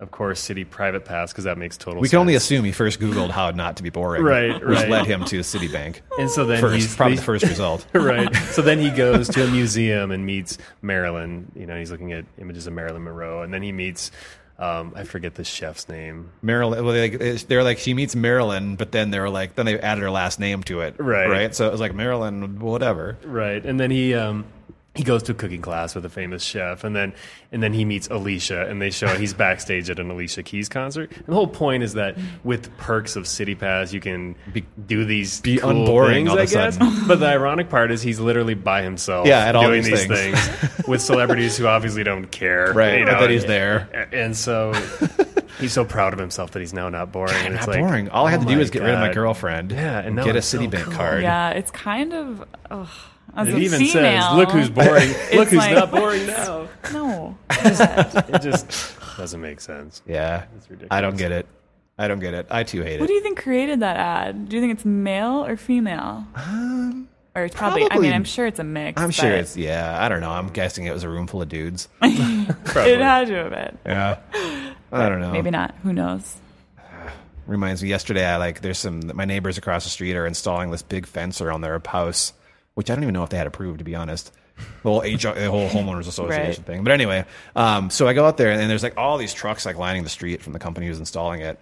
of 0.00 0.10
course, 0.10 0.42
Citi 0.42 0.68
Private 0.68 1.04
Pass 1.04 1.30
because 1.30 1.44
that 1.44 1.58
makes 1.58 1.76
total. 1.76 2.00
We 2.00 2.08
sense. 2.08 2.12
can 2.12 2.20
only 2.20 2.34
assume 2.34 2.64
he 2.64 2.72
first 2.72 2.98
Googled 2.98 3.30
how 3.30 3.50
not 3.50 3.76
to 3.76 3.82
be 3.82 3.90
boring. 3.90 4.22
Right, 4.22 4.54
Which 4.54 4.78
right. 4.78 4.88
led 4.88 5.06
him 5.06 5.24
to 5.26 5.40
Citibank. 5.40 6.00
And 6.18 6.30
so 6.30 6.46
then 6.46 6.60
First, 6.60 6.74
he's 6.74 6.96
probably 6.96 7.16
the 7.16 7.22
first 7.22 7.44
result. 7.44 7.86
right. 7.92 8.34
So 8.52 8.62
then 8.62 8.78
he 8.78 8.90
goes 8.90 9.28
to 9.28 9.44
a 9.44 9.50
museum 9.50 10.10
and 10.10 10.24
meets 10.24 10.56
Marilyn. 10.80 11.52
You 11.54 11.66
know, 11.66 11.78
he's 11.78 11.90
looking 11.90 12.12
at 12.12 12.24
images 12.38 12.66
of 12.66 12.72
Marilyn 12.72 13.04
Monroe, 13.04 13.42
and 13.42 13.52
then 13.52 13.62
he 13.62 13.72
meets. 13.72 14.10
Um, 14.58 14.92
I 14.94 15.04
forget 15.04 15.36
the 15.36 15.44
chef's 15.44 15.88
name. 15.88 16.32
Marilyn, 16.42 16.84
well, 16.84 16.92
they, 16.92 17.08
they're 17.08 17.64
like, 17.64 17.78
she 17.78 17.94
meets 17.94 18.14
Marilyn, 18.14 18.76
but 18.76 18.92
then 18.92 19.10
they're 19.10 19.30
like, 19.30 19.54
then 19.54 19.64
they 19.64 19.80
added 19.80 20.02
her 20.02 20.10
last 20.10 20.38
name 20.38 20.62
to 20.64 20.82
it. 20.82 20.96
Right. 20.98 21.30
Right. 21.30 21.54
So 21.54 21.66
it 21.66 21.72
was 21.72 21.80
like 21.80 21.94
Marilyn, 21.94 22.58
whatever. 22.58 23.16
Right, 23.24 23.64
and 23.64 23.80
then 23.80 23.90
he 23.90 24.12
um, 24.12 24.44
he 25.00 25.04
goes 25.04 25.22
to 25.24 25.32
a 25.32 25.34
cooking 25.34 25.62
class 25.62 25.94
with 25.94 26.04
a 26.04 26.08
famous 26.10 26.42
chef, 26.42 26.84
and 26.84 26.94
then 26.94 27.14
and 27.52 27.62
then 27.62 27.72
he 27.72 27.84
meets 27.84 28.06
Alicia, 28.08 28.66
and 28.68 28.80
they 28.82 28.90
show 28.90 29.08
he's 29.08 29.32
backstage 29.34 29.88
at 29.90 29.98
an 29.98 30.10
Alicia 30.10 30.42
Keys 30.42 30.68
concert. 30.68 31.10
And 31.16 31.26
the 31.26 31.34
whole 31.34 31.46
point 31.46 31.82
is 31.82 31.94
that 31.94 32.16
with 32.44 32.74
perks 32.76 33.16
of 33.16 33.24
Citi 33.24 33.58
Pass, 33.58 33.92
you 33.92 34.00
can 34.00 34.36
Be- 34.52 34.64
do 34.86 35.04
these 35.04 35.40
be 35.40 35.56
cool 35.58 35.70
unboring 35.70 36.26
things, 36.26 36.28
all 36.28 36.34
of 36.36 36.40
I 36.40 36.42
a 36.44 36.46
guess. 36.46 36.76
sudden. 36.76 37.08
but 37.08 37.18
the 37.20 37.26
ironic 37.26 37.68
part 37.70 37.90
is 37.90 38.02
he's 38.02 38.20
literally 38.20 38.54
by 38.54 38.82
himself, 38.82 39.26
Yeah, 39.26 39.46
at 39.46 39.56
all 39.56 39.62
doing 39.62 39.82
these 39.82 40.06
these 40.06 40.06
things. 40.06 40.38
things, 40.38 40.86
with 40.88 41.00
celebrities 41.02 41.56
who 41.56 41.66
obviously 41.66 42.04
don't 42.04 42.26
care, 42.30 42.72
Right, 42.72 42.98
You 43.00 43.06
but 43.06 43.12
know, 43.12 43.20
that 43.22 43.30
he's 43.30 43.42
and- 43.44 43.50
there. 43.50 44.08
and 44.12 44.36
so. 44.36 44.72
He's 45.58 45.74
so 45.74 45.84
proud 45.84 46.14
of 46.14 46.18
himself 46.18 46.52
that 46.52 46.60
he's 46.60 46.72
now 46.72 46.88
not 46.88 47.12
boring. 47.12 47.34
and 47.34 47.52
Not 47.52 47.58
it's 47.64 47.66
like, 47.68 47.80
boring. 47.80 48.08
All 48.08 48.26
I 48.26 48.30
had 48.30 48.38
oh 48.40 48.42
to 48.44 48.48
do 48.48 48.54
my 48.54 48.60
was 48.60 48.70
get 48.70 48.80
rid 48.82 48.94
of 48.94 49.00
my 49.00 49.12
girlfriend. 49.12 49.72
Yeah, 49.72 49.98
and 49.98 50.16
now 50.16 50.24
get 50.24 50.34
a 50.34 50.38
it's 50.38 50.46
so 50.46 50.58
Citibank 50.58 50.84
cool. 50.84 50.94
card. 50.94 51.22
Yeah, 51.22 51.50
it's 51.50 51.70
kind 51.70 52.14
of. 52.14 52.44
Ugh, 52.70 52.88
as 53.36 53.48
It 53.48 53.54
a 53.54 53.58
even 53.58 53.78
female, 53.80 54.22
says, 54.22 54.36
"Look 54.36 54.50
who's 54.50 54.70
boring. 54.70 55.08
Look 55.34 55.48
who's 55.48 55.58
like- 55.58 55.74
not 55.74 55.90
boring 55.90 56.26
now." 56.26 56.68
No. 56.92 57.36
It 57.50 58.42
just 58.42 58.96
doesn't 59.16 59.40
make 59.40 59.60
sense. 59.60 60.02
Yeah. 60.06 60.44
it's 60.56 60.68
ridiculous. 60.70 60.88
I 60.90 61.00
don't 61.00 61.16
get 61.16 61.30
it. 61.30 61.46
I 61.98 62.08
don't 62.08 62.18
get 62.20 62.32
it. 62.34 62.46
I 62.50 62.62
too 62.64 62.82
hate 62.82 62.94
it. 62.94 63.00
What 63.00 63.08
do 63.08 63.12
you 63.12 63.20
think 63.20 63.38
created 63.38 63.80
that 63.80 63.96
ad? 63.96 64.48
Do 64.48 64.56
you 64.56 64.62
think 64.62 64.72
it's 64.72 64.84
male 64.86 65.44
or 65.44 65.56
female? 65.58 66.26
Um, 66.34 67.08
or 67.34 67.44
it's 67.44 67.54
probably, 67.54 67.86
I 67.90 67.98
mean, 67.98 68.12
I'm 68.12 68.24
sure 68.24 68.46
it's 68.46 68.58
a 68.58 68.64
mix. 68.64 69.00
I'm 69.00 69.10
sure 69.10 69.30
it's 69.30 69.56
yeah. 69.56 70.02
I 70.02 70.08
don't 70.08 70.20
know. 70.20 70.30
I'm 70.30 70.48
guessing 70.48 70.86
it 70.86 70.92
was 70.92 71.04
a 71.04 71.08
room 71.10 71.26
full 71.26 71.42
of 71.42 71.48
dudes. 71.50 71.88
It 72.02 73.00
had 73.00 73.26
to 73.28 73.34
have 73.34 73.50
been. 73.50 73.78
Yeah. 73.84 74.18
I 74.90 75.08
don't 75.08 75.20
know. 75.20 75.30
Maybe 75.32 75.50
not. 75.50 75.74
Who 75.82 75.92
knows? 75.92 76.36
reminds 77.46 77.82
me 77.82 77.88
yesterday 77.88 78.24
i 78.24 78.36
like 78.36 78.60
there's 78.60 78.78
some 78.78 79.00
my 79.14 79.24
neighbors 79.24 79.58
across 79.58 79.82
the 79.82 79.90
street 79.90 80.14
are 80.14 80.24
installing 80.26 80.70
this 80.70 80.82
big 80.82 81.04
fence 81.04 81.40
around 81.40 81.62
their 81.62 81.80
house 81.84 82.32
which 82.74 82.90
i 82.90 82.94
don't 82.94 83.02
even 83.04 83.14
know 83.14 83.22
if 83.22 83.30
they 83.30 83.36
had 83.38 83.46
approved 83.46 83.78
to 83.78 83.84
be 83.84 83.94
honest 83.94 84.32
the 84.82 84.90
whole, 84.90 85.00
HR, 85.00 85.32
the 85.38 85.50
whole 85.50 85.68
homeowners 85.70 86.06
association 86.08 86.46
Right. 86.62 86.66
thing 86.66 86.84
but 86.84 86.92
anyway 86.92 87.24
um, 87.56 87.88
so 87.90 88.06
i 88.08 88.12
go 88.12 88.26
out 88.26 88.36
there 88.36 88.50
and 88.50 88.70
there's 88.70 88.82
like 88.82 88.96
all 88.98 89.16
these 89.18 89.32
trucks 89.32 89.64
like 89.64 89.76
lining 89.76 90.02
the 90.04 90.10
street 90.10 90.42
from 90.42 90.52
the 90.52 90.58
company 90.58 90.86
who's 90.86 90.98
installing 90.98 91.40
it 91.40 91.58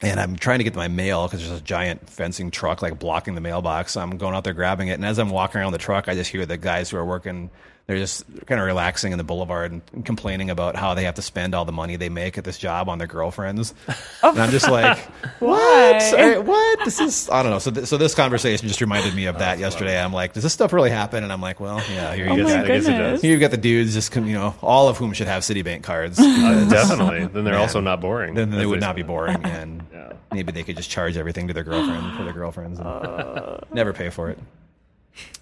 and 0.00 0.20
I'm 0.20 0.36
trying 0.36 0.58
to 0.58 0.64
get 0.64 0.74
to 0.74 0.78
my 0.78 0.86
mail 0.86 1.26
because 1.26 1.40
there's 1.44 1.60
a 1.60 1.64
giant 1.64 2.08
fencing 2.08 2.52
truck 2.52 2.82
like 2.82 3.00
blocking 3.00 3.34
the 3.34 3.40
mailbox. 3.40 3.94
So 3.94 4.00
I'm 4.00 4.16
going 4.16 4.32
out 4.36 4.44
there 4.44 4.52
grabbing 4.52 4.86
it, 4.86 4.92
and 4.92 5.04
as 5.04 5.18
I'm 5.18 5.28
walking 5.30 5.60
around 5.60 5.72
the 5.72 5.78
truck, 5.78 6.08
I 6.08 6.14
just 6.14 6.30
hear 6.30 6.46
the 6.46 6.56
guys 6.56 6.88
who 6.90 6.98
are 6.98 7.04
working. 7.04 7.50
They're 7.88 7.96
just 7.96 8.26
kind 8.44 8.60
of 8.60 8.66
relaxing 8.66 9.12
in 9.12 9.18
the 9.18 9.24
boulevard 9.24 9.72
and, 9.72 9.80
and 9.94 10.04
complaining 10.04 10.50
about 10.50 10.76
how 10.76 10.92
they 10.92 11.04
have 11.04 11.14
to 11.14 11.22
spend 11.22 11.54
all 11.54 11.64
the 11.64 11.72
money 11.72 11.96
they 11.96 12.10
make 12.10 12.36
at 12.36 12.44
this 12.44 12.58
job 12.58 12.90
on 12.90 12.98
their 12.98 13.06
girlfriends. 13.06 13.72
and 14.22 14.38
I'm 14.38 14.50
just 14.50 14.68
like, 14.70 14.98
what? 15.38 16.02
Why? 16.12 16.36
What? 16.36 16.84
This 16.84 17.00
is 17.00 17.30
I 17.30 17.42
don't 17.42 17.50
know. 17.50 17.58
So 17.58 17.70
th- 17.70 17.86
so 17.86 17.96
this 17.96 18.14
conversation 18.14 18.68
just 18.68 18.82
reminded 18.82 19.14
me 19.14 19.24
of 19.24 19.38
that 19.38 19.58
yesterday. 19.58 19.98
I'm 19.98 20.12
like, 20.12 20.34
does 20.34 20.42
this 20.42 20.52
stuff 20.52 20.74
really 20.74 20.90
happen? 20.90 21.24
And 21.24 21.32
I'm 21.32 21.40
like, 21.40 21.60
well, 21.60 21.78
yeah. 21.90 22.14
Here 22.14 22.26
you 22.26 22.32
Oh 22.32 22.36
go. 22.36 22.42
my 22.44 22.62
I 22.62 22.66
guess 22.66 22.84
it 22.84 22.88
goodness. 22.90 23.22
Here 23.22 23.32
you've 23.32 23.40
got 23.40 23.52
the 23.52 23.56
dudes, 23.56 23.94
just 23.94 24.14
you 24.14 24.20
know, 24.34 24.54
all 24.60 24.88
of 24.90 24.98
whom 24.98 25.14
should 25.14 25.26
have 25.28 25.42
Citibank 25.42 25.82
cards. 25.82 26.18
Uh, 26.48 26.68
definitely. 26.68 27.20
Then 27.26 27.44
they're 27.44 27.54
Man. 27.54 27.62
also 27.62 27.80
not 27.80 28.02
boring. 28.02 28.34
then 28.34 28.50
they 28.50 28.66
would 28.66 28.80
say. 28.80 28.86
not 28.86 28.96
be 28.96 29.02
boring, 29.02 29.42
and 29.44 29.82
Yeah. 29.92 30.12
maybe 30.30 30.52
they 30.52 30.62
could 30.62 30.76
just 30.76 30.88
charge 30.90 31.16
everything 31.16 31.48
to 31.48 31.54
their 31.54 31.64
girlfriend 31.64 32.16
for 32.18 32.24
their 32.24 32.32
girlfriends 32.34 32.78
and 32.78 33.64
never 33.72 33.92
pay 33.94 34.10
for 34.10 34.28
it. 34.30 34.38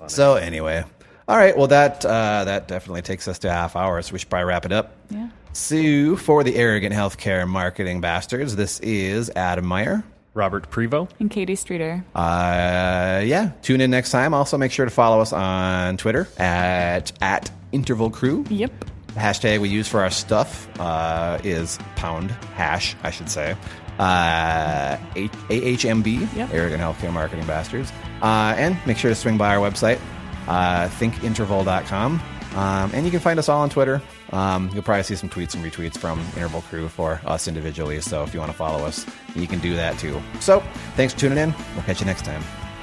So 0.06 0.34
anyway, 0.36 0.84
all 1.28 1.36
right. 1.36 1.56
Well, 1.56 1.66
that 1.68 2.04
uh, 2.04 2.44
that 2.44 2.68
definitely 2.68 3.02
takes 3.02 3.26
us 3.28 3.38
to 3.40 3.48
a 3.48 3.52
half 3.52 3.76
hour, 3.76 4.00
so 4.02 4.12
we 4.12 4.18
should 4.18 4.30
probably 4.30 4.46
wrap 4.46 4.64
it 4.64 4.72
up. 4.72 4.92
Yeah. 5.10 5.28
So 5.52 6.16
for 6.16 6.44
the 6.44 6.54
arrogant 6.56 6.94
healthcare 6.94 7.48
marketing 7.48 8.00
bastards, 8.00 8.56
this 8.56 8.78
is 8.80 9.30
Adam 9.34 9.64
Meyer. 9.66 10.04
Robert 10.34 10.70
Prevo. 10.70 11.08
And 11.18 11.30
Katie 11.30 11.56
Streeter. 11.56 12.04
Uh, 12.14 13.22
yeah, 13.24 13.52
tune 13.62 13.80
in 13.80 13.90
next 13.90 14.10
time. 14.10 14.34
Also, 14.34 14.58
make 14.58 14.70
sure 14.70 14.84
to 14.84 14.90
follow 14.90 15.20
us 15.20 15.32
on 15.32 15.96
Twitter 15.96 16.28
at 16.36 17.10
at 17.22 17.50
Interval 17.72 18.10
Crew. 18.10 18.44
Yep. 18.50 18.84
The 19.14 19.20
hashtag 19.20 19.60
we 19.60 19.70
use 19.70 19.88
for 19.88 20.02
our 20.02 20.10
stuff 20.10 20.68
uh, 20.78 21.38
is 21.42 21.78
pound 21.96 22.30
hash, 22.54 22.94
I 23.02 23.10
should 23.10 23.30
say. 23.30 23.56
Uh, 23.98 24.98
A- 25.16 25.28
AHMB, 25.48 26.36
Yep. 26.36 26.50
Arrogant 26.52 26.82
Healthcare 26.82 27.14
Marketing 27.14 27.46
Bastards. 27.46 27.90
Uh, 28.20 28.54
and 28.58 28.76
make 28.86 28.98
sure 28.98 29.08
to 29.10 29.14
swing 29.14 29.38
by 29.38 29.56
our 29.56 29.70
website, 29.70 29.98
uh, 30.46 30.88
thinkinterval.com. 30.88 32.22
Um, 32.54 32.90
and 32.94 33.04
you 33.04 33.10
can 33.10 33.20
find 33.20 33.38
us 33.38 33.48
all 33.48 33.60
on 33.60 33.68
Twitter. 33.68 34.00
Um, 34.32 34.70
you'll 34.72 34.82
probably 34.82 35.02
see 35.02 35.14
some 35.14 35.28
tweets 35.28 35.54
and 35.54 35.62
retweets 35.64 35.98
from 35.98 36.20
Interval 36.36 36.62
Crew 36.62 36.88
for 36.88 37.20
us 37.26 37.48
individually. 37.48 38.00
So 38.00 38.22
if 38.22 38.32
you 38.32 38.40
want 38.40 38.50
to 38.50 38.56
follow 38.56 38.84
us, 38.84 39.06
you 39.34 39.46
can 39.46 39.58
do 39.58 39.76
that 39.76 39.98
too. 39.98 40.22
So 40.40 40.60
thanks 40.94 41.12
for 41.12 41.20
tuning 41.20 41.38
in. 41.38 41.54
We'll 41.74 41.84
catch 41.84 42.00
you 42.00 42.06
next 42.06 42.24
time. 42.24 42.42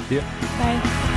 Yeah. 0.09 0.21
Bye. 0.59 1.12